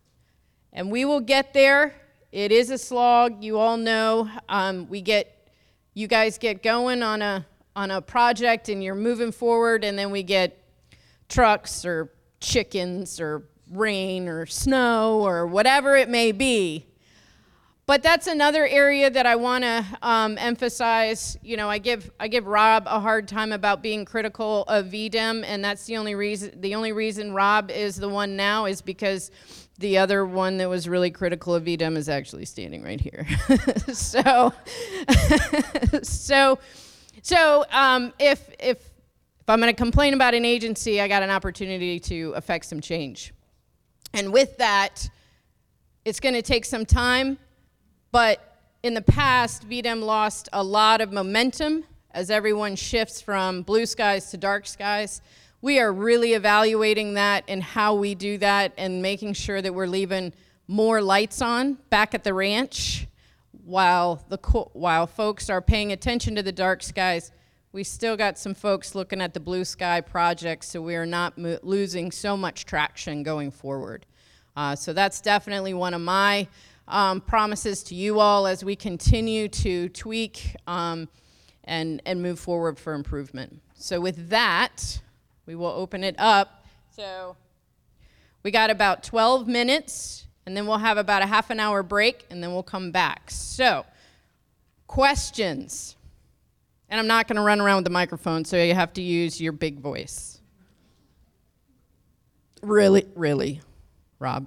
And 0.72 0.90
we 0.90 1.04
will 1.04 1.20
get 1.20 1.52
there. 1.52 1.94
It 2.30 2.52
is 2.52 2.70
a 2.70 2.78
slog, 2.78 3.44
you 3.44 3.58
all 3.58 3.76
know. 3.76 4.30
Um, 4.48 4.88
we 4.88 5.02
get, 5.02 5.50
you 5.92 6.06
guys 6.06 6.38
get 6.38 6.62
going 6.62 7.02
on 7.02 7.20
a 7.20 7.46
on 7.74 7.90
a 7.90 8.02
project 8.02 8.68
and 8.68 8.84
you're 8.84 8.94
moving 8.94 9.32
forward, 9.32 9.84
and 9.84 9.98
then 9.98 10.10
we 10.10 10.22
get 10.22 10.58
trucks 11.28 11.84
or 11.84 12.12
chickens 12.40 13.20
or 13.20 13.44
rain 13.72 14.28
or 14.28 14.46
snow 14.46 15.20
or 15.20 15.46
whatever 15.46 15.96
it 15.96 16.08
may 16.08 16.32
be 16.32 16.86
but 17.84 18.02
that's 18.02 18.26
another 18.26 18.66
area 18.66 19.10
that 19.10 19.26
I 19.26 19.36
want 19.36 19.64
to 19.64 19.84
um, 20.02 20.38
emphasize. 20.38 21.36
You 21.42 21.56
know, 21.56 21.68
I 21.68 21.78
give 21.78 22.10
I 22.20 22.28
give 22.28 22.46
Rob 22.46 22.84
a 22.86 23.00
hard 23.00 23.26
time 23.26 23.52
about 23.52 23.82
being 23.82 24.04
critical 24.04 24.62
of 24.62 24.86
VDEM, 24.86 25.44
and 25.44 25.64
that's 25.64 25.84
the 25.84 25.96
only 25.96 26.14
reason. 26.14 26.60
The 26.60 26.74
only 26.74 26.92
reason 26.92 27.34
Rob 27.34 27.70
is 27.70 27.96
the 27.96 28.08
one 28.08 28.36
now 28.36 28.66
is 28.66 28.80
because 28.80 29.30
the 29.78 29.98
other 29.98 30.24
one 30.24 30.58
that 30.58 30.68
was 30.68 30.88
really 30.88 31.10
critical 31.10 31.54
of 31.54 31.64
VDEM 31.64 31.96
is 31.96 32.08
actually 32.08 32.44
standing 32.44 32.84
right 32.84 33.00
here. 33.00 33.26
so, 33.92 34.52
so, 36.02 36.58
so 37.20 37.64
um, 37.70 38.12
if 38.18 38.48
if 38.60 38.78
if 38.78 39.48
I'm 39.48 39.60
going 39.60 39.70
to 39.70 39.76
complain 39.76 40.14
about 40.14 40.34
an 40.34 40.44
agency, 40.44 41.00
I 41.00 41.08
got 41.08 41.24
an 41.24 41.30
opportunity 41.30 41.98
to 42.00 42.32
affect 42.36 42.64
some 42.64 42.80
change, 42.80 43.34
and 44.14 44.32
with 44.32 44.58
that, 44.58 45.08
it's 46.04 46.20
going 46.20 46.34
to 46.34 46.42
take 46.42 46.64
some 46.64 46.84
time. 46.84 47.38
But 48.10 48.58
in 48.82 48.94
the 48.94 49.02
past, 49.02 49.68
VDEM 49.68 50.02
lost 50.02 50.48
a 50.52 50.62
lot 50.62 51.00
of 51.00 51.12
momentum 51.12 51.84
as 52.10 52.30
everyone 52.30 52.76
shifts 52.76 53.20
from 53.20 53.62
blue 53.62 53.86
skies 53.86 54.30
to 54.30 54.36
dark 54.36 54.66
skies. 54.66 55.22
We 55.60 55.78
are 55.78 55.92
really 55.92 56.34
evaluating 56.34 57.14
that 57.14 57.44
and 57.48 57.62
how 57.62 57.94
we 57.94 58.14
do 58.14 58.38
that 58.38 58.72
and 58.76 59.00
making 59.00 59.34
sure 59.34 59.62
that 59.62 59.72
we're 59.72 59.86
leaving 59.86 60.32
more 60.66 61.00
lights 61.00 61.40
on 61.40 61.78
back 61.88 62.14
at 62.14 62.24
the 62.24 62.34
ranch 62.34 63.06
while 63.64 64.24
the 64.28 64.38
while 64.72 65.06
folks 65.06 65.48
are 65.48 65.62
paying 65.62 65.92
attention 65.92 66.34
to 66.34 66.42
the 66.42 66.52
dark 66.52 66.82
skies, 66.82 67.30
we 67.72 67.82
still 67.82 68.16
got 68.16 68.38
some 68.38 68.54
folks 68.54 68.94
looking 68.94 69.20
at 69.20 69.32
the 69.32 69.40
blue 69.40 69.64
sky 69.64 70.00
projects, 70.02 70.68
so 70.68 70.82
we 70.82 70.94
are 70.94 71.06
not 71.06 71.38
mo- 71.38 71.58
losing 71.62 72.10
so 72.10 72.36
much 72.36 72.66
traction 72.66 73.22
going 73.22 73.50
forward. 73.50 74.04
Uh, 74.54 74.76
so 74.76 74.92
that's 74.92 75.22
definitely 75.22 75.72
one 75.72 75.94
of 75.94 76.02
my 76.02 76.46
um, 76.86 77.22
promises 77.22 77.82
to 77.84 77.94
you 77.94 78.20
all 78.20 78.46
as 78.46 78.62
we 78.62 78.76
continue 78.76 79.48
to 79.48 79.88
tweak 79.88 80.54
um, 80.66 81.08
and 81.64 82.02
and 82.04 82.20
move 82.20 82.38
forward 82.38 82.78
for 82.78 82.92
improvement. 82.92 83.60
So 83.74 84.00
with 84.00 84.28
that, 84.28 85.00
we 85.46 85.54
will 85.54 85.66
open 85.66 86.04
it 86.04 86.14
up. 86.18 86.66
So 86.94 87.36
we 88.42 88.50
got 88.50 88.68
about 88.68 89.02
12 89.02 89.48
minutes, 89.48 90.26
and 90.44 90.54
then 90.54 90.66
we'll 90.66 90.78
have 90.78 90.98
about 90.98 91.22
a 91.22 91.26
half 91.26 91.48
an 91.48 91.58
hour 91.58 91.82
break, 91.82 92.26
and 92.28 92.42
then 92.42 92.52
we'll 92.52 92.62
come 92.62 92.90
back. 92.90 93.30
So, 93.30 93.86
questions. 94.86 95.96
And 96.92 97.00
I'm 97.00 97.06
not 97.06 97.26
going 97.26 97.36
to 97.36 97.42
run 97.42 97.58
around 97.58 97.76
with 97.76 97.84
the 97.84 97.90
microphone, 97.90 98.44
so 98.44 98.62
you 98.62 98.74
have 98.74 98.92
to 98.92 99.02
use 99.02 99.40
your 99.40 99.52
big 99.52 99.80
voice. 99.80 100.42
Really, 102.60 103.06
really, 103.14 103.62
Rob. 104.18 104.46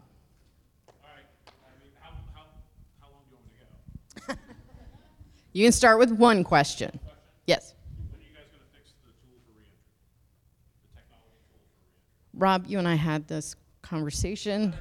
You 5.54 5.66
can 5.66 5.72
start 5.72 5.98
with 5.98 6.12
one 6.12 6.44
question. 6.44 7.00
Yes. 7.48 7.74
When 8.12 8.20
are 8.20 8.24
you 8.24 8.28
guys 8.36 8.44
going 8.52 8.62
to 8.62 8.78
fix 8.78 8.92
the 8.92 9.08
tool 9.08 9.40
for 9.48 9.54
reentry? 9.54 9.80
The 10.94 11.00
technology 11.00 11.32
tool 11.50 11.62
for 11.66 11.82
reentry? 11.82 12.40
Rob, 12.40 12.68
you 12.68 12.78
and 12.78 12.88
I 12.88 12.94
had 12.94 13.28
this 13.28 13.56
conversation. 13.82 14.76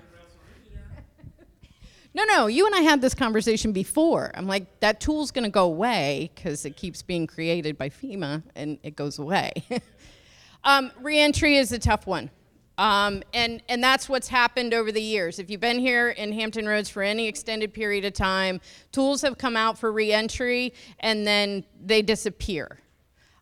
No, 2.16 2.22
no, 2.24 2.46
you 2.46 2.64
and 2.64 2.74
I 2.76 2.80
had 2.80 3.00
this 3.00 3.12
conversation 3.12 3.72
before. 3.72 4.30
I'm 4.34 4.46
like, 4.46 4.78
that 4.78 5.00
tool's 5.00 5.32
going 5.32 5.44
to 5.44 5.50
go 5.50 5.64
away 5.64 6.30
because 6.32 6.64
it 6.64 6.76
keeps 6.76 7.02
being 7.02 7.26
created 7.26 7.76
by 7.76 7.88
FEMA 7.88 8.44
and 8.54 8.78
it 8.84 8.94
goes 8.94 9.18
away. 9.18 9.52
um, 10.64 10.92
reentry 11.00 11.56
is 11.56 11.72
a 11.72 11.78
tough 11.78 12.06
one. 12.06 12.30
Um, 12.78 13.22
and, 13.32 13.62
and 13.68 13.82
that's 13.82 14.08
what's 14.08 14.28
happened 14.28 14.74
over 14.74 14.92
the 14.92 15.02
years. 15.02 15.40
If 15.40 15.50
you've 15.50 15.60
been 15.60 15.78
here 15.78 16.10
in 16.10 16.32
Hampton 16.32 16.66
Roads 16.66 16.88
for 16.88 17.02
any 17.02 17.26
extended 17.26 17.74
period 17.74 18.04
of 18.04 18.12
time, 18.12 18.60
tools 18.92 19.22
have 19.22 19.36
come 19.36 19.56
out 19.56 19.76
for 19.76 19.90
reentry 19.90 20.72
and 21.00 21.26
then 21.26 21.64
they 21.84 22.00
disappear. 22.00 22.78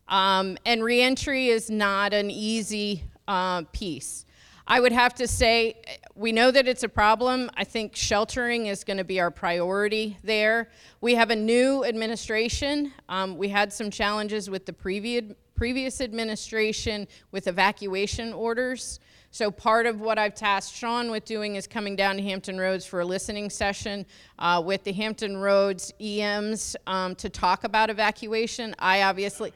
Um, 0.07 0.57
and 0.65 0.83
reentry 0.83 1.47
is 1.47 1.69
not 1.69 2.13
an 2.13 2.31
easy 2.31 3.03
uh, 3.27 3.63
piece. 3.71 4.25
I 4.65 4.79
would 4.79 4.93
have 4.93 5.13
to 5.15 5.27
say, 5.27 5.75
we 6.15 6.31
know 6.31 6.49
that 6.49 6.67
it's 6.67 6.83
a 6.83 6.89
problem. 6.89 7.51
I 7.55 7.65
think 7.65 7.95
sheltering 7.95 8.67
is 8.67 8.83
going 8.83 8.97
to 8.97 9.03
be 9.03 9.19
our 9.19 9.31
priority 9.31 10.17
there. 10.23 10.69
We 11.01 11.15
have 11.15 11.31
a 11.31 11.35
new 11.35 11.83
administration. 11.83 12.93
Um, 13.09 13.37
we 13.37 13.49
had 13.49 13.73
some 13.73 13.91
challenges 13.91 14.49
with 14.49 14.65
the 14.65 14.71
previous, 14.71 15.33
previous 15.55 15.99
administration 15.99 17.07
with 17.31 17.47
evacuation 17.47 18.31
orders. 18.31 18.99
So 19.31 19.51
part 19.51 19.85
of 19.85 19.99
what 19.99 20.17
I've 20.17 20.35
tasked 20.35 20.75
Shawn 20.75 21.11
with 21.11 21.25
doing 21.25 21.55
is 21.55 21.67
coming 21.67 21.95
down 21.95 22.17
to 22.17 22.23
Hampton 22.23 22.57
Roads 22.57 22.85
for 22.85 23.01
a 23.01 23.05
listening 23.05 23.49
session 23.49 24.05
uh, 24.39 24.61
with 24.63 24.83
the 24.83 24.93
Hampton 24.93 25.37
Roads 25.37 25.91
EMs 25.99 26.75
um, 26.87 27.15
to 27.15 27.29
talk 27.29 27.63
about 27.65 27.89
evacuation. 27.89 28.75
I 28.79 29.01
obviously, 29.01 29.51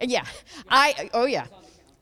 yeah, 0.00 0.26
I 0.68 1.10
oh 1.14 1.24
yeah. 1.24 1.46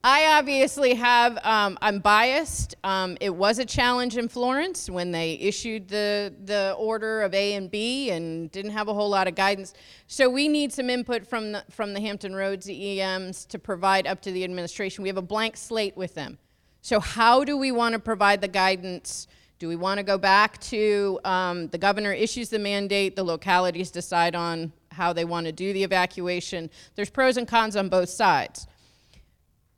I 0.05 0.39
obviously 0.39 0.95
have, 0.95 1.39
um, 1.45 1.79
I'm 1.83 1.99
biased. 1.99 2.77
Um, 2.85 3.17
it 3.21 3.35
was 3.35 3.59
a 3.59 3.65
challenge 3.65 4.17
in 4.17 4.29
Florence 4.29 4.89
when 4.89 5.11
they 5.11 5.33
issued 5.35 5.89
the, 5.89 6.33
the 6.45 6.77
order 6.79 7.23
of 7.23 7.35
A 7.35 7.55
and 7.55 7.71
B 7.71 8.11
and 8.11 8.51
didn't 8.53 8.71
have 8.71 8.87
a 8.87 8.95
whole 8.95 9.09
lot 9.09 9.27
of 9.27 9.35
guidance. 9.35 9.75
So 10.07 10.31
we 10.31 10.47
need 10.47 10.73
some 10.73 10.91
input 10.91 11.27
from 11.27 11.53
the, 11.53 11.65
from 11.71 11.93
the 11.93 12.01
Hampton 12.01 12.37
Roads 12.37 12.69
EMs 12.71 13.47
to 13.47 13.59
provide 13.59 14.07
up 14.07 14.21
to 14.23 14.31
the 14.31 14.45
administration. 14.45 15.03
We 15.03 15.09
have 15.09 15.17
a 15.17 15.23
blank 15.23 15.57
slate 15.57 15.97
with 15.97 16.15
them. 16.15 16.39
So 16.83 17.01
how 17.01 17.43
do 17.43 17.57
we 17.57 17.73
want 17.73 17.95
to 17.95 17.99
provide 17.99 18.41
the 18.41 18.49
guidance? 18.49 19.27
Do 19.59 19.67
we 19.67 19.75
want 19.75 19.99
to 19.99 20.05
go 20.05 20.19
back 20.19 20.61
to 20.61 21.19
um, 21.25 21.67
the 21.69 21.79
governor 21.79 22.13
issues 22.13 22.49
the 22.49 22.61
mandate, 22.61 23.17
the 23.17 23.25
localities 23.25 23.91
decide 23.91 24.37
on 24.37 24.73
how 24.93 25.13
they 25.13 25.25
want 25.25 25.47
to 25.47 25.53
do 25.53 25.73
the 25.73 25.83
evacuation? 25.83 26.71
There's 26.95 27.11
pros 27.11 27.37
and 27.39 27.49
cons 27.49 27.75
on 27.75 27.89
both 27.89 28.09
sides. 28.09 28.69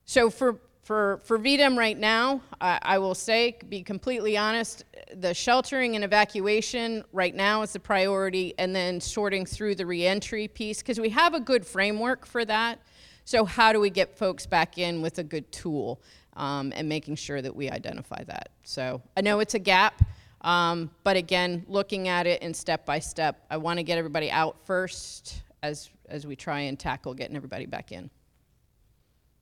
So 0.09 0.31
for 0.31 0.59
for 0.85 1.21
for 1.23 1.39
VDEM 1.39 1.77
right 1.77 1.99
now, 1.99 2.41
I, 2.63 2.79
I, 2.81 2.99
will 2.99 3.15
say, 3.15 3.59
be 3.69 3.83
completely 3.83 4.39
honest, 4.39 4.87
the 5.15 5.35
sheltering 5.35 5.97
and 5.97 6.03
evacuation 6.03 7.05
right 7.13 7.35
now 7.35 7.61
is 7.61 7.75
the 7.75 7.79
priority, 7.79 8.55
and 8.57 8.75
then 8.75 9.03
sorting 9.03 9.45
through 9.45 9.75
the 9.75 9.85
reentry 9.85 10.49
piece 10.49 10.79
because 10.79 10.99
we 10.99 11.11
have 11.11 11.35
a 11.35 11.41
good 11.41 11.67
framework 11.67 12.25
for 12.25 12.43
that. 12.47 12.81
So 13.27 13.45
how 13.45 13.71
do 13.71 13.81
we 13.81 13.91
get 13.91 14.17
folks 14.17 14.47
back 14.47 14.79
in 14.79 15.03
with 15.03 15.19
a 15.19 15.23
good 15.23 15.53
tool 15.53 16.01
um, 16.39 16.73
and 16.75 16.89
making 16.89 17.17
sure 17.17 17.43
that 17.43 17.55
we 17.55 17.69
identify 17.69 18.25
that? 18.25 18.49
So 18.63 19.03
I 19.15 19.21
know 19.21 19.41
it's 19.41 19.55
a 19.55 19.59
gap. 19.59 20.01
Um, 20.41 20.91
but 21.05 21.19
again, 21.19 21.67
looking 21.69 22.09
at 22.09 22.27
it 22.27 22.41
in 22.41 22.55
step 22.55 22.87
by 22.87 23.01
step, 23.01 23.45
I 23.51 23.59
want 23.59 23.79
to 23.79 23.83
get 23.83 23.99
everybody 23.99 24.31
out 24.31 24.57
first 24.65 25.43
as, 25.63 25.91
as 26.09 26.27
we 26.27 26.35
try 26.35 26.61
and 26.61 26.79
tackle 26.79 27.13
getting 27.13 27.37
everybody 27.37 27.67
back 27.67 27.93
in. 27.93 28.09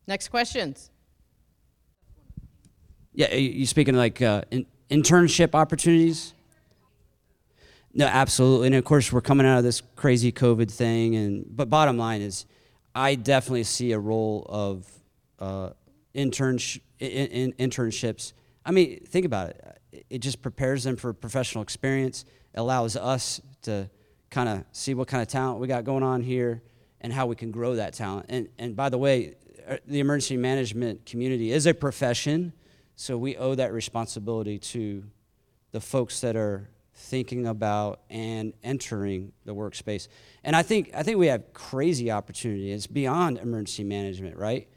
Next 0.06 0.28
questions. 0.28 0.90
Yeah, 3.12 3.34
you 3.34 3.66
speaking 3.66 3.94
like 3.94 4.20
uh, 4.20 4.42
in, 4.50 4.66
internship 4.90 5.54
opportunities? 5.54 6.34
No, 7.94 8.06
absolutely. 8.06 8.66
And 8.66 8.76
of 8.76 8.84
course, 8.84 9.10
we're 9.10 9.22
coming 9.22 9.46
out 9.46 9.56
of 9.58 9.64
this 9.64 9.80
crazy 9.96 10.30
COVID 10.30 10.70
thing. 10.70 11.16
And 11.16 11.46
but 11.48 11.70
bottom 11.70 11.96
line 11.96 12.20
is, 12.20 12.44
I 12.94 13.14
definitely 13.14 13.64
see 13.64 13.92
a 13.92 13.98
role 13.98 14.44
of 14.48 14.86
uh, 15.38 15.70
in, 16.12 16.30
in, 16.30 17.52
internships. 17.52 18.32
I 18.64 18.72
mean, 18.72 19.00
think 19.06 19.24
about 19.24 19.50
it. 19.50 20.06
It 20.10 20.18
just 20.18 20.42
prepares 20.42 20.84
them 20.84 20.96
for 20.96 21.14
professional 21.14 21.62
experience. 21.62 22.26
It 22.52 22.60
allows 22.60 22.96
us 22.96 23.40
to 23.62 23.88
kind 24.30 24.48
of 24.48 24.64
see 24.72 24.92
what 24.92 25.08
kind 25.08 25.22
of 25.22 25.28
talent 25.28 25.58
we 25.58 25.66
got 25.66 25.84
going 25.84 26.02
on 26.02 26.22
here 26.22 26.62
and 27.00 27.12
how 27.12 27.26
we 27.26 27.34
can 27.34 27.50
grow 27.50 27.76
that 27.76 27.94
talent. 27.94 28.26
And 28.28 28.48
and 28.58 28.76
by 28.76 28.90
the 28.90 28.98
way, 28.98 29.28
uh, 29.28 29.45
Uh, 29.68 29.76
the 29.86 30.00
emergency 30.00 30.36
management 30.36 31.04
community 31.06 31.50
is 31.50 31.66
a 31.66 31.74
profession, 31.74 32.52
so 32.94 33.18
we 33.18 33.36
owe 33.36 33.54
that 33.54 33.72
responsibility 33.72 34.58
to 34.58 35.02
the 35.72 35.80
folks 35.80 36.20
that 36.20 36.36
are 36.36 36.68
thinking 36.94 37.46
about 37.46 38.00
and 38.08 38.52
entering 38.62 39.32
the 39.44 39.54
workspace. 39.54 40.08
And 40.44 40.54
I 40.54 40.62
think 40.62 40.90
I 40.94 41.02
think 41.02 41.18
we 41.18 41.26
have 41.26 41.52
crazy 41.52 42.10
opportunity. 42.10 42.70
It's 42.72 42.86
beyond 42.86 43.38
emergency 43.38 43.84
management, 43.84 44.36
right? 44.36 44.68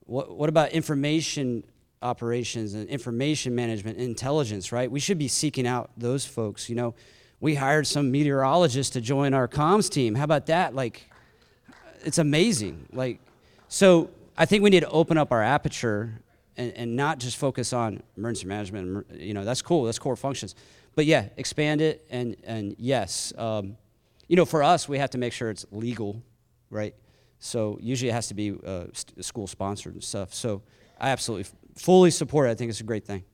What 0.00 0.36
what 0.36 0.48
about 0.48 0.72
information 0.72 1.64
operations 2.02 2.74
and 2.74 2.88
information 2.88 3.54
management, 3.54 3.98
intelligence, 3.98 4.70
right? 4.70 4.90
We 4.90 5.00
should 5.00 5.18
be 5.18 5.28
seeking 5.28 5.66
out 5.66 5.90
those 5.96 6.26
folks. 6.26 6.68
You 6.68 6.76
know, 6.76 6.94
we 7.40 7.54
hired 7.54 7.86
some 7.86 8.10
meteorologists 8.10 8.92
to 8.92 9.00
join 9.00 9.34
our 9.34 9.48
comms 9.48 9.90
team. 9.90 10.14
How 10.14 10.24
about 10.24 10.46
that? 10.46 10.74
Like, 10.74 11.10
it's 12.04 12.18
amazing. 12.18 12.86
Like, 12.92 13.18
so 13.68 14.10
I 14.38 14.44
think 14.46 14.62
we 14.62 14.70
need 14.70 14.80
to 14.80 14.90
open 14.90 15.16
up 15.16 15.32
our 15.32 15.42
aperture 15.42 16.20
and, 16.56 16.72
and 16.72 16.96
not 16.96 17.18
just 17.18 17.36
focus 17.36 17.72
on 17.72 18.02
emergency 18.16 18.46
management. 18.46 19.06
You 19.12 19.34
know, 19.34 19.44
that's 19.44 19.62
cool. 19.62 19.84
That's 19.84 19.98
core 19.98 20.16
functions. 20.16 20.54
But 20.94 21.06
yeah, 21.06 21.28
expand 21.36 21.80
it. 21.80 22.06
And, 22.10 22.36
and 22.44 22.74
yes, 22.78 23.32
um, 23.38 23.76
you 24.28 24.36
know, 24.36 24.44
for 24.44 24.62
us, 24.62 24.88
we 24.88 24.98
have 24.98 25.10
to 25.10 25.18
make 25.18 25.32
sure 25.32 25.50
it's 25.50 25.66
legal, 25.70 26.22
right? 26.70 26.94
So 27.38 27.78
usually 27.80 28.10
it 28.10 28.14
has 28.14 28.28
to 28.28 28.34
be 28.34 28.54
uh, 28.66 28.86
school 29.20 29.46
sponsored 29.46 29.94
and 29.94 30.02
stuff. 30.02 30.34
So 30.34 30.62
I 30.98 31.10
absolutely 31.10 31.50
fully 31.76 32.10
support 32.10 32.48
it. 32.48 32.50
I 32.50 32.54
think 32.54 32.70
it's 32.70 32.80
a 32.80 32.84
great 32.84 33.04
thing. 33.04 33.24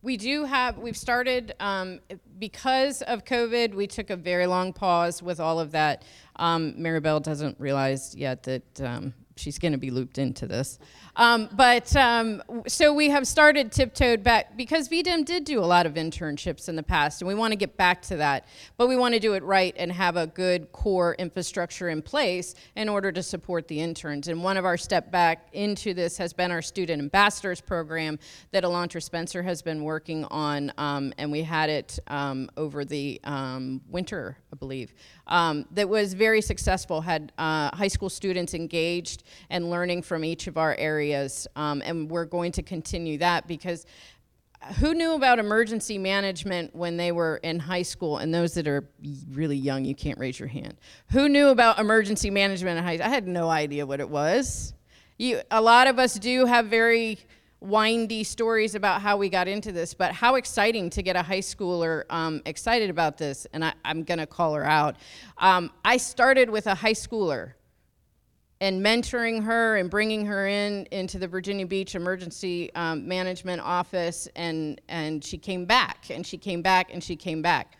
We 0.00 0.16
do 0.16 0.44
have, 0.44 0.78
we've 0.78 0.96
started, 0.96 1.54
um, 1.60 2.00
because 2.38 3.02
of 3.02 3.24
COVID, 3.24 3.74
we 3.74 3.86
took 3.86 4.10
a 4.10 4.16
very 4.16 4.46
long 4.46 4.72
pause 4.72 5.22
with 5.22 5.38
all 5.38 5.60
of 5.60 5.70
that. 5.72 6.04
Um, 6.36 6.74
Maribel 6.74 7.22
doesn't 7.22 7.60
realize 7.60 8.14
yet 8.16 8.42
that 8.44 8.80
um, 8.80 9.14
she's 9.42 9.58
going 9.58 9.72
to 9.72 9.78
be 9.78 9.90
looped 9.90 10.18
into 10.18 10.46
this. 10.46 10.78
Um, 11.16 11.50
but 11.52 11.94
um, 11.94 12.42
so 12.66 12.94
we 12.94 13.10
have 13.10 13.26
started 13.26 13.70
tiptoed 13.70 14.22
back 14.22 14.56
because 14.56 14.88
VDEM 14.88 15.26
did 15.26 15.44
do 15.44 15.60
a 15.60 15.66
lot 15.66 15.84
of 15.84 15.94
internships 15.94 16.68
in 16.70 16.76
the 16.76 16.82
past, 16.82 17.20
and 17.20 17.28
we 17.28 17.34
want 17.34 17.52
to 17.52 17.56
get 17.56 17.76
back 17.76 18.00
to 18.02 18.16
that. 18.16 18.46
But 18.78 18.88
we 18.88 18.96
want 18.96 19.12
to 19.12 19.20
do 19.20 19.34
it 19.34 19.42
right 19.42 19.74
and 19.76 19.92
have 19.92 20.16
a 20.16 20.26
good 20.26 20.72
core 20.72 21.14
infrastructure 21.18 21.90
in 21.90 22.00
place 22.00 22.54
in 22.76 22.88
order 22.88 23.12
to 23.12 23.22
support 23.22 23.68
the 23.68 23.78
interns. 23.78 24.28
And 24.28 24.42
one 24.42 24.56
of 24.56 24.64
our 24.64 24.78
step 24.78 25.10
back 25.10 25.48
into 25.52 25.92
this 25.92 26.16
has 26.16 26.32
been 26.32 26.50
our 26.50 26.62
student 26.62 27.02
ambassadors 27.02 27.60
program 27.60 28.18
that 28.52 28.64
Elantra 28.64 29.02
Spencer 29.02 29.42
has 29.42 29.60
been 29.60 29.82
working 29.82 30.24
on, 30.26 30.72
um, 30.78 31.12
and 31.18 31.30
we 31.30 31.42
had 31.42 31.68
it 31.68 31.98
um, 32.06 32.48
over 32.56 32.86
the 32.86 33.20
um, 33.24 33.82
winter, 33.90 34.38
I 34.50 34.56
believe. 34.56 34.94
Um, 35.26 35.66
that 35.72 35.88
was 35.88 36.14
very 36.14 36.40
successful. 36.40 37.02
Had 37.02 37.32
uh, 37.36 37.74
high 37.76 37.88
school 37.88 38.08
students 38.08 38.54
engaged 38.54 39.24
and 39.50 39.70
learning 39.70 40.02
from 40.02 40.24
each 40.24 40.46
of 40.46 40.56
our 40.56 40.74
areas, 40.76 41.46
um, 41.56 41.82
and 41.84 42.10
we're 42.10 42.24
going 42.24 42.52
to 42.52 42.62
continue 42.62 43.18
that 43.18 43.46
because 43.46 43.86
who 44.78 44.94
knew 44.94 45.14
about 45.14 45.38
emergency 45.38 45.98
management 45.98 46.74
when 46.74 46.96
they 46.96 47.12
were 47.12 47.38
in 47.38 47.58
high 47.58 47.82
school? 47.82 48.18
And 48.18 48.32
those 48.32 48.54
that 48.54 48.68
are 48.68 48.88
really 49.30 49.56
young, 49.56 49.84
you 49.84 49.94
can't 49.94 50.18
raise 50.18 50.38
your 50.38 50.48
hand. 50.48 50.74
Who 51.10 51.28
knew 51.28 51.48
about 51.48 51.78
emergency 51.78 52.30
management 52.30 52.78
in 52.78 52.84
high 52.84 52.96
school? 52.96 53.06
I 53.06 53.10
had 53.10 53.26
no 53.26 53.50
idea 53.50 53.86
what 53.86 54.00
it 54.00 54.08
was. 54.08 54.74
You, 55.18 55.40
a 55.50 55.60
lot 55.60 55.86
of 55.86 55.98
us 55.98 56.14
do 56.14 56.46
have 56.46 56.66
very 56.66 57.18
windy 57.60 58.24
stories 58.24 58.74
about 58.74 59.00
how 59.00 59.16
we 59.16 59.28
got 59.28 59.46
into 59.46 59.70
this, 59.70 59.94
but 59.94 60.12
how 60.12 60.34
exciting 60.34 60.90
to 60.90 61.02
get 61.02 61.14
a 61.14 61.22
high 61.22 61.38
schooler 61.38 62.02
um, 62.10 62.42
excited 62.44 62.90
about 62.90 63.18
this. 63.18 63.46
And 63.52 63.64
I, 63.64 63.72
am 63.84 64.02
going 64.02 64.18
to 64.18 64.26
call 64.26 64.54
her 64.54 64.64
out. 64.64 64.96
Um, 65.38 65.70
I 65.84 65.96
started 65.96 66.50
with 66.50 66.66
a 66.66 66.74
high 66.74 66.92
schooler 66.92 67.52
and 68.62 68.80
mentoring 68.80 69.42
her 69.42 69.76
and 69.76 69.90
bringing 69.90 70.24
her 70.24 70.46
in 70.46 70.86
into 70.92 71.18
the 71.18 71.26
Virginia 71.26 71.66
Beach 71.66 71.96
Emergency 71.96 72.72
um, 72.76 73.08
Management 73.08 73.60
Office, 73.60 74.28
and 74.36 74.80
and 74.88 75.24
she 75.24 75.36
came 75.36 75.64
back, 75.64 76.06
and 76.10 76.24
she 76.24 76.38
came 76.38 76.62
back, 76.62 76.94
and 76.94 77.02
she 77.02 77.16
came 77.16 77.42
back. 77.42 77.76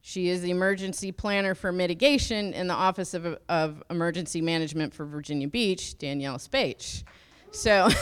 She 0.00 0.28
is 0.28 0.40
the 0.40 0.50
emergency 0.50 1.10
planner 1.10 1.56
for 1.56 1.72
mitigation 1.72 2.54
in 2.54 2.68
the 2.68 2.74
Office 2.74 3.14
of, 3.14 3.36
of 3.48 3.82
Emergency 3.90 4.40
Management 4.40 4.94
for 4.94 5.04
Virginia 5.04 5.48
Beach, 5.48 5.98
Danielle 5.98 6.38
Spach. 6.38 7.04
So. 7.50 7.88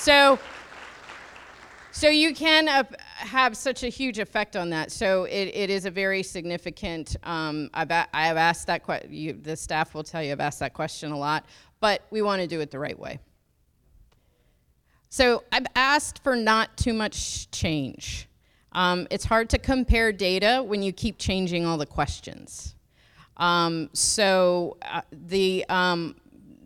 So, 0.00 0.38
so 1.92 2.08
you 2.08 2.34
can 2.34 2.68
uh, 2.68 2.84
have 3.16 3.56
such 3.56 3.82
a 3.82 3.88
huge 3.88 4.18
effect 4.18 4.56
on 4.56 4.70
that. 4.70 4.92
So 4.92 5.24
it, 5.24 5.50
it 5.54 5.70
is 5.70 5.84
a 5.84 5.90
very 5.90 6.22
significant. 6.22 7.16
Um, 7.22 7.70
I've, 7.74 7.90
a, 7.90 8.06
I 8.14 8.26
have 8.26 8.36
asked 8.36 8.66
that 8.68 8.82
question. 8.82 9.40
The 9.42 9.56
staff 9.56 9.94
will 9.94 10.04
tell 10.04 10.22
you 10.22 10.32
I've 10.32 10.40
asked 10.40 10.60
that 10.60 10.74
question 10.74 11.12
a 11.12 11.18
lot, 11.18 11.46
but 11.80 12.02
we 12.10 12.22
want 12.22 12.42
to 12.42 12.46
do 12.46 12.60
it 12.60 12.70
the 12.70 12.78
right 12.78 12.98
way. 12.98 13.18
So 15.08 15.42
I've 15.50 15.66
asked 15.74 16.22
for 16.22 16.36
not 16.36 16.76
too 16.76 16.94
much 16.94 17.50
change. 17.50 18.28
Um, 18.72 19.08
it's 19.10 19.24
hard 19.24 19.50
to 19.50 19.58
compare 19.58 20.12
data 20.12 20.62
when 20.64 20.82
you 20.82 20.92
keep 20.92 21.18
changing 21.18 21.66
all 21.66 21.76
the 21.76 21.86
questions. 21.86 22.76
Um, 23.36 23.90
so 23.92 24.76
uh, 24.82 25.00
the 25.10 25.64
um, 25.68 26.14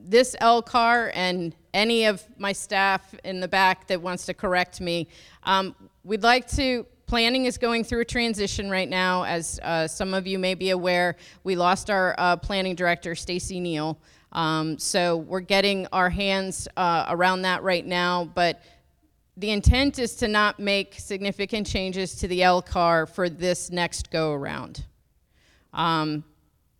this 0.04 0.36
LCAR 0.40 1.10
and 1.14 1.54
any 1.74 2.04
of 2.04 2.24
my 2.38 2.52
staff 2.52 3.14
in 3.24 3.40
the 3.40 3.48
back 3.48 3.86
that 3.88 4.00
wants 4.00 4.24
to 4.26 4.34
correct 4.34 4.80
me, 4.80 5.08
um, 5.42 5.74
we'd 6.04 6.22
like 6.22 6.48
to. 6.52 6.86
Planning 7.06 7.44
is 7.44 7.58
going 7.58 7.84
through 7.84 8.00
a 8.00 8.04
transition 8.06 8.70
right 8.70 8.88
now. 8.88 9.24
As 9.24 9.60
uh, 9.62 9.86
some 9.86 10.14
of 10.14 10.26
you 10.26 10.38
may 10.38 10.54
be 10.54 10.70
aware, 10.70 11.16
we 11.42 11.54
lost 11.54 11.90
our 11.90 12.14
uh, 12.16 12.36
planning 12.36 12.74
director, 12.74 13.14
Stacy 13.14 13.60
Neal. 13.60 13.98
Um, 14.32 14.78
so 14.78 15.18
we're 15.18 15.40
getting 15.40 15.86
our 15.92 16.08
hands 16.08 16.66
uh, 16.78 17.04
around 17.10 17.42
that 17.42 17.62
right 17.62 17.84
now. 17.84 18.24
But 18.24 18.62
the 19.36 19.50
intent 19.50 19.98
is 19.98 20.14
to 20.16 20.28
not 20.28 20.58
make 20.58 20.94
significant 20.94 21.66
changes 21.66 22.14
to 22.16 22.28
the 22.28 22.40
LCAR 22.40 23.08
for 23.08 23.28
this 23.28 23.70
next 23.70 24.10
go 24.10 24.32
around. 24.32 24.84
Um, 25.72 26.24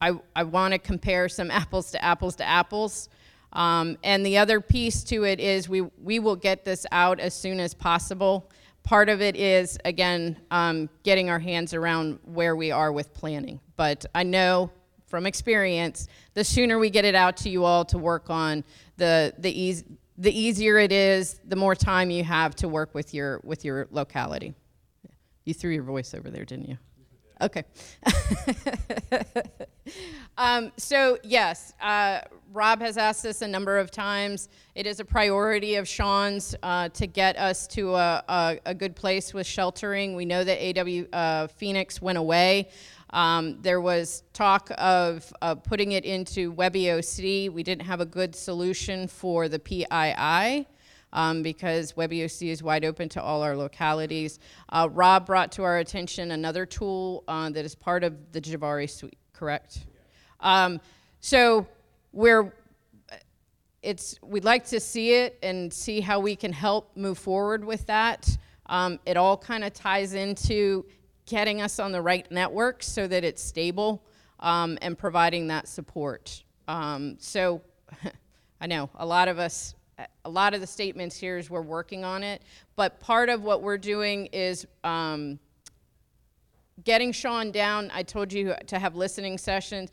I, 0.01 0.19
I 0.35 0.45
want 0.45 0.73
to 0.73 0.79
compare 0.79 1.29
some 1.29 1.51
apples 1.51 1.91
to 1.93 2.03
apples 2.03 2.37
to 2.37 2.45
apples. 2.49 3.09
Um, 3.55 3.97
and 4.03 4.27
the 4.27 4.39
other 4.39 4.61
piece 4.61 5.05
to 5.05 5.25
it 5.25 5.41
is 5.41 5.69
we, 5.69 5.83
we 6.03 6.19
will 6.19 6.37
get 6.37 6.65
this 6.65 6.87
out 6.91 7.21
as 7.21 7.35
soon 7.35 7.61
as 7.61 7.75
possible. 7.75 8.51
Part 8.83 9.09
of 9.09 9.23
it 9.23 9.37
is, 9.37 9.79
again, 9.85 10.37
um, 10.51 10.91
getting 11.05 11.31
our 11.31 11.39
hands 11.39 11.73
around 11.73 12.19
where 12.25 12.57
we 12.57 12.71
are 12.71 12.93
with 12.93 13.15
planning. 13.15 13.61
But 13.77 14.05
I 14.15 14.25
know 14.25 14.71
from 15.07 15.27
experience, 15.27 16.09
the 16.35 16.45
sooner 16.45 16.79
we 16.79 16.91
get 16.91 17.05
it 17.05 17.15
out 17.15 17.37
to 17.39 17.49
you 17.49 17.65
all 17.65 17.85
to 17.87 17.99
work 17.99 18.31
on, 18.31 18.65
the, 18.97 19.33
the, 19.39 19.59
eas- 19.59 19.85
the 20.19 20.37
easier 20.37 20.79
it 20.79 20.93
is, 20.93 21.41
the 21.47 21.57
more 21.57 21.75
time 21.75 22.11
you 22.11 22.25
have 22.25 22.55
to 22.57 22.69
work 22.69 22.95
with 22.95 23.15
your, 23.15 23.41
with 23.45 23.65
your 23.65 23.87
locality. 23.91 24.55
You 25.45 25.55
threw 25.55 25.71
your 25.71 25.85
voice 25.85 26.15
over 26.15 26.31
there, 26.31 26.45
didn't 26.45 26.69
you? 26.69 26.79
Okay. 27.41 27.65
um, 30.39 30.73
so, 30.77 31.19
yes, 31.25 31.73
uh, 31.81 32.21
Rob 32.53 32.81
has 32.81 32.97
asked 32.97 33.27
us 33.27 33.43
a 33.43 33.49
number 33.49 33.79
of 33.79 33.91
times. 33.91 34.49
It 34.75 34.87
is 34.87 35.01
a 35.01 35.05
priority 35.05 35.75
of 35.75 35.89
Shawn's 35.89 36.55
uh, 36.63 36.91
to 36.91 37.07
get 37.07 37.37
us 37.37 37.67
to 37.69 37.95
a, 37.95 38.25
a, 38.29 38.59
a, 38.67 38.75
good 38.75 38.95
place 38.95 39.35
with 39.35 39.47
sheltering. 39.47 40.15
We 40.15 40.25
know 40.25 40.45
that 40.45 40.79
AW 40.79 41.05
uh, 41.13 41.47
Phoenix 41.49 42.01
went 42.01 42.19
away. 42.19 42.71
Um, 43.11 43.61
there 43.63 43.81
was 43.81 44.23
talk 44.33 44.71
of 44.77 45.33
putting 45.65 45.93
it 45.93 46.05
into 46.05 46.53
WebEOC. 46.53 47.51
We 47.51 47.63
didn't 47.63 47.87
have 47.87 48.01
a 48.01 48.07
good 48.07 48.35
solution 48.35 49.09
for 49.09 49.49
the 49.49 49.59
PII. 49.59 50.67
Um, 51.15 51.43
because 51.43 51.93
WebEOC 51.93 52.51
is 52.51 52.63
wide 52.63 52.85
open 52.85 53.09
to 53.11 53.23
all 53.23 53.43
our 53.43 53.57
localities. 53.57 54.41
Uh, 54.69 54.89
Rob 54.91 55.25
brought 55.25 55.53
to 55.53 55.63
our 55.63 55.79
attention 55.79 56.33
another 56.33 56.67
tool 56.67 57.25
uh, 57.29 57.49
that 57.51 57.65
is 57.65 57.75
part 57.75 58.03
of 58.03 58.33
the 58.33 58.41
Juvare 58.41 58.91
suite, 58.91 59.17
correct? 59.33 59.87
Um, 60.41 60.81
so 61.21 61.67
we're 62.13 62.53
it's 63.85 64.19
we'd 64.23 64.45
like 64.45 64.67
to 64.67 64.81
see 64.81 65.13
it 65.13 65.39
and 65.43 65.73
see 65.73 66.01
how 66.01 66.19
we 66.19 66.35
can 66.35 66.53
help 66.53 66.97
move 66.97 67.19
forward 67.19 67.65
with 67.65 67.87
that. 67.87 68.37
Um, 68.67 68.99
it 69.05 69.17
all 69.17 69.37
kind 69.37 69.63
of 69.63 69.75
ties 69.75 70.15
into 70.15 70.87
getting 71.27 71.61
us 71.61 71.79
on 71.79 71.93
the 71.93 72.01
right 72.01 72.31
network 72.31 72.83
so 72.83 73.07
that 73.07 73.25
it's 73.25 73.43
stable 73.43 74.03
um, 74.41 74.79
and 74.83 74.97
providing 74.97 75.49
that 75.49 75.69
support. 75.69 76.43
Um, 76.67 77.17
so 77.19 77.61
I 78.61 78.67
know 78.67 78.89
a 78.97 79.07
lot 79.07 79.29
of 79.29 79.39
us, 79.39 79.75
a 80.25 80.31
lot 80.31 80.55
of 80.55 80.61
the 80.61 80.67
statements 80.67 81.17
here 81.17 81.39
is 81.39 81.51
we're 81.51 81.63
working 81.63 82.05
on 82.05 82.23
it, 82.23 82.43
but 82.77 83.01
part 83.01 83.29
of 83.29 83.43
what 83.43 83.63
we're 83.63 83.79
doing 83.79 84.27
is 84.27 84.67
um, 84.83 85.39
getting 86.83 87.13
Shawn 87.13 87.53
down. 87.53 87.91
I 87.95 88.03
told 88.03 88.33
you 88.33 88.55
to 88.67 88.79
have 88.79 88.97
listening 88.97 89.39
sessions 89.39 89.91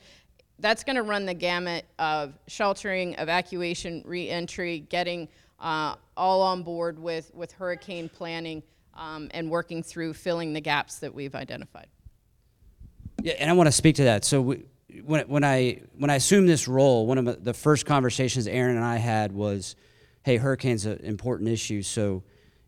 that's 0.61 0.83
going 0.83 0.95
to 0.95 1.03
run 1.03 1.25
the 1.25 1.33
gamut 1.33 1.85
of 1.99 2.37
sheltering, 2.47 3.15
evacuation, 3.17 4.03
reentry, 4.05 4.79
getting 4.89 5.27
uh, 5.59 5.95
all 6.15 6.41
on 6.41 6.63
board 6.63 6.99
with, 6.99 7.31
with 7.33 7.51
hurricane 7.51 8.07
planning 8.09 8.63
um, 8.93 9.29
and 9.31 9.49
working 9.49 9.81
through 9.83 10.13
filling 10.13 10.53
the 10.53 10.61
gaps 10.61 10.99
that 10.99 11.13
we've 11.13 11.35
identified. 11.35 11.87
Yeah, 13.21 13.33
and 13.39 13.49
I 13.49 13.53
want 13.53 13.67
to 13.67 13.71
speak 13.71 13.95
to 13.95 14.03
that. 14.05 14.23
So 14.23 14.41
we, 14.41 14.63
when, 15.03 15.27
when 15.27 15.43
I 15.43 15.81
when 15.97 16.09
I 16.09 16.15
assumed 16.15 16.49
this 16.49 16.67
role, 16.67 17.05
one 17.05 17.17
of 17.17 17.43
the 17.43 17.53
first 17.53 17.85
conversations 17.85 18.47
Erin 18.47 18.75
and 18.75 18.85
I 18.85 18.97
had 18.97 19.31
was, 19.31 19.75
"Hey, 20.23 20.37
hurricane's 20.37 20.85
an 20.85 20.99
important 20.99 21.49
issue, 21.49 21.81
so 21.81 22.23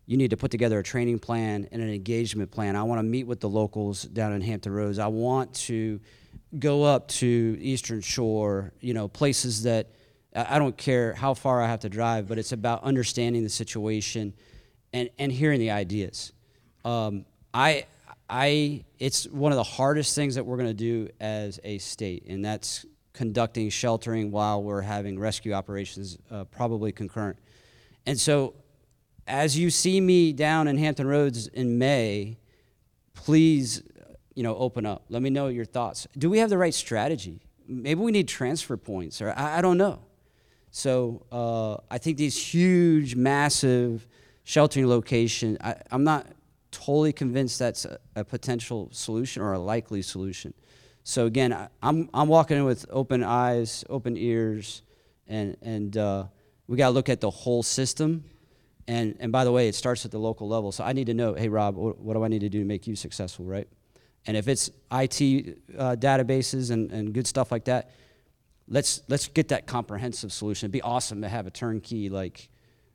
you 0.06 0.16
need 0.16 0.30
to 0.30 0.36
put 0.36 0.50
together 0.50 0.78
a 0.78 0.82
training 0.82 1.18
plan 1.18 1.68
and 1.72 1.80
an 1.80 1.88
engagement 1.90 2.50
plan. 2.50 2.76
I 2.76 2.82
want 2.82 2.98
to 2.98 3.02
meet 3.02 3.26
with 3.26 3.40
the 3.40 3.48
locals 3.48 4.02
down 4.02 4.32
in 4.32 4.40
Hampton 4.42 4.72
Roads. 4.72 4.98
I 4.98 5.08
want 5.08 5.54
to." 5.54 6.00
go 6.58 6.84
up 6.84 7.08
to 7.08 7.58
Eastern 7.60 8.00
Shore, 8.00 8.72
you 8.80 8.94
know, 8.94 9.08
places 9.08 9.64
that 9.64 9.90
I 10.34 10.58
don't 10.58 10.76
care 10.76 11.12
how 11.14 11.34
far 11.34 11.62
I 11.62 11.68
have 11.68 11.80
to 11.80 11.88
drive, 11.88 12.26
but 12.28 12.38
it's 12.38 12.52
about 12.52 12.82
understanding 12.82 13.44
the 13.44 13.48
situation 13.48 14.34
and, 14.92 15.08
and 15.18 15.30
hearing 15.30 15.60
the 15.60 15.70
ideas. 15.70 16.32
Um, 16.84 17.24
I, 17.52 17.86
I, 18.28 18.84
it's 18.98 19.28
one 19.28 19.52
of 19.52 19.56
the 19.56 19.64
hardest 19.64 20.14
things 20.14 20.34
that 20.34 20.44
we're 20.44 20.56
going 20.56 20.68
to 20.68 20.74
do 20.74 21.08
as 21.20 21.60
a 21.62 21.78
state, 21.78 22.24
and 22.28 22.44
that's 22.44 22.84
conducting 23.12 23.68
sheltering 23.70 24.32
while 24.32 24.62
we're 24.62 24.80
having 24.80 25.18
rescue 25.18 25.52
operations, 25.52 26.18
uh, 26.30 26.44
probably 26.44 26.90
concurrent. 26.90 27.38
And 28.06 28.18
so, 28.18 28.54
as 29.26 29.58
you 29.58 29.70
see 29.70 30.00
me 30.00 30.32
down 30.32 30.68
in 30.68 30.76
Hampton 30.76 31.06
Roads 31.06 31.46
in 31.46 31.78
May, 31.78 32.38
please 33.14 33.82
you 34.34 34.42
know, 34.42 34.56
open 34.56 34.84
up. 34.84 35.04
Let 35.08 35.22
me 35.22 35.30
know 35.30 35.48
your 35.48 35.64
thoughts. 35.64 36.06
Do 36.18 36.28
we 36.28 36.38
have 36.38 36.50
the 36.50 36.58
right 36.58 36.74
strategy? 36.74 37.40
Maybe 37.66 38.00
we 38.00 38.12
need 38.12 38.28
transfer 38.28 38.76
points, 38.76 39.22
or 39.22 39.30
I, 39.30 39.58
I 39.58 39.60
don't 39.60 39.78
know. 39.78 40.00
So 40.70 41.24
uh, 41.30 41.76
I 41.90 41.98
think 41.98 42.18
these 42.18 42.36
huge, 42.36 43.14
massive 43.14 44.06
sheltering 44.42 44.88
location. 44.88 45.56
I, 45.60 45.76
am 45.90 46.04
not 46.04 46.26
totally 46.70 47.12
convinced 47.12 47.58
that's 47.58 47.84
a, 47.84 47.98
a, 48.16 48.24
potential 48.24 48.88
solution 48.90 49.40
or 49.40 49.52
a 49.52 49.58
likely 49.58 50.02
solution. 50.02 50.52
So 51.04 51.26
again, 51.26 51.52
I, 51.52 51.68
am 51.82 52.10
I'm 52.12 52.28
walking 52.28 52.56
in 52.56 52.64
with 52.64 52.84
open 52.90 53.22
eyes, 53.22 53.84
open 53.88 54.16
ears, 54.16 54.82
and 55.28 55.56
and 55.62 55.96
uh, 55.96 56.24
we 56.66 56.76
got 56.76 56.88
to 56.88 56.94
look 56.94 57.08
at 57.08 57.20
the 57.20 57.30
whole 57.30 57.62
system. 57.62 58.24
And 58.86 59.16
and 59.20 59.32
by 59.32 59.44
the 59.44 59.52
way, 59.52 59.68
it 59.68 59.74
starts 59.74 60.04
at 60.04 60.10
the 60.10 60.18
local 60.18 60.48
level. 60.48 60.72
So 60.72 60.84
I 60.84 60.92
need 60.92 61.06
to 61.06 61.14
know, 61.14 61.34
hey 61.34 61.48
Rob, 61.48 61.76
what, 61.76 61.98
what 61.98 62.14
do 62.14 62.24
I 62.24 62.28
need 62.28 62.40
to 62.40 62.48
do 62.48 62.60
to 62.60 62.64
make 62.64 62.86
you 62.86 62.96
successful, 62.96 63.44
right? 63.44 63.68
And 64.26 64.36
if 64.36 64.48
it's 64.48 64.68
IT 64.90 65.58
uh, 65.78 65.96
databases 65.96 66.70
and, 66.70 66.90
and 66.90 67.12
good 67.12 67.26
stuff 67.26 67.52
like 67.52 67.64
that, 67.64 67.90
let's 68.68 69.02
let's 69.08 69.28
get 69.28 69.48
that 69.48 69.66
comprehensive 69.66 70.32
solution. 70.32 70.66
It'd 70.66 70.72
be 70.72 70.82
awesome 70.82 71.22
to 71.22 71.28
have 71.28 71.46
a 71.46 71.50
turnkey 71.50 72.08
like 72.08 72.48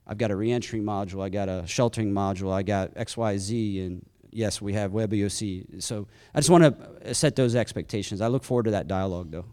I've 0.07 0.17
got 0.17 0.31
a 0.31 0.35
reentry 0.35 0.79
module, 0.79 1.23
I 1.23 1.29
got 1.29 1.49
a 1.49 1.65
sheltering 1.67 2.11
module, 2.11 2.51
I 2.51 2.63
got 2.63 2.95
XYZ, 2.95 3.85
and 3.85 4.05
yes, 4.31 4.59
we 4.59 4.73
have 4.73 4.91
WebEOC. 4.91 5.83
So 5.83 6.07
I 6.33 6.39
just 6.39 6.49
want 6.49 6.63
to 6.63 7.13
set 7.13 7.35
those 7.35 7.55
expectations. 7.55 8.19
I 8.19 8.27
look 8.27 8.43
forward 8.43 8.63
to 8.63 8.71
that 8.71 8.87
dialogue 8.87 9.31
though. 9.31 9.45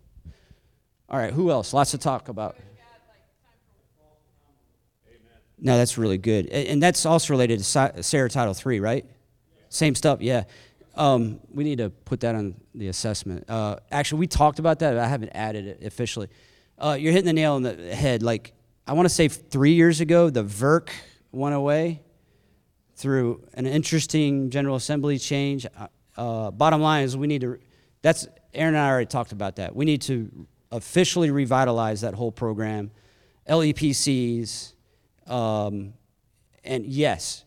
All 1.08 1.18
right, 1.18 1.32
who 1.32 1.50
else? 1.50 1.72
Lots 1.72 1.90
to 1.92 1.98
talk 1.98 2.28
about. 2.28 2.56
No, 5.58 5.76
that's 5.78 5.96
really 5.96 6.18
good, 6.18 6.48
and 6.48 6.82
that's 6.82 7.06
also 7.06 7.32
related 7.32 7.58
to 7.58 7.64
Sa- 7.64 7.92
SARA 8.00 8.28
Title 8.28 8.52
Three, 8.52 8.78
right? 8.78 9.06
Same 9.70 9.94
stuff, 9.94 10.20
yeah. 10.20 10.44
Um, 10.94 11.40
we 11.50 11.64
need 11.64 11.78
to 11.78 11.90
put 11.90 12.20
that 12.20 12.34
on 12.34 12.54
the 12.74 12.88
assessment. 12.88 13.48
Uh, 13.48 13.76
actually, 13.90 14.20
we 14.20 14.26
talked 14.26 14.58
about 14.58 14.78
that. 14.80 14.98
I 14.98 15.06
haven't 15.06 15.30
added 15.30 15.66
it 15.66 15.84
officially. 15.84 16.28
Uh, 16.78 16.96
you're 16.98 17.12
hitting 17.12 17.26
the 17.26 17.32
nail 17.32 17.54
on 17.54 17.62
the 17.62 17.94
head. 17.94 18.22
Like 18.22 18.52
I 18.86 18.92
want 18.92 19.06
to 19.06 19.14
say, 19.14 19.28
three 19.28 19.72
years 19.72 20.00
ago, 20.00 20.30
the 20.30 20.44
VERC 20.44 20.88
went 21.32 21.54
away 21.54 22.02
through 22.94 23.46
an 23.54 23.66
interesting 23.66 24.50
General 24.50 24.76
Assembly 24.76 25.18
change. 25.18 25.66
Uh, 25.76 25.88
uh, 26.16 26.50
bottom 26.50 26.80
line 26.80 27.04
is, 27.04 27.16
we 27.16 27.26
need 27.26 27.42
to. 27.42 27.58
That's 28.02 28.26
Erin 28.54 28.74
and 28.74 28.78
I 28.82 28.88
already 28.88 29.06
talked 29.06 29.32
about 29.32 29.56
that. 29.56 29.74
We 29.74 29.84
need 29.84 30.02
to 30.02 30.46
officially 30.72 31.30
revitalize 31.30 32.00
that 32.02 32.14
whole 32.14 32.32
program. 32.32 32.90
LEPCs, 33.48 34.72
um, 35.26 35.94
and 36.64 36.86
yes, 36.86 37.44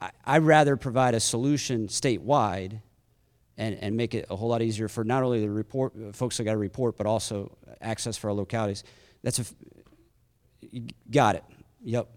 I, 0.00 0.10
I'd 0.24 0.42
rather 0.42 0.76
provide 0.76 1.14
a 1.14 1.20
solution 1.20 1.88
statewide 1.88 2.80
and, 3.56 3.76
and 3.80 3.96
make 3.96 4.14
it 4.14 4.26
a 4.30 4.36
whole 4.36 4.48
lot 4.48 4.62
easier 4.62 4.88
for 4.88 5.04
not 5.04 5.22
only 5.22 5.40
the 5.40 5.50
report 5.50 5.92
folks 6.14 6.36
that 6.36 6.44
got 6.44 6.52
to 6.52 6.58
report, 6.58 6.96
but 6.96 7.06
also 7.06 7.56
access 7.80 8.16
for 8.16 8.28
our 8.28 8.34
localities. 8.34 8.84
That's 9.22 9.40
a 9.40 9.44
you 10.60 10.88
got 11.10 11.36
it. 11.36 11.44
Yep. 11.84 12.08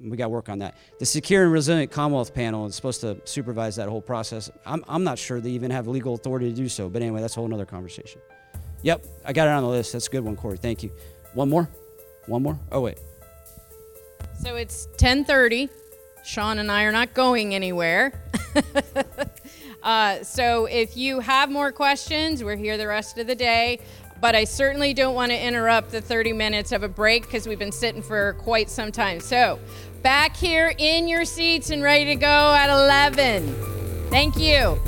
We 0.00 0.16
got 0.16 0.30
work 0.30 0.48
on 0.48 0.58
that. 0.58 0.76
The 0.98 1.06
Secure 1.06 1.44
and 1.44 1.52
Resilient 1.52 1.90
Commonwealth 1.90 2.34
panel 2.34 2.66
is 2.66 2.74
supposed 2.74 3.00
to 3.02 3.20
supervise 3.24 3.76
that 3.76 3.88
whole 3.88 4.02
process. 4.02 4.50
I'm, 4.66 4.84
I'm 4.88 5.04
not 5.04 5.18
sure 5.18 5.40
they 5.40 5.50
even 5.50 5.70
have 5.70 5.86
legal 5.86 6.14
authority 6.14 6.50
to 6.50 6.56
do 6.56 6.68
so, 6.68 6.88
but 6.88 7.00
anyway, 7.00 7.20
that's 7.20 7.36
a 7.36 7.40
whole 7.40 7.54
other 7.54 7.64
conversation. 7.64 8.20
Yep, 8.82 9.06
I 9.24 9.32
got 9.32 9.48
it 9.48 9.52
on 9.52 9.62
the 9.62 9.68
list. 9.68 9.92
That's 9.92 10.08
a 10.08 10.10
good 10.10 10.24
one, 10.24 10.36
Corey. 10.36 10.58
Thank 10.58 10.82
you. 10.82 10.90
One 11.32 11.48
more? 11.48 11.70
One 12.26 12.42
more? 12.42 12.58
Oh, 12.70 12.80
wait. 12.80 12.98
So 14.42 14.56
it's 14.56 14.88
10:30. 14.96 15.68
Shawn 16.24 16.58
and 16.58 16.72
I 16.72 16.84
are 16.84 16.92
not 16.92 17.12
going 17.12 17.54
anywhere. 17.54 18.12
uh, 19.82 20.22
so 20.22 20.64
if 20.66 20.96
you 20.96 21.20
have 21.20 21.50
more 21.50 21.70
questions, 21.70 22.42
we're 22.42 22.56
here 22.56 22.78
the 22.78 22.86
rest 22.86 23.18
of 23.18 23.26
the 23.26 23.34
day. 23.34 23.78
But 24.20 24.34
I 24.34 24.44
certainly 24.44 24.94
don't 24.94 25.14
want 25.14 25.32
to 25.32 25.38
interrupt 25.38 25.90
the 25.90 26.00
30 26.00 26.32
minutes 26.32 26.72
of 26.72 26.82
a 26.82 26.88
break 26.88 27.24
because 27.24 27.46
we've 27.46 27.58
been 27.58 27.72
sitting 27.72 28.00
for 28.00 28.32
quite 28.34 28.70
some 28.70 28.90
time. 28.90 29.20
So 29.20 29.58
back 30.02 30.34
here 30.34 30.72
in 30.78 31.08
your 31.08 31.26
seats 31.26 31.68
and 31.68 31.82
ready 31.82 32.06
to 32.06 32.16
go 32.16 32.54
at 32.54 32.70
11. 32.70 33.54
Thank 34.08 34.38
you. 34.38 34.80